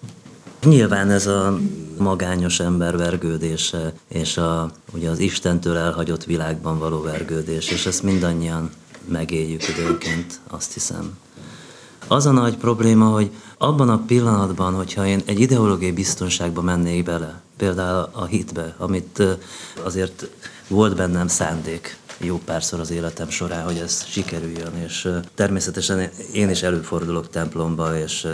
Nyilván 0.64 1.10
ez 1.10 1.26
a 1.26 1.58
magányos 1.98 2.60
ember 2.60 2.96
vergődése, 2.96 3.92
és 4.08 4.36
a, 4.36 4.70
ugye 4.94 5.10
az 5.10 5.18
Istentől 5.18 5.76
elhagyott 5.76 6.24
világban 6.24 6.78
való 6.78 7.02
vergődés, 7.02 7.70
és 7.70 7.86
ezt 7.86 8.02
mindannyian 8.02 8.70
megéljük 9.08 9.68
időnként, 9.68 10.40
azt 10.48 10.72
hiszem. 10.72 11.18
Az 12.06 12.26
a 12.26 12.30
nagy 12.30 12.56
probléma, 12.56 13.06
hogy 13.06 13.30
abban 13.58 13.88
a 13.88 14.02
pillanatban, 14.06 14.74
hogyha 14.74 15.06
én 15.06 15.22
egy 15.24 15.40
ideológiai 15.40 15.92
biztonságba 15.92 16.62
mennék 16.62 17.04
bele, 17.04 17.40
például 17.56 18.08
a 18.12 18.24
hitbe, 18.24 18.74
amit 18.78 19.22
azért 19.82 20.28
volt 20.68 20.96
bennem 20.96 21.28
szándék 21.28 21.98
jó 22.22 22.40
párszor 22.44 22.80
az 22.80 22.90
életem 22.90 23.28
során, 23.28 23.64
hogy 23.64 23.76
ez 23.76 24.04
sikerüljön, 24.04 24.76
és 24.84 25.08
természetesen 25.34 26.10
én 26.32 26.50
is 26.50 26.62
előfordulok 26.62 27.30
templomba, 27.30 27.98
és, 27.98 28.26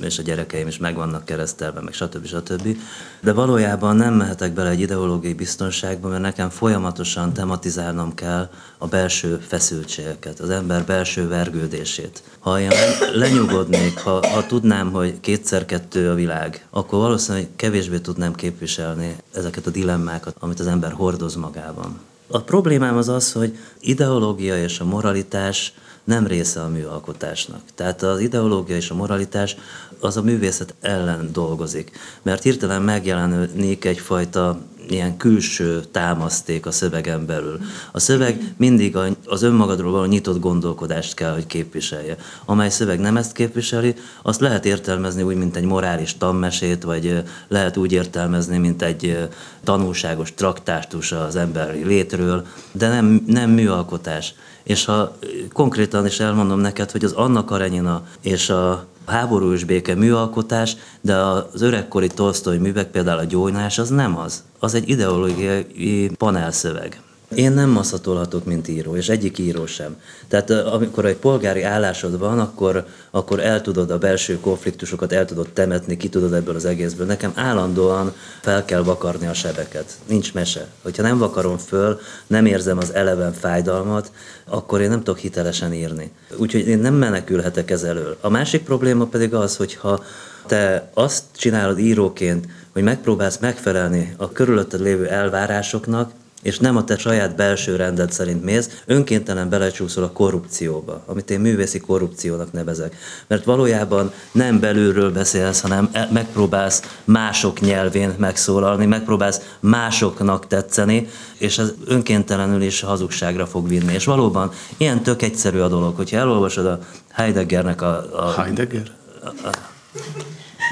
és 0.00 0.18
a 0.18 0.22
gyerekeim 0.22 0.66
is 0.66 0.78
meg 0.78 0.94
vannak 0.94 1.24
keresztelve, 1.24 1.80
meg 1.80 1.92
stb. 1.92 2.26
stb. 2.26 2.76
De 3.20 3.32
valójában 3.32 3.96
nem 3.96 4.14
mehetek 4.14 4.52
bele 4.52 4.70
egy 4.70 4.80
ideológiai 4.80 5.34
biztonságba, 5.34 6.08
mert 6.08 6.22
nekem 6.22 6.50
folyamatosan 6.50 7.32
tematizálnom 7.32 8.14
kell 8.14 8.50
a 8.78 8.86
belső 8.86 9.38
feszültségeket, 9.46 10.40
az 10.40 10.50
ember 10.50 10.84
belső 10.84 11.28
vergődését. 11.28 12.22
Ha 12.38 12.60
én 12.60 12.70
lenyugodnék, 13.12 13.98
ha, 13.98 14.26
ha 14.26 14.46
tudnám, 14.46 14.92
hogy 14.92 15.20
kétszer 15.20 15.64
kettő 15.64 16.10
a 16.10 16.14
világ, 16.14 16.66
akkor 16.70 16.98
valószínűleg 16.98 17.48
kevésbé 17.56 17.98
tudnám 17.98 18.34
képviselni 18.34 19.16
ezeket 19.34 19.66
a 19.66 19.70
dilemmákat, 19.70 20.36
amit 20.38 20.60
az 20.60 20.66
ember 20.66 20.92
hordoz 20.92 21.34
magában. 21.34 22.00
A 22.34 22.40
problémám 22.40 22.96
az 22.96 23.08
az, 23.08 23.32
hogy 23.32 23.58
ideológia 23.80 24.62
és 24.62 24.80
a 24.80 24.84
moralitás 24.84 25.72
nem 26.04 26.26
része 26.26 26.60
a 26.60 26.68
műalkotásnak. 26.68 27.60
Tehát 27.74 28.02
az 28.02 28.20
ideológia 28.20 28.76
és 28.76 28.90
a 28.90 28.94
moralitás 28.94 29.56
az 30.00 30.16
a 30.16 30.22
művészet 30.22 30.74
ellen 30.80 31.28
dolgozik. 31.32 31.90
Mert 32.22 32.42
hirtelen 32.42 32.82
megjelenik 32.82 33.84
egyfajta 33.84 34.58
ilyen 34.88 35.16
külső 35.16 35.82
támaszték 35.90 36.66
a 36.66 36.70
szövegen 36.70 37.26
belül. 37.26 37.60
A 37.92 38.00
szöveg 38.00 38.54
mindig 38.56 38.96
az 39.26 39.42
önmagadról 39.42 39.92
való 39.92 40.04
nyitott 40.04 40.40
gondolkodást 40.40 41.14
kell, 41.14 41.32
hogy 41.32 41.46
képviselje. 41.46 42.16
Amely 42.44 42.68
szöveg 42.68 43.00
nem 43.00 43.16
ezt 43.16 43.32
képviseli, 43.32 43.94
azt 44.22 44.40
lehet 44.40 44.64
értelmezni 44.64 45.22
úgy, 45.22 45.36
mint 45.36 45.56
egy 45.56 45.64
morális 45.64 46.16
tanmesét, 46.16 46.82
vagy 46.82 47.22
lehet 47.48 47.76
úgy 47.76 47.92
értelmezni, 47.92 48.58
mint 48.58 48.82
egy 48.82 49.28
tanulságos 49.64 50.34
traktátus 50.34 51.12
az 51.12 51.36
emberi 51.36 51.84
létről, 51.84 52.46
de 52.72 52.88
nem, 52.88 53.24
nem 53.26 53.50
műalkotás. 53.50 54.34
És 54.62 54.84
ha 54.84 55.16
konkrétan 55.52 56.06
is 56.06 56.20
elmondom 56.20 56.60
neked, 56.60 56.90
hogy 56.90 57.04
az 57.04 57.12
Anna 57.12 57.44
Karenina 57.44 58.06
és 58.20 58.50
a 58.50 58.86
háború 59.06 59.52
és 59.52 59.64
béke 59.64 59.94
műalkotás, 59.94 60.76
de 61.00 61.16
az 61.16 61.62
öregkori 61.62 62.06
Tolsztoy 62.06 62.58
művek, 62.58 62.90
például 62.90 63.18
a 63.18 63.24
gyógynás, 63.24 63.78
az 63.78 63.88
nem 63.88 64.18
az. 64.18 64.44
Az 64.58 64.74
egy 64.74 64.88
ideológiai 64.88 66.10
panelszöveg. 66.16 67.03
Én 67.34 67.52
nem 67.52 67.70
maszatolhatok, 67.70 68.44
mint 68.44 68.68
író, 68.68 68.96
és 68.96 69.08
egyik 69.08 69.38
író 69.38 69.66
sem. 69.66 69.96
Tehát 70.28 70.50
amikor 70.50 71.04
egy 71.04 71.16
polgári 71.16 71.62
állásod 71.62 72.18
van, 72.18 72.38
akkor, 72.38 72.86
akkor 73.10 73.40
el 73.40 73.60
tudod 73.60 73.90
a 73.90 73.98
belső 73.98 74.40
konfliktusokat, 74.40 75.12
el 75.12 75.24
tudod 75.24 75.48
temetni, 75.52 75.96
ki 75.96 76.08
tudod 76.08 76.32
ebből 76.32 76.54
az 76.54 76.64
egészből. 76.64 77.06
Nekem 77.06 77.32
állandóan 77.34 78.12
fel 78.40 78.64
kell 78.64 78.82
vakarni 78.82 79.26
a 79.26 79.34
sebeket. 79.34 79.92
Nincs 80.06 80.34
mese. 80.34 80.66
Hogyha 80.82 81.02
nem 81.02 81.18
vakarom 81.18 81.58
föl, 81.58 82.00
nem 82.26 82.46
érzem 82.46 82.78
az 82.78 82.94
eleven 82.94 83.32
fájdalmat, 83.32 84.12
akkor 84.44 84.80
én 84.80 84.88
nem 84.88 85.02
tudok 85.02 85.18
hitelesen 85.18 85.72
írni. 85.72 86.10
Úgyhogy 86.36 86.68
én 86.68 86.78
nem 86.78 86.94
menekülhetek 86.94 87.70
ez 87.70 87.82
elől. 87.82 88.16
A 88.20 88.28
másik 88.28 88.62
probléma 88.62 89.04
pedig 89.04 89.34
az, 89.34 89.56
hogyha 89.56 90.04
te 90.46 90.90
azt 90.94 91.24
csinálod 91.36 91.78
íróként, 91.78 92.46
hogy 92.72 92.82
megpróbálsz 92.82 93.38
megfelelni 93.38 94.14
a 94.16 94.32
körülötted 94.32 94.80
lévő 94.80 95.08
elvárásoknak, 95.08 96.10
és 96.44 96.58
nem 96.58 96.76
a 96.76 96.84
te 96.84 96.98
saját 96.98 97.36
belső 97.36 97.76
rended 97.76 98.12
szerint 98.12 98.44
mész, 98.44 98.82
önkéntelen 98.86 99.48
belecsúszol 99.48 100.04
a 100.04 100.10
korrupcióba, 100.12 101.02
amit 101.06 101.30
én 101.30 101.40
művészi 101.40 101.78
korrupciónak 101.78 102.52
nevezek. 102.52 102.96
Mert 103.26 103.44
valójában 103.44 104.12
nem 104.32 104.60
belülről 104.60 105.12
beszélsz, 105.12 105.60
hanem 105.60 105.88
e- 105.92 106.08
megpróbálsz 106.12 106.98
mások 107.04 107.60
nyelvén 107.60 108.14
megszólalni, 108.18 108.86
megpróbálsz 108.86 109.40
másoknak 109.60 110.46
tetszeni, 110.46 111.08
és 111.38 111.58
ez 111.58 111.72
önkéntelenül 111.86 112.62
is 112.62 112.80
hazugságra 112.80 113.46
fog 113.46 113.68
vinni. 113.68 113.92
És 113.92 114.04
valóban 114.04 114.50
ilyen 114.76 115.02
tök 115.02 115.22
egyszerű 115.22 115.58
a 115.58 115.68
dolog, 115.68 115.96
hogyha 115.96 116.16
elolvasod 116.16 116.66
a 116.66 116.78
Heideggernek 117.12 117.82
a, 117.82 118.26
a 118.26 118.40
Heidegger? 118.40 118.90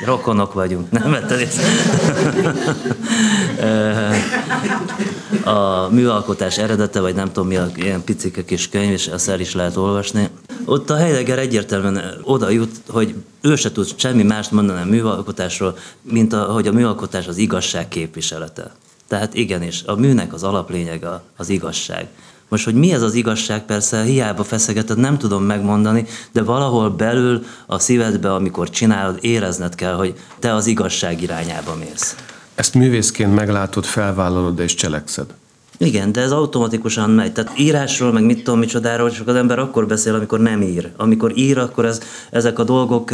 Rokonok 0.05 0.53
vagyunk, 0.53 0.91
nem 0.91 1.17
észre? 1.41 1.65
a 5.45 5.89
műalkotás 5.91 6.59
eredete, 6.59 7.01
vagy 7.01 7.15
nem 7.15 7.27
tudom 7.27 7.49
mi, 7.49 7.57
a 7.57 7.69
ilyen 7.75 8.05
picike 8.05 8.45
kis 8.45 8.69
könyv, 8.69 8.93
és 8.93 9.07
ezt 9.07 9.29
el 9.29 9.41
is 9.41 9.55
lehet 9.55 9.77
olvasni. 9.77 10.29
Ott 10.65 10.91
a 10.91 10.97
Heidegger 10.97 11.39
egyértelműen 11.39 12.15
oda 12.23 12.51
jut, 12.51 12.77
hogy 12.89 13.15
ő 13.41 13.57
se 13.57 13.73
tud 13.73 13.87
semmi 13.97 14.23
mást 14.23 14.51
mondani 14.51 14.81
a 14.81 14.85
műalkotásról, 14.85 15.77
mint 16.03 16.33
a, 16.33 16.43
hogy 16.43 16.67
a 16.67 16.73
műalkotás 16.73 17.27
az 17.27 17.37
igazság 17.37 17.89
képviselete. 17.89 18.71
Tehát 19.09 19.35
igenis, 19.35 19.83
a 19.87 19.95
műnek 19.95 20.33
az 20.33 20.43
alaplényege 20.43 21.23
az 21.37 21.49
igazság. 21.49 22.09
Most, 22.53 22.65
hogy 22.65 22.75
mi 22.75 22.93
ez 22.93 23.03
az 23.03 23.15
igazság, 23.15 23.65
persze 23.65 24.03
hiába 24.03 24.45
feszegeted, 24.45 24.99
nem 24.99 25.19
tudom 25.19 25.45
megmondani, 25.45 26.07
de 26.33 26.43
valahol 26.43 26.91
belül 26.91 27.45
a 27.67 27.79
szívedbe, 27.79 28.35
amikor 28.35 28.71
csinálod, 28.71 29.19
érezned 29.21 29.75
kell, 29.75 29.95
hogy 29.95 30.15
te 30.39 30.55
az 30.55 30.67
igazság 30.67 31.23
irányába 31.23 31.75
mész. 31.75 32.17
Ezt 32.55 32.75
művészként 32.75 33.35
meglátod, 33.35 33.85
felvállalod 33.85 34.59
és 34.59 34.75
cselekszed. 34.75 35.27
Igen, 35.85 36.13
de 36.13 36.21
ez 36.21 36.33
automatikusan 36.33 37.11
megy. 37.11 37.33
Tehát 37.33 37.59
írásról, 37.59 38.13
meg 38.13 38.25
mit 38.25 38.45
tudom 38.45 38.59
micsodáról, 38.59 39.11
csak 39.11 39.29
az 39.29 39.35
ember 39.35 39.59
akkor 39.59 39.87
beszél, 39.87 40.15
amikor 40.15 40.41
nem 40.41 40.63
ír. 40.63 40.91
Amikor 40.97 41.33
ír, 41.39 41.59
akkor 41.59 41.85
ez, 41.85 42.01
ezek 42.31 42.59
a 42.59 42.65
dolgok 42.65 43.11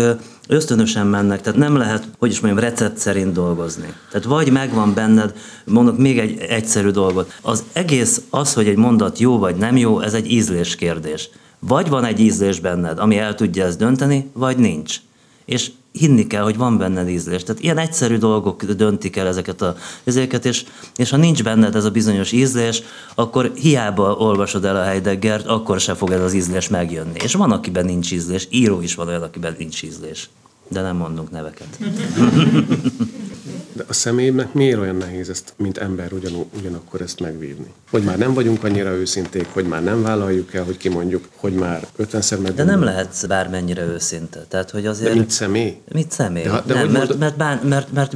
ösztönösen 0.48 1.06
mennek. 1.06 1.40
Tehát 1.40 1.58
nem 1.58 1.76
lehet, 1.76 2.08
hogy 2.18 2.30
is 2.30 2.40
mondjam, 2.40 2.64
recept 2.64 2.98
szerint 2.98 3.32
dolgozni. 3.32 3.92
Tehát 4.10 4.26
vagy 4.26 4.50
megvan 4.50 4.94
benned, 4.94 5.34
mondok 5.64 5.98
még 5.98 6.18
egy 6.18 6.38
egyszerű 6.38 6.88
dolgot. 6.88 7.32
Az 7.42 7.64
egész 7.72 8.22
az, 8.30 8.54
hogy 8.54 8.68
egy 8.68 8.76
mondat 8.76 9.18
jó 9.18 9.38
vagy 9.38 9.56
nem 9.56 9.76
jó, 9.76 10.00
ez 10.00 10.14
egy 10.14 10.30
ízlés 10.30 10.74
kérdés. 10.76 11.30
Vagy 11.58 11.88
van 11.88 12.04
egy 12.04 12.20
ízlés 12.20 12.60
benned, 12.60 12.98
ami 12.98 13.18
el 13.18 13.34
tudja 13.34 13.64
ezt 13.64 13.78
dönteni, 13.78 14.30
vagy 14.32 14.56
nincs. 14.56 14.96
És 15.44 15.70
hinni 15.98 16.26
kell, 16.26 16.42
hogy 16.42 16.56
van 16.56 16.78
benned 16.78 17.08
ízlés. 17.08 17.42
Tehát 17.42 17.62
ilyen 17.62 17.78
egyszerű 17.78 18.16
dolgok 18.16 18.64
döntik 18.64 19.16
el 19.16 19.26
ezeket 19.26 19.62
a 19.62 19.76
ezeket, 20.04 20.44
és, 20.44 20.64
és 20.96 21.10
ha 21.10 21.16
nincs 21.16 21.42
benned 21.42 21.74
ez 21.74 21.84
a 21.84 21.90
bizonyos 21.90 22.32
ízlés, 22.32 22.82
akkor 23.14 23.52
hiába 23.54 24.16
olvasod 24.16 24.64
el 24.64 24.76
a 24.76 24.84
Heideggert, 24.84 25.46
akkor 25.46 25.80
se 25.80 25.94
fog 25.94 26.10
ez 26.10 26.20
az 26.20 26.32
ízlés 26.32 26.68
megjönni. 26.68 27.18
És 27.22 27.34
van, 27.34 27.52
akiben 27.52 27.84
nincs 27.84 28.12
ízlés, 28.12 28.48
író 28.50 28.80
is 28.80 28.94
van 28.94 29.08
olyan, 29.08 29.22
akiben 29.22 29.54
nincs 29.58 29.82
ízlés. 29.82 30.28
De 30.68 30.80
nem 30.80 30.96
mondunk 30.96 31.30
neveket. 31.30 31.78
De 33.72 33.84
a 33.88 33.92
személynek 33.92 34.52
miért 34.52 34.78
olyan 34.78 34.96
nehéz 34.96 35.28
ezt, 35.28 35.52
mint 35.56 35.78
ember 35.78 36.12
ugyan, 36.12 36.32
ugyanakkor 36.58 37.00
ezt 37.00 37.20
megvívni? 37.20 37.72
Hogy 37.90 38.02
már 38.02 38.18
nem 38.18 38.34
vagyunk 38.34 38.64
annyira 38.64 38.90
őszinték, 38.90 39.46
hogy 39.52 39.64
már 39.64 39.82
nem 39.82 40.02
vállaljuk 40.02 40.54
el, 40.54 40.64
hogy 40.64 40.76
kimondjuk, 40.76 41.28
hogy 41.36 41.52
már 41.52 41.86
ötvenszer 41.96 42.38
meg. 42.38 42.54
De 42.54 42.64
nem 42.64 42.82
lehet 42.82 43.24
bármennyire 43.28 43.82
őszinte. 43.82 44.44
Tehát, 44.48 44.70
hogy 44.70 44.86
azért... 44.86 45.10
De 45.12 45.18
mint 45.18 45.30
személy? 45.30 45.80
Mit 45.92 46.10
személy? 46.10 46.42
De 46.42 46.62
de 46.66 46.74
nem, 46.74 46.88
mert, 46.88 46.98
mondod- 46.98 47.18
mert, 47.18 47.36
bán, 47.36 47.58
mert, 47.58 47.92
mert, 47.92 48.14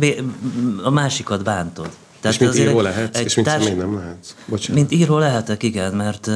a 0.82 0.90
másikat 0.90 1.44
bántod. 1.44 1.88
És 2.30 2.38
mint 2.38 2.54
író 2.56 2.80
lehetsz, 2.80 3.18
egy 3.18 3.24
és 3.24 3.34
mint 3.34 3.46
társ- 3.46 3.62
személy 3.64 3.78
nem 3.78 3.96
lehetsz. 3.96 4.34
Bocsánat. 4.46 4.76
Mint 4.76 4.92
író 5.00 5.18
lehetek, 5.18 5.62
igen, 5.62 5.94
mert, 5.94 6.30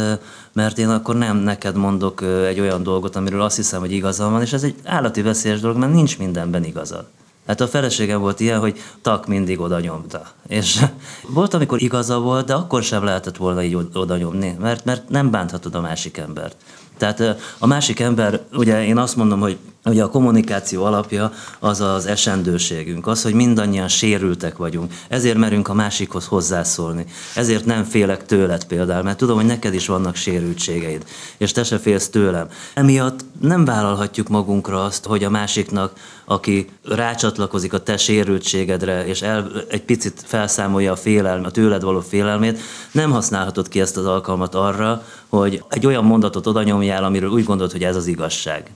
mert 0.53 0.79
én 0.79 0.89
akkor 0.89 1.17
nem 1.17 1.37
neked 1.37 1.77
mondok 1.77 2.23
egy 2.47 2.61
olyan 2.61 2.83
dolgot, 2.83 3.17
amiről 3.17 3.41
azt 3.43 3.57
hiszem, 3.57 3.81
hogy 3.81 3.93
igazam 3.93 4.33
van, 4.33 4.43
és 4.43 4.53
ez 4.53 4.63
egy 4.63 4.75
állati 4.85 5.23
veszélyes 5.23 5.61
dolog, 5.61 5.77
mert 5.77 5.93
nincs 5.93 6.19
mindenben 6.19 6.65
igazad. 6.65 7.05
Hát 7.47 7.61
a 7.61 7.69
feleségem 7.69 8.21
volt 8.21 8.41
ilyen, 8.41 8.59
hogy 8.59 8.81
tak 9.03 9.27
mindig 9.27 9.61
oda 9.61 9.81
nyomta. 9.81 10.23
És 10.49 10.85
volt, 11.35 11.55
amikor 11.55 11.83
igaza 11.83 12.19
volt, 12.19 12.47
de 12.47 12.55
akkor 12.55 12.83
sem 12.83 13.05
lehetett 13.05 13.37
volna 13.37 13.63
így 13.63 13.75
od- 13.75 13.97
oda 13.97 14.17
nyomni, 14.17 14.57
mert, 14.61 14.85
mert 14.85 15.09
nem 15.09 15.31
bánthatod 15.31 15.75
a 15.75 15.81
másik 15.81 16.17
embert. 16.17 16.57
Tehát 16.99 17.37
a 17.59 17.67
másik 17.67 18.01
ember, 18.01 18.41
ugye 18.53 18.85
én 18.85 18.99
azt 18.99 19.17
mondom, 19.17 19.41
hogy 19.41 19.57
ugye 19.91 20.03
a 20.03 20.09
kommunikáció 20.09 20.85
alapja 20.85 21.33
az 21.59 21.81
az 21.81 22.07
esendőségünk, 22.07 23.07
az, 23.07 23.23
hogy 23.23 23.35
mindannyian 23.35 23.89
sérültek 23.89 24.57
vagyunk. 24.57 24.93
Ezért 25.09 25.37
merünk 25.37 25.69
a 25.69 25.75
másikhoz 25.75 26.27
hozzászólni. 26.27 27.07
Ezért 27.35 27.65
nem 27.65 27.85
félek 27.85 28.27
tőled 28.27 28.65
például, 28.65 29.03
mert 29.03 29.19
tudom, 29.19 29.37
hogy 29.37 29.47
neked 29.47 29.75
is 29.75 29.87
vannak 29.87 30.15
sérültségeid, 30.15 31.05
és 31.37 31.53
te 31.53 31.65
se 31.65 31.79
félsz 31.79 32.09
tőlem. 32.09 32.49
Emiatt 32.75 33.25
nem 33.41 33.65
vállalhatjuk 33.65 34.29
magunkra 34.29 34.85
azt, 34.85 35.05
hogy 35.05 35.25
a 35.25 35.31
másiknak, 35.31 35.93
aki 36.25 36.69
rácsatlakozik 36.85 37.73
a 37.73 37.83
te 37.83 37.97
sérültségedre, 37.97 39.07
és 39.07 39.23
el, 39.23 39.51
egy 39.69 39.83
picit 39.83 40.23
felszámolja 40.25 40.93
a 40.93 40.97
félelmet, 40.97 41.47
a 41.47 41.51
tőled 41.51 41.83
való 41.83 42.01
félelmét, 42.01 42.59
nem 42.93 43.11
használhatod 43.11 43.69
ki 43.69 43.81
ezt 43.81 43.97
az 43.97 44.07
alkalmat 44.07 44.55
arra, 44.55 45.03
hogy 45.29 45.63
egy 45.69 45.87
olyan 45.87 46.05
mondatot 46.05 46.47
oda 46.47 46.63
nyomjál, 46.63 47.05
amiről 47.05 47.31
úgy 47.31 47.45
gondolod, 47.45 47.73
hogy 47.73 47.85
ez 47.85 47.97
az 47.97 48.07
igazság. 48.07 48.71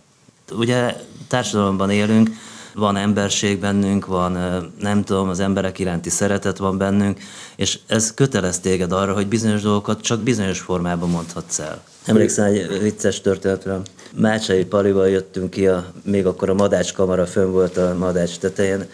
Ugye 0.51 0.97
társadalomban 1.29 1.91
élünk, 1.91 2.31
van 2.75 2.97
emberség 2.97 3.59
bennünk, 3.59 4.07
van 4.07 4.33
nem 4.79 5.05
tudom, 5.05 5.29
az 5.29 5.41
emberek 5.41 5.79
iránti 5.79 6.11
szeretet 6.11 6.59
van 6.59 6.79
bennünk, 6.79 7.19
és 7.57 7.79
ez 7.87 8.15
kötelez 8.15 8.59
téged 8.59 8.93
arra, 8.93 9.15
hogy 9.15 9.27
bizonyos 9.27 9.63
dolgokat 9.63 10.01
csak 10.01 10.21
bizonyos 10.21 10.61
formában 10.61 11.11
mondhatsz 11.11 11.59
el. 11.59 11.83
Emlékszem 12.05 12.45
egy 12.45 12.81
vicces 12.83 13.21
történetre. 13.21 13.81
Mácsai 14.17 14.65
Palival 14.65 15.09
jöttünk 15.09 15.51
ki, 15.51 15.67
a, 15.67 15.93
még 16.05 16.27
akkor 16.27 16.51
a 16.51 16.55
Madács 16.55 16.93
kamara 16.93 17.27
fönn 17.27 17.51
volt 17.51 17.77
a 17.77 17.95
Madács 17.99 18.39
tetején, 18.39 18.85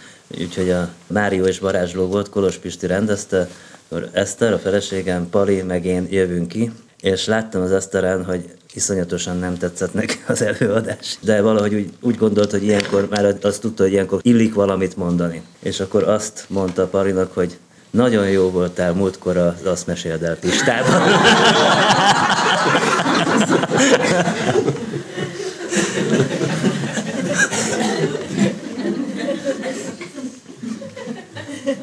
úgyhogy 0.40 0.70
a 0.70 0.88
Mário 1.06 1.44
és 1.44 1.58
varázsló 1.58 2.06
volt, 2.06 2.28
Kolos 2.28 2.56
Pisti 2.56 2.86
rendezte, 2.86 3.48
akkor 3.88 4.08
Eszter, 4.12 4.52
a 4.52 4.58
feleségem, 4.58 5.28
Pali, 5.30 5.62
meg 5.62 5.84
én 5.84 6.06
jövünk 6.10 6.48
ki, 6.48 6.72
és 7.00 7.26
láttam 7.26 7.62
az 7.62 7.72
Eszteren, 7.72 8.24
hogy 8.24 8.56
iszonyatosan 8.76 9.38
nem 9.38 9.56
tetszett 9.58 9.94
neki 9.94 10.14
az 10.26 10.42
előadás. 10.42 11.18
De 11.20 11.40
valahogy 11.40 11.74
úgy, 11.74 11.92
úgy 12.00 12.16
gondolt, 12.16 12.50
hogy 12.50 12.62
ilyenkor 12.62 13.08
már 13.10 13.36
azt 13.42 13.60
tudta, 13.60 13.82
hogy 13.82 13.92
ilyenkor 13.92 14.20
illik 14.22 14.54
valamit 14.54 14.96
mondani. 14.96 15.42
És 15.62 15.80
akkor 15.80 16.02
azt 16.02 16.44
mondta 16.48 16.86
Parinak, 16.86 17.34
hogy 17.34 17.58
nagyon 17.90 18.28
jó 18.28 18.50
voltál 18.50 18.92
múltkor 18.92 19.36
az 19.36 19.64
Azt 19.64 19.86
meséld 19.86 20.22
el 20.22 20.36
Pistában. 20.36 21.00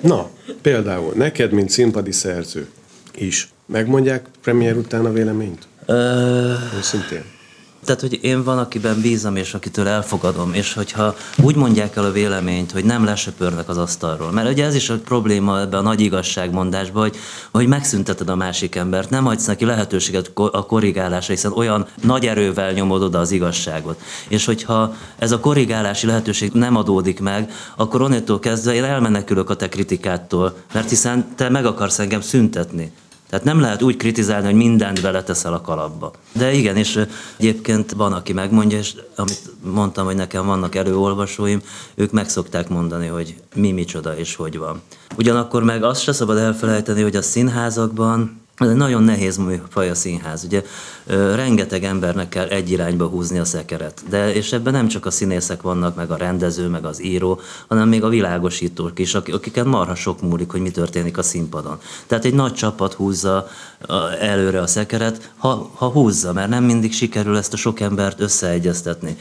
Na, 0.01 0.29
például 0.61 1.13
neked, 1.15 1.51
mint 1.51 1.69
színpadi 1.69 2.11
szerző 2.11 2.67
is. 3.15 3.51
Megmondják 3.65 4.25
premier 4.41 4.75
után 4.75 5.05
a 5.05 5.11
véleményt? 5.11 5.67
Ö, 5.85 6.53
Őszintén. 6.77 7.23
Tehát, 7.85 8.01
hogy 8.01 8.19
én 8.21 8.43
van, 8.43 8.57
akiben 8.57 9.01
bízom, 9.01 9.35
és 9.35 9.53
akitől 9.53 9.87
elfogadom, 9.87 10.53
és 10.53 10.73
hogyha 10.73 11.15
úgy 11.41 11.55
mondják 11.55 11.95
el 11.95 12.05
a 12.05 12.11
véleményt, 12.11 12.71
hogy 12.71 12.85
nem 12.85 13.05
lesöpörnek 13.05 13.69
az 13.69 13.77
asztalról. 13.77 14.31
Mert 14.31 14.49
ugye 14.49 14.65
ez 14.65 14.75
is 14.75 14.89
a 14.89 14.97
probléma 14.97 15.59
ebben 15.59 15.79
a 15.79 15.83
nagy 15.83 16.01
igazságmondásban, 16.01 17.01
hogy, 17.01 17.15
hogy 17.51 17.67
megszünteted 17.67 18.29
a 18.29 18.35
másik 18.35 18.75
embert, 18.75 19.09
nem 19.09 19.27
adsz 19.27 19.45
neki 19.45 19.65
lehetőséget 19.65 20.31
a 20.33 20.65
korrigálásra, 20.65 21.33
hiszen 21.33 21.51
olyan 21.51 21.87
nagy 22.01 22.25
erővel 22.25 22.71
nyomod 22.71 23.01
oda 23.01 23.19
az 23.19 23.31
igazságot. 23.31 24.01
És 24.27 24.45
hogyha 24.45 24.95
ez 25.19 25.31
a 25.31 25.39
korrigálási 25.39 26.05
lehetőség 26.05 26.51
nem 26.51 26.75
adódik 26.75 27.19
meg, 27.19 27.51
akkor 27.75 28.01
onnantól 28.01 28.39
kezdve 28.39 28.73
én 28.73 28.83
elmenekülök 28.83 29.49
a 29.49 29.55
te 29.55 29.69
kritikától, 29.69 30.55
mert 30.73 30.89
hiszen 30.89 31.35
te 31.35 31.49
meg 31.49 31.65
akarsz 31.65 31.99
engem 31.99 32.21
szüntetni. 32.21 32.91
Tehát 33.33 33.47
nem 33.47 33.59
lehet 33.59 33.81
úgy 33.81 33.97
kritizálni, 33.97 34.45
hogy 34.45 34.55
mindent 34.55 35.01
beleteszel 35.01 35.53
a 35.53 35.61
kalapba. 35.61 36.11
De 36.31 36.53
igen, 36.53 36.75
és 36.75 36.99
egyébként 37.37 37.91
van, 37.91 38.13
aki 38.13 38.33
megmondja, 38.33 38.77
és 38.77 38.95
amit 39.15 39.41
mondtam, 39.63 40.05
hogy 40.05 40.15
nekem 40.15 40.45
vannak 40.45 40.75
előolvasóim, 40.75 41.61
ők 41.95 42.11
meg 42.11 42.29
szokták 42.29 42.69
mondani, 42.69 43.07
hogy 43.07 43.35
mi 43.55 43.71
micsoda 43.71 44.17
és 44.17 44.35
hogy 44.35 44.57
van. 44.57 44.81
Ugyanakkor 45.17 45.63
meg 45.63 45.83
azt 45.83 46.01
se 46.01 46.11
szabad 46.11 46.37
elfelejteni, 46.37 47.01
hogy 47.01 47.15
a 47.15 47.21
színházakban 47.21 48.42
ez 48.57 48.67
egy 48.67 48.75
nagyon 48.75 49.03
nehéz 49.03 49.37
műfaj 49.37 49.89
a 49.89 49.95
színház. 49.95 50.43
Ugye 50.43 50.63
rengeteg 51.35 51.83
embernek 51.83 52.29
kell 52.29 52.47
egy 52.47 52.71
irányba 52.71 53.05
húzni 53.05 53.39
a 53.39 53.45
szekeret. 53.45 54.03
De, 54.09 54.33
és 54.33 54.51
ebben 54.51 54.73
nem 54.73 54.87
csak 54.87 55.05
a 55.05 55.11
színészek 55.11 55.61
vannak, 55.61 55.95
meg 55.95 56.11
a 56.11 56.15
rendező, 56.15 56.67
meg 56.67 56.85
az 56.85 57.03
író, 57.03 57.39
hanem 57.67 57.87
még 57.87 58.03
a 58.03 58.09
világosítók 58.09 58.99
is, 58.99 59.13
akik- 59.13 59.35
akiken 59.35 59.67
marha 59.67 59.95
sok 59.95 60.21
múlik, 60.21 60.51
hogy 60.51 60.61
mi 60.61 60.71
történik 60.71 61.17
a 61.17 61.23
színpadon. 61.23 61.79
Tehát 62.07 62.25
egy 62.25 62.33
nagy 62.33 62.53
csapat 62.53 62.93
húzza 62.93 63.47
előre 64.19 64.61
a 64.61 64.67
szekeret, 64.67 65.31
ha, 65.37 65.71
ha 65.75 65.87
húzza, 65.87 66.33
mert 66.33 66.49
nem 66.49 66.63
mindig 66.63 66.93
sikerül 66.93 67.37
ezt 67.37 67.53
a 67.53 67.57
sok 67.57 67.79
embert 67.79 68.19
összeegyeztetni. 68.19 69.17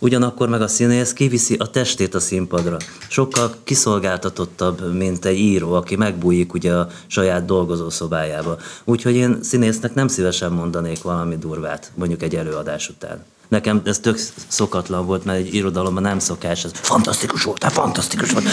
Ugyanakkor 0.00 0.48
meg 0.48 0.60
a 0.60 0.68
színész 0.68 1.12
kiviszi 1.12 1.54
a 1.54 1.70
testét 1.70 2.14
a 2.14 2.20
színpadra. 2.20 2.76
Sokkal 3.08 3.54
kiszolgáltatottabb, 3.64 4.94
mint 4.94 5.24
egy 5.24 5.38
író, 5.38 5.72
aki 5.72 5.96
megbújik 5.96 6.54
ugye 6.54 6.72
a 6.72 6.88
saját 7.06 7.44
dolgozószobájába. 7.44 8.56
Úgyhogy 8.84 9.14
én 9.14 9.38
színésznek 9.42 9.94
nem 9.94 10.08
szívesen 10.08 10.52
mondanék 10.52 11.02
valami 11.02 11.36
durvát, 11.36 11.92
mondjuk 11.94 12.22
egy 12.22 12.36
előadás 12.36 12.88
után. 12.88 13.24
Nekem 13.48 13.80
ez 13.84 13.98
tök 13.98 14.18
szokatlan 14.48 15.06
volt, 15.06 15.24
mert 15.24 15.38
egy 15.38 15.54
irodalomban 15.54 16.02
nem 16.02 16.18
szokás, 16.18 16.64
ez 16.64 16.70
fantasztikus 16.74 17.42
voltál, 17.42 17.70
fantasztikus 17.70 18.30
volt. 18.30 18.44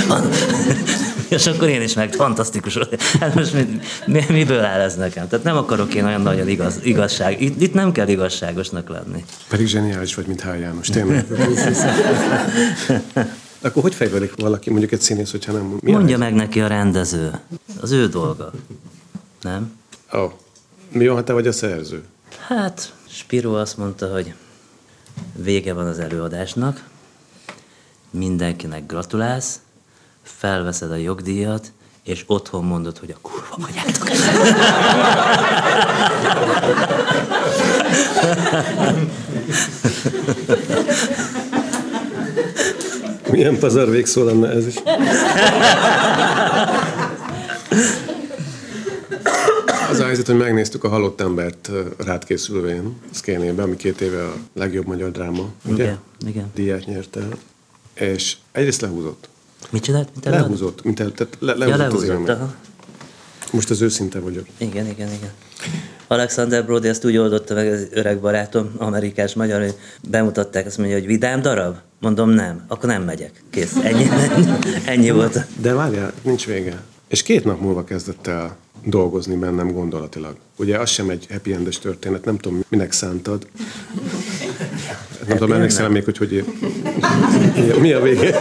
És 1.33 1.47
akkor 1.47 1.67
én 1.67 1.81
is 1.81 1.93
meg 1.93 2.13
fantasztikus. 2.13 2.77
Hát 3.19 3.35
most 3.35 3.53
mi, 3.53 3.79
mi, 4.05 4.25
miből 4.29 4.63
áll 4.63 4.79
ez 4.79 4.95
nekem? 4.95 5.27
Tehát 5.27 5.45
nem 5.45 5.57
akarok 5.57 5.93
én 5.93 6.05
olyan 6.05 6.21
nagyon 6.21 6.47
igaz, 6.47 6.79
igazság. 6.83 7.41
Itt, 7.41 7.61
itt 7.61 7.73
nem 7.73 7.91
kell 7.91 8.07
igazságosnak 8.07 8.89
lenni. 8.89 9.23
Pedig 9.49 9.67
zseniális 9.67 10.15
vagy, 10.15 10.25
mint 10.25 10.41
Hál 10.41 10.57
János, 10.57 10.87
tényleg. 10.87 11.25
Akkor 13.61 13.81
hogy 13.83 13.95
fejlődik 13.95 14.33
valaki, 14.35 14.69
mondjuk 14.69 14.91
egy 14.91 15.01
színész, 15.01 15.31
hogyha 15.31 15.51
nem? 15.51 15.77
Milyen 15.81 15.97
Mondja 15.97 16.17
meg 16.17 16.33
neki 16.33 16.61
a 16.61 16.67
rendező. 16.67 17.39
Az 17.81 17.91
ő 17.91 18.07
dolga. 18.07 18.51
Nem? 19.41 19.79
Ó, 20.13 20.19
oh. 20.19 20.31
mi 20.91 21.07
van, 21.07 21.15
ha 21.15 21.23
te 21.23 21.33
vagy 21.33 21.47
a 21.47 21.51
szerző? 21.51 22.03
Hát, 22.47 22.93
Spiro 23.09 23.53
azt 23.53 23.77
mondta, 23.77 24.11
hogy 24.11 24.33
vége 25.35 25.73
van 25.73 25.87
az 25.87 25.99
előadásnak, 25.99 26.83
mindenkinek 28.09 28.85
gratulálsz, 28.85 29.59
felveszed 30.23 30.91
a 30.91 30.95
jogdíjat, 30.95 31.71
és 32.03 32.23
otthon 32.27 32.63
mondod, 32.63 32.97
hogy 32.97 33.15
a 33.15 33.17
kurva 33.21 33.57
vagyátok. 33.57 34.09
Milyen 43.31 43.59
pazar 43.59 43.89
végszó 43.89 44.23
lenne 44.23 44.49
ez 44.49 44.67
is. 44.67 44.75
Az 49.89 49.99
a 49.99 50.05
helyzet, 50.05 50.27
hogy 50.27 50.37
megnéztük 50.37 50.83
a 50.83 50.89
halott 50.89 51.21
embert 51.21 51.69
rád 51.97 52.25
készülvén, 52.25 52.97
Szkénébe, 53.11 53.63
ami 53.63 53.75
két 53.75 54.01
éve 54.01 54.23
a 54.23 54.33
legjobb 54.53 54.85
magyar 54.85 55.11
dráma, 55.11 55.49
ugye? 55.65 55.83
Igen, 55.83 55.99
igen. 56.27 56.51
Díját 56.55 56.85
nyerte 56.85 57.19
el. 57.19 57.37
És 58.07 58.35
egyrészt 58.51 58.81
lehúzott. 58.81 59.27
Mit 59.69 59.83
csinált? 59.83 60.09
Mit? 60.15 60.25
Lehúzott, 60.25 60.83
mint 60.83 60.99
el, 60.99 61.11
tehát 61.11 61.37
le, 61.39 61.51
Ja, 61.51 61.57
lehúzott, 61.57 61.85
az 62.01 62.07
lehúzott. 62.07 62.09
élmény. 62.09 62.29
aha. 62.29 62.53
Most 63.51 63.69
az 63.69 63.81
őszinte 63.81 64.19
vagyok. 64.19 64.45
Igen, 64.57 64.85
igen, 64.87 65.07
igen. 65.07 65.31
Alexander 66.07 66.65
Brody 66.65 66.87
ezt 66.87 67.05
úgy 67.05 67.17
oldotta 67.17 67.53
meg 67.53 67.71
az 67.71 67.87
öreg 67.91 68.19
barátom, 68.19 68.71
amerikás 68.77 69.33
magyar, 69.33 69.61
hogy 69.61 69.75
bemutatták, 70.09 70.65
azt 70.65 70.77
mondja, 70.77 70.95
hogy 70.95 71.05
vidám 71.05 71.41
darab? 71.41 71.75
Mondom, 71.99 72.29
nem. 72.29 72.63
Akkor 72.67 72.89
nem 72.89 73.03
megyek. 73.03 73.43
Kész. 73.49 73.75
Ennyi, 73.83 74.05
ennyi 74.85 75.09
volt. 75.11 75.45
De 75.61 75.73
várjál, 75.73 76.13
nincs 76.21 76.45
vége. 76.45 76.81
És 77.07 77.23
két 77.23 77.43
nap 77.43 77.59
múlva 77.61 77.83
kezdett 77.83 78.27
el 78.27 78.55
dolgozni 78.85 79.35
bennem 79.35 79.71
gondolatilag. 79.71 80.35
Ugye 80.55 80.77
az 80.77 80.89
sem 80.89 81.09
egy 81.09 81.27
happy 81.31 81.53
endes 81.53 81.79
történet, 81.79 82.25
nem 82.25 82.37
tudom, 82.37 82.63
minek 82.67 82.91
szántad. 82.91 83.47
Nem 85.27 85.37
tudom, 85.37 85.51
emlékszem 85.51 85.91
még, 85.91 86.03
hogy 86.03 86.17
hogy 86.17 86.45
mi 87.79 87.91
a 87.91 88.01
vége. 88.01 88.39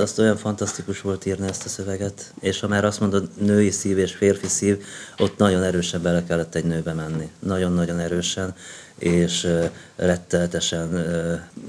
Azt 0.00 0.18
olyan 0.18 0.36
fantasztikus 0.36 1.00
volt 1.00 1.26
írni 1.26 1.46
ezt 1.46 1.64
a 1.64 1.68
szöveget, 1.68 2.32
és 2.40 2.60
ha 2.60 2.68
már 2.68 2.84
azt 2.84 3.00
mondod 3.00 3.28
női 3.40 3.70
szív 3.70 3.98
és 3.98 4.14
férfi 4.14 4.46
szív, 4.46 4.84
ott 5.18 5.36
nagyon 5.36 5.62
erősen 5.62 6.02
bele 6.02 6.24
kellett 6.24 6.54
egy 6.54 6.64
nőbe 6.64 6.92
menni. 6.92 7.30
Nagyon-nagyon 7.38 7.98
erősen, 7.98 8.54
és 8.98 9.48
retteltesen, 9.96 10.88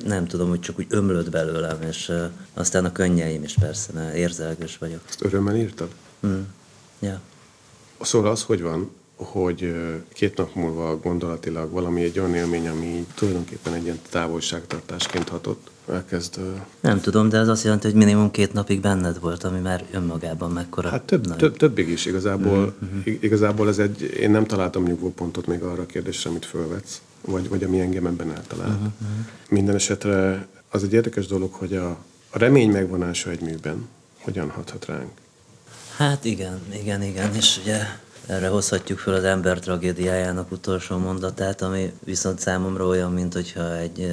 nem 0.05 0.27
tudom, 0.27 0.49
hogy 0.49 0.59
csak 0.59 0.80
úgy 0.80 0.88
ömlött 0.89 1.30
belőlem, 1.30 1.82
és 1.82 2.11
aztán 2.53 2.86
a 2.86 2.91
könnyeim 2.91 3.43
is 3.43 3.55
persze, 3.59 3.91
mert 3.93 4.15
érzelgős 4.15 4.77
vagyok. 4.77 5.01
Ezt 5.09 5.23
örömmel 5.23 5.55
írtad? 5.55 5.89
Mm. 6.27 6.41
Ja. 6.99 7.21
Szóval 8.01 8.32
az, 8.32 8.43
hogy 8.43 8.61
van, 8.61 8.91
hogy 9.15 9.75
két 10.13 10.38
nap 10.38 10.55
múlva 10.55 10.97
gondolatilag 10.97 11.71
valami 11.71 12.03
egy 12.03 12.19
olyan 12.19 12.36
élmény, 12.36 12.67
ami 12.67 13.07
tulajdonképpen 13.15 13.73
egy 13.73 13.84
ilyen 13.84 13.99
távolságtartásként 14.09 15.30
hatott, 15.30 15.69
elkezd... 15.90 16.40
Nem 16.80 17.00
tudom, 17.00 17.30
de 17.30 17.38
ez 17.38 17.48
azt 17.48 17.64
jelenti, 17.64 17.88
hogy 17.88 17.96
minimum 17.96 18.32
két 18.32 18.54
napig 18.54 18.82
benned 18.82 19.20
volt, 19.20 19.44
ami 19.44 19.60
már 19.60 19.84
önmagában 19.92 20.52
mekkora. 20.52 20.90
Hát 20.90 21.02
több, 21.04 21.28
nagy. 21.28 21.38
több, 21.38 21.58
többig 21.58 21.90
is 21.90 22.06
igazából. 22.06 22.74
ig- 23.04 23.24
Igazából 23.24 23.68
ez 23.68 23.78
egy, 23.78 24.02
én 24.02 24.32
nem 24.32 24.46
találtam 24.46 24.84
nyugvópontot 24.84 25.48
még 25.48 25.62
arra 25.62 25.82
a 25.82 25.86
kérdésre, 25.86 26.30
amit 26.30 26.46
fölvetsz, 26.46 27.02
vagy, 27.22 27.50
vagy 27.50 27.64
ami 27.64 27.80
engem 27.80 28.06
ebben 28.06 28.32
eltalált. 28.32 28.80
Minden 29.50 29.76
esetre 29.76 30.48
az 30.70 30.84
egy 30.84 30.94
érdekes 30.94 31.28
dolog, 31.28 31.54
hogy 31.54 31.76
a, 31.76 31.90
a 32.30 32.38
remény 32.38 32.70
megvonása 32.72 33.30
egy 33.30 33.42
műben 33.42 33.88
hogyan 34.20 34.50
hathat 34.50 34.86
ránk. 34.86 35.10
Hát 35.98 36.26
igen, 36.26 36.60
igen, 36.82 37.04
igen, 37.04 37.36
és 37.36 37.60
ugye 37.64 37.80
erre 38.28 38.48
hozhatjuk 38.48 39.00
fel 39.00 39.14
az 39.14 39.24
ember 39.24 39.60
tragédiájának 39.60 40.52
utolsó 40.52 40.98
mondatát, 40.98 41.62
ami 41.62 41.92
viszont 42.04 42.40
számomra 42.40 42.86
olyan, 42.86 43.12
mint 43.14 43.34
hogyha 43.34 43.78
egy, 43.78 44.12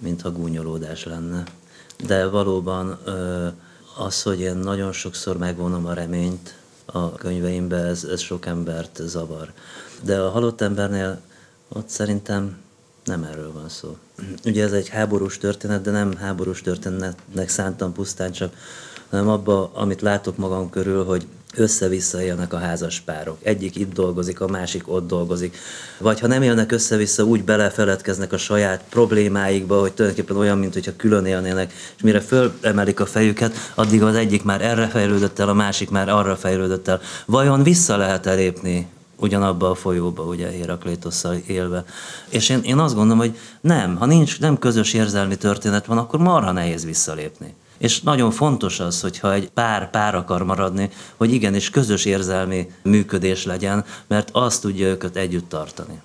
mintha 0.00 0.32
gúnyolódás 0.32 1.04
lenne. 1.04 1.44
De 2.06 2.26
valóban 2.26 2.98
az, 3.96 4.22
hogy 4.22 4.40
én 4.40 4.56
nagyon 4.56 4.92
sokszor 4.92 5.36
megvonom 5.36 5.86
a 5.86 5.92
reményt 5.92 6.54
a 6.84 7.12
könyveimbe, 7.12 7.76
ez, 7.76 8.04
ez 8.04 8.20
sok 8.20 8.46
embert 8.46 9.00
zavar. 9.04 9.52
De 10.02 10.20
a 10.20 10.30
halott 10.30 10.60
embernél 10.60 11.20
ott 11.68 11.88
szerintem 11.88 12.56
nem 13.04 13.22
erről 13.24 13.52
van 13.52 13.68
szó. 13.68 13.96
Ugye 14.44 14.64
ez 14.64 14.72
egy 14.72 14.88
háborús 14.88 15.38
történet, 15.38 15.82
de 15.82 15.90
nem 15.90 16.16
háborús 16.16 16.60
történetnek 16.60 17.48
szántam 17.48 17.92
pusztán, 17.92 18.32
csak 18.32 18.54
hanem 19.10 19.28
abba, 19.28 19.70
amit 19.74 20.00
látok 20.00 20.36
magam 20.36 20.70
körül, 20.70 21.04
hogy 21.04 21.26
össze-vissza 21.54 22.22
élnek 22.22 22.52
a 22.52 22.58
házas 22.58 23.00
párok. 23.00 23.38
Egyik 23.42 23.76
itt 23.76 23.92
dolgozik, 23.92 24.40
a 24.40 24.48
másik 24.48 24.92
ott 24.92 25.06
dolgozik. 25.06 25.56
Vagy 25.98 26.20
ha 26.20 26.26
nem 26.26 26.42
élnek 26.42 26.72
össze-vissza, 26.72 27.24
úgy 27.24 27.44
belefeledkeznek 27.44 28.32
a 28.32 28.38
saját 28.38 28.84
problémáikba, 28.88 29.80
hogy 29.80 29.92
tulajdonképpen 29.92 30.36
olyan, 30.36 30.58
mint 30.58 30.72
hogyha 30.72 30.96
külön 30.96 31.26
élnének, 31.26 31.72
és 31.96 32.02
mire 32.02 32.20
fölemelik 32.20 33.00
a 33.00 33.06
fejüket, 33.06 33.54
addig 33.74 34.02
az 34.02 34.14
egyik 34.14 34.42
már 34.42 34.62
erre 34.62 34.88
fejlődött 34.88 35.38
el, 35.38 35.48
a 35.48 35.54
másik 35.54 35.90
már 35.90 36.08
arra 36.08 36.36
fejlődött 36.36 36.88
el. 36.88 37.00
Vajon 37.26 37.62
vissza 37.62 37.96
lehet 37.96 38.26
elépni 38.26 38.88
ugyanabba 39.16 39.70
a 39.70 39.74
folyóba, 39.74 40.22
ugye 40.22 40.48
Héraklétosszal 40.48 41.34
élve. 41.46 41.84
És 42.28 42.48
én, 42.48 42.60
én 42.62 42.78
azt 42.78 42.94
gondolom, 42.94 43.18
hogy 43.18 43.38
nem, 43.60 43.96
ha 43.96 44.06
nincs, 44.06 44.40
nem 44.40 44.58
közös 44.58 44.92
érzelmi 44.92 45.36
történet 45.36 45.86
van, 45.86 45.98
akkor 45.98 46.20
marha 46.20 46.52
nehéz 46.52 46.84
visszalépni. 46.84 47.54
És 47.80 48.00
nagyon 48.00 48.30
fontos 48.30 48.80
az, 48.80 49.00
hogyha 49.00 49.32
egy 49.32 49.50
pár 49.50 49.90
pár 49.90 50.14
akar 50.14 50.42
maradni, 50.42 50.90
hogy 51.16 51.32
igenis 51.32 51.70
közös 51.70 52.04
érzelmi 52.04 52.70
működés 52.82 53.44
legyen, 53.44 53.84
mert 54.06 54.28
azt 54.32 54.60
tudja 54.60 54.86
őket 54.86 55.16
együtt 55.16 55.48
tartani. 55.48 56.00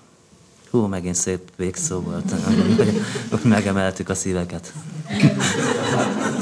Hú, 0.69 0.85
megint 0.85 1.15
szép 1.15 1.39
végszó 1.55 1.99
volt, 1.99 2.31
hogy 2.45 3.01
megemeltük 3.55 4.09
a 4.09 4.15
szíveket. 4.15 4.73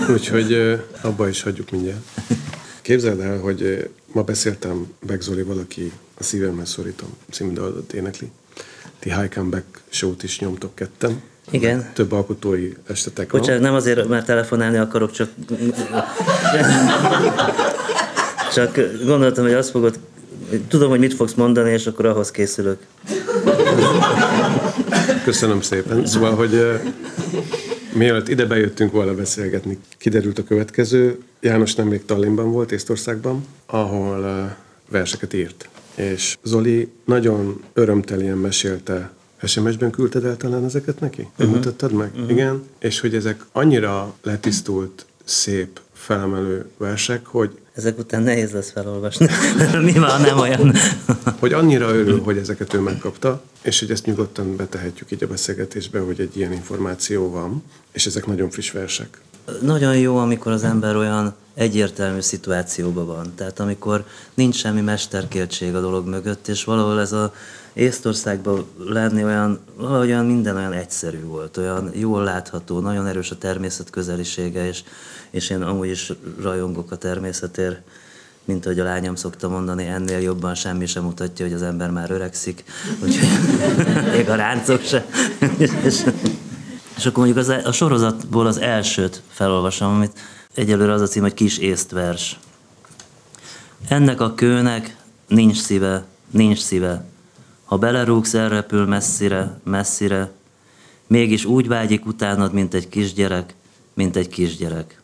Úgyhogy 0.09 0.79
abba 1.01 1.27
is 1.27 1.41
hagyjuk 1.41 1.71
mindjárt. 1.71 2.01
Képzeld 2.81 3.19
el, 3.19 3.39
hogy 3.39 3.89
ma 4.11 4.21
beszéltem 4.21 4.93
Beck 4.99 5.21
Zolival, 5.21 5.57
aki 5.57 5.91
a 6.13 6.23
szívemhez 6.23 6.69
szorítom 6.69 7.09
című 7.31 7.59
énekli. 7.93 8.31
Ti 8.99 9.13
High 9.13 9.34
Comeback 9.34 9.81
show-t 9.89 10.23
is 10.23 10.39
nyomtok 10.39 10.75
ketten. 10.75 11.21
Igen. 11.51 11.89
Több 11.93 12.11
alkotói 12.11 12.71
estetek 12.87 13.31
van. 13.31 13.41
Bocsánat, 13.41 13.61
nem 13.61 13.73
azért, 13.73 14.07
mert 14.07 14.25
telefonálni 14.25 14.77
akarok, 14.77 15.11
csak... 15.11 15.29
Csak 18.53 18.79
gondoltam, 19.05 19.43
hogy 19.43 19.53
azt 19.53 19.69
fogod... 19.69 19.99
Tudom, 20.67 20.89
hogy 20.89 20.99
mit 20.99 21.13
fogsz 21.13 21.33
mondani, 21.33 21.71
és 21.71 21.87
akkor 21.87 22.05
ahhoz 22.05 22.31
készülök. 22.31 22.77
Köszönöm 25.23 25.61
szépen. 25.61 26.05
Szóval, 26.05 26.35
hogy 26.35 26.81
mielőtt 27.93 28.27
ide 28.27 28.45
bejöttünk 28.45 28.91
volna 28.91 29.13
beszélgetni, 29.13 29.77
kiderült 29.97 30.39
a 30.39 30.43
következő. 30.43 31.19
János 31.39 31.75
nemrég 31.75 32.05
Tallinnban 32.05 32.51
volt, 32.51 32.71
Észtországban, 32.71 33.45
ahol 33.65 34.55
verseket 34.89 35.33
írt. 35.33 35.69
És 35.95 36.37
Zoli 36.43 36.91
nagyon 37.05 37.63
örömtelien 37.73 38.37
mesélte, 38.37 39.11
SMS-ben 39.45 39.91
küldted 39.91 40.25
el 40.25 40.37
talán 40.37 40.65
ezeket 40.65 40.99
neki? 40.99 41.27
Uh-huh. 41.37 41.55
Mutattad 41.55 41.91
meg? 41.91 42.11
Uh-huh. 42.13 42.29
Igen. 42.29 42.63
És 42.79 42.99
hogy 42.99 43.15
ezek 43.15 43.45
annyira 43.51 44.13
letisztult, 44.21 45.05
szép, 45.23 45.79
felemelő 45.93 46.65
versek, 46.77 47.25
hogy 47.25 47.57
Ezek 47.73 47.99
után 47.99 48.21
nehéz 48.21 48.51
lesz 48.51 48.71
felolvasni. 48.71 49.27
Mi 49.83 49.91
van, 49.91 50.21
nem 50.21 50.39
olyan? 50.39 50.73
hogy 51.39 51.53
annyira 51.53 51.95
örül, 51.95 52.21
hogy 52.21 52.37
ezeket 52.37 52.73
ő 52.73 52.79
megkapta, 52.79 53.41
és 53.61 53.79
hogy 53.79 53.91
ezt 53.91 54.05
nyugodtan 54.05 54.55
betehetjük 54.55 55.11
így 55.11 55.23
a 55.23 55.27
beszélgetésbe, 55.27 55.99
hogy 55.99 56.19
egy 56.19 56.37
ilyen 56.37 56.51
információ 56.51 57.29
van, 57.31 57.63
és 57.91 58.05
ezek 58.05 58.25
nagyon 58.25 58.49
friss 58.49 58.71
versek. 58.71 59.21
Nagyon 59.61 59.97
jó, 59.97 60.17
amikor 60.17 60.51
az 60.51 60.63
ember 60.63 60.95
olyan 60.95 61.35
egyértelmű 61.54 62.20
szituációban 62.20 63.06
van. 63.06 63.34
Tehát 63.36 63.60
amikor 63.60 64.06
nincs 64.34 64.56
semmi 64.56 64.82
mesterkéltség 64.82 65.76
a 65.76 65.82
dolog 65.82 66.08
mögött, 66.08 66.47
és 66.47 66.64
valahol 66.64 66.99
ez 66.99 67.12
a 67.12 67.34
Észtországban 67.74 68.66
lenni 68.78 69.24
olyan, 69.24 69.60
olyan 69.80 70.26
minden 70.26 70.56
olyan 70.56 70.74
egyszerű 70.74 71.24
volt, 71.24 71.58
olyan 71.58 71.91
jól 71.93 72.24
látható, 72.24 72.80
nagyon 72.80 73.08
erős 73.08 73.32
a 73.32 73.38
természet 73.38 73.89
közelisége, 73.89 74.68
és, 74.68 74.84
és 75.30 75.49
én 75.49 75.62
amúgy 75.62 75.89
is 75.89 76.12
rajongok 76.41 76.91
a 76.91 76.95
természetért, 76.95 77.82
mint 78.45 78.66
ahogy 78.66 78.80
a 78.80 78.84
lányom 78.84 79.16
szokta 79.16 79.49
mondani, 79.49 79.86
ennél 79.86 80.20
jobban 80.20 80.56
semmi 80.56 80.86
sem 80.86 81.04
mutatja, 81.04 81.45
hogy 81.45 81.54
az 81.54 81.62
ember 81.62 81.91
már 81.91 82.12
öregszik, 82.12 82.64
úgyhogy 83.04 83.28
még 84.16 84.30
a 84.30 84.36
ráncok 84.36 84.82
se. 84.82 85.06
és, 85.86 86.06
és 86.97 87.06
akkor 87.06 87.26
mondjuk 87.26 87.38
az, 87.38 87.49
a 87.64 87.72
sorozatból 87.72 88.47
az 88.47 88.58
elsőt 88.58 89.22
felolvasom, 89.28 89.93
amit 89.93 90.20
egyelőre 90.54 90.91
az 90.91 91.01
a 91.01 91.08
cím, 91.08 91.22
hogy 91.22 91.34
Kis 91.34 91.58
észtvers. 91.58 92.39
Ennek 93.88 94.22
a 94.22 94.34
kőnek 94.34 94.97
nincs 95.28 95.58
szíve, 95.58 96.06
nincs 96.30 96.60
szíve. 96.60 97.06
Ha 97.66 97.78
belerúgsz, 97.78 98.34
elrepül 98.34 98.86
messzire, 98.86 99.60
messzire, 99.64 100.32
mégis 101.08 101.45
úgy 101.45 101.68
vágyik 101.68 102.06
utánad, 102.06 102.54
mint 102.54 102.74
egy 102.74 102.89
kisgyerek, 102.89 103.56
mint 103.93 104.16
egy 104.16 104.30
kisgyerek. 104.30 105.01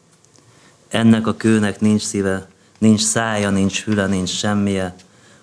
Ennek 0.88 1.28
a 1.28 1.36
kőnek 1.36 1.80
nincs 1.80 2.02
szíve, 2.02 2.47
nincs 2.78 3.02
szája, 3.02 3.50
nincs 3.50 3.82
füle, 3.82 4.08
nincs 4.08 4.30
semmije. 4.30 4.95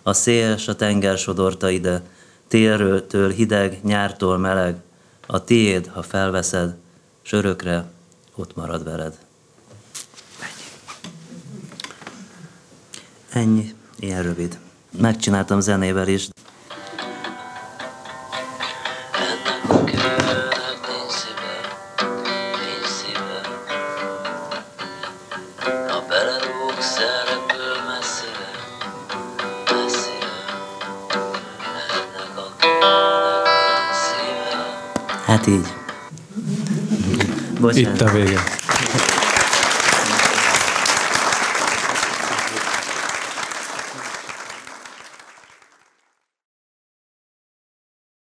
A 0.03 0.13
szél 0.13 0.57
a 0.67 0.75
tenger 0.75 1.19
sodorta 1.19 1.71
ide, 1.71 2.03
télről 2.49 3.07
től 3.07 3.31
hideg, 3.31 3.79
nyártól 3.83 4.39
meleg. 4.39 4.77
A 5.27 5.45
tiéd, 5.45 5.91
ha 5.93 6.03
felveszed, 6.03 6.75
s 7.23 7.33
örökre 7.33 7.85
ott 8.35 8.57
marad 8.57 8.85
veled. 8.85 9.26
Ennyi. 13.37 13.75
Ilyen 13.99 14.23
rövid. 14.23 14.59
Megcsináltam 14.99 15.61
zenével 15.61 16.09
is. 16.09 16.29
Hát 35.25 35.47
így. 35.47 35.67
Bocsánat. 37.61 37.95
Itt 37.95 38.01
a 38.01 38.11
vége. 38.11 38.66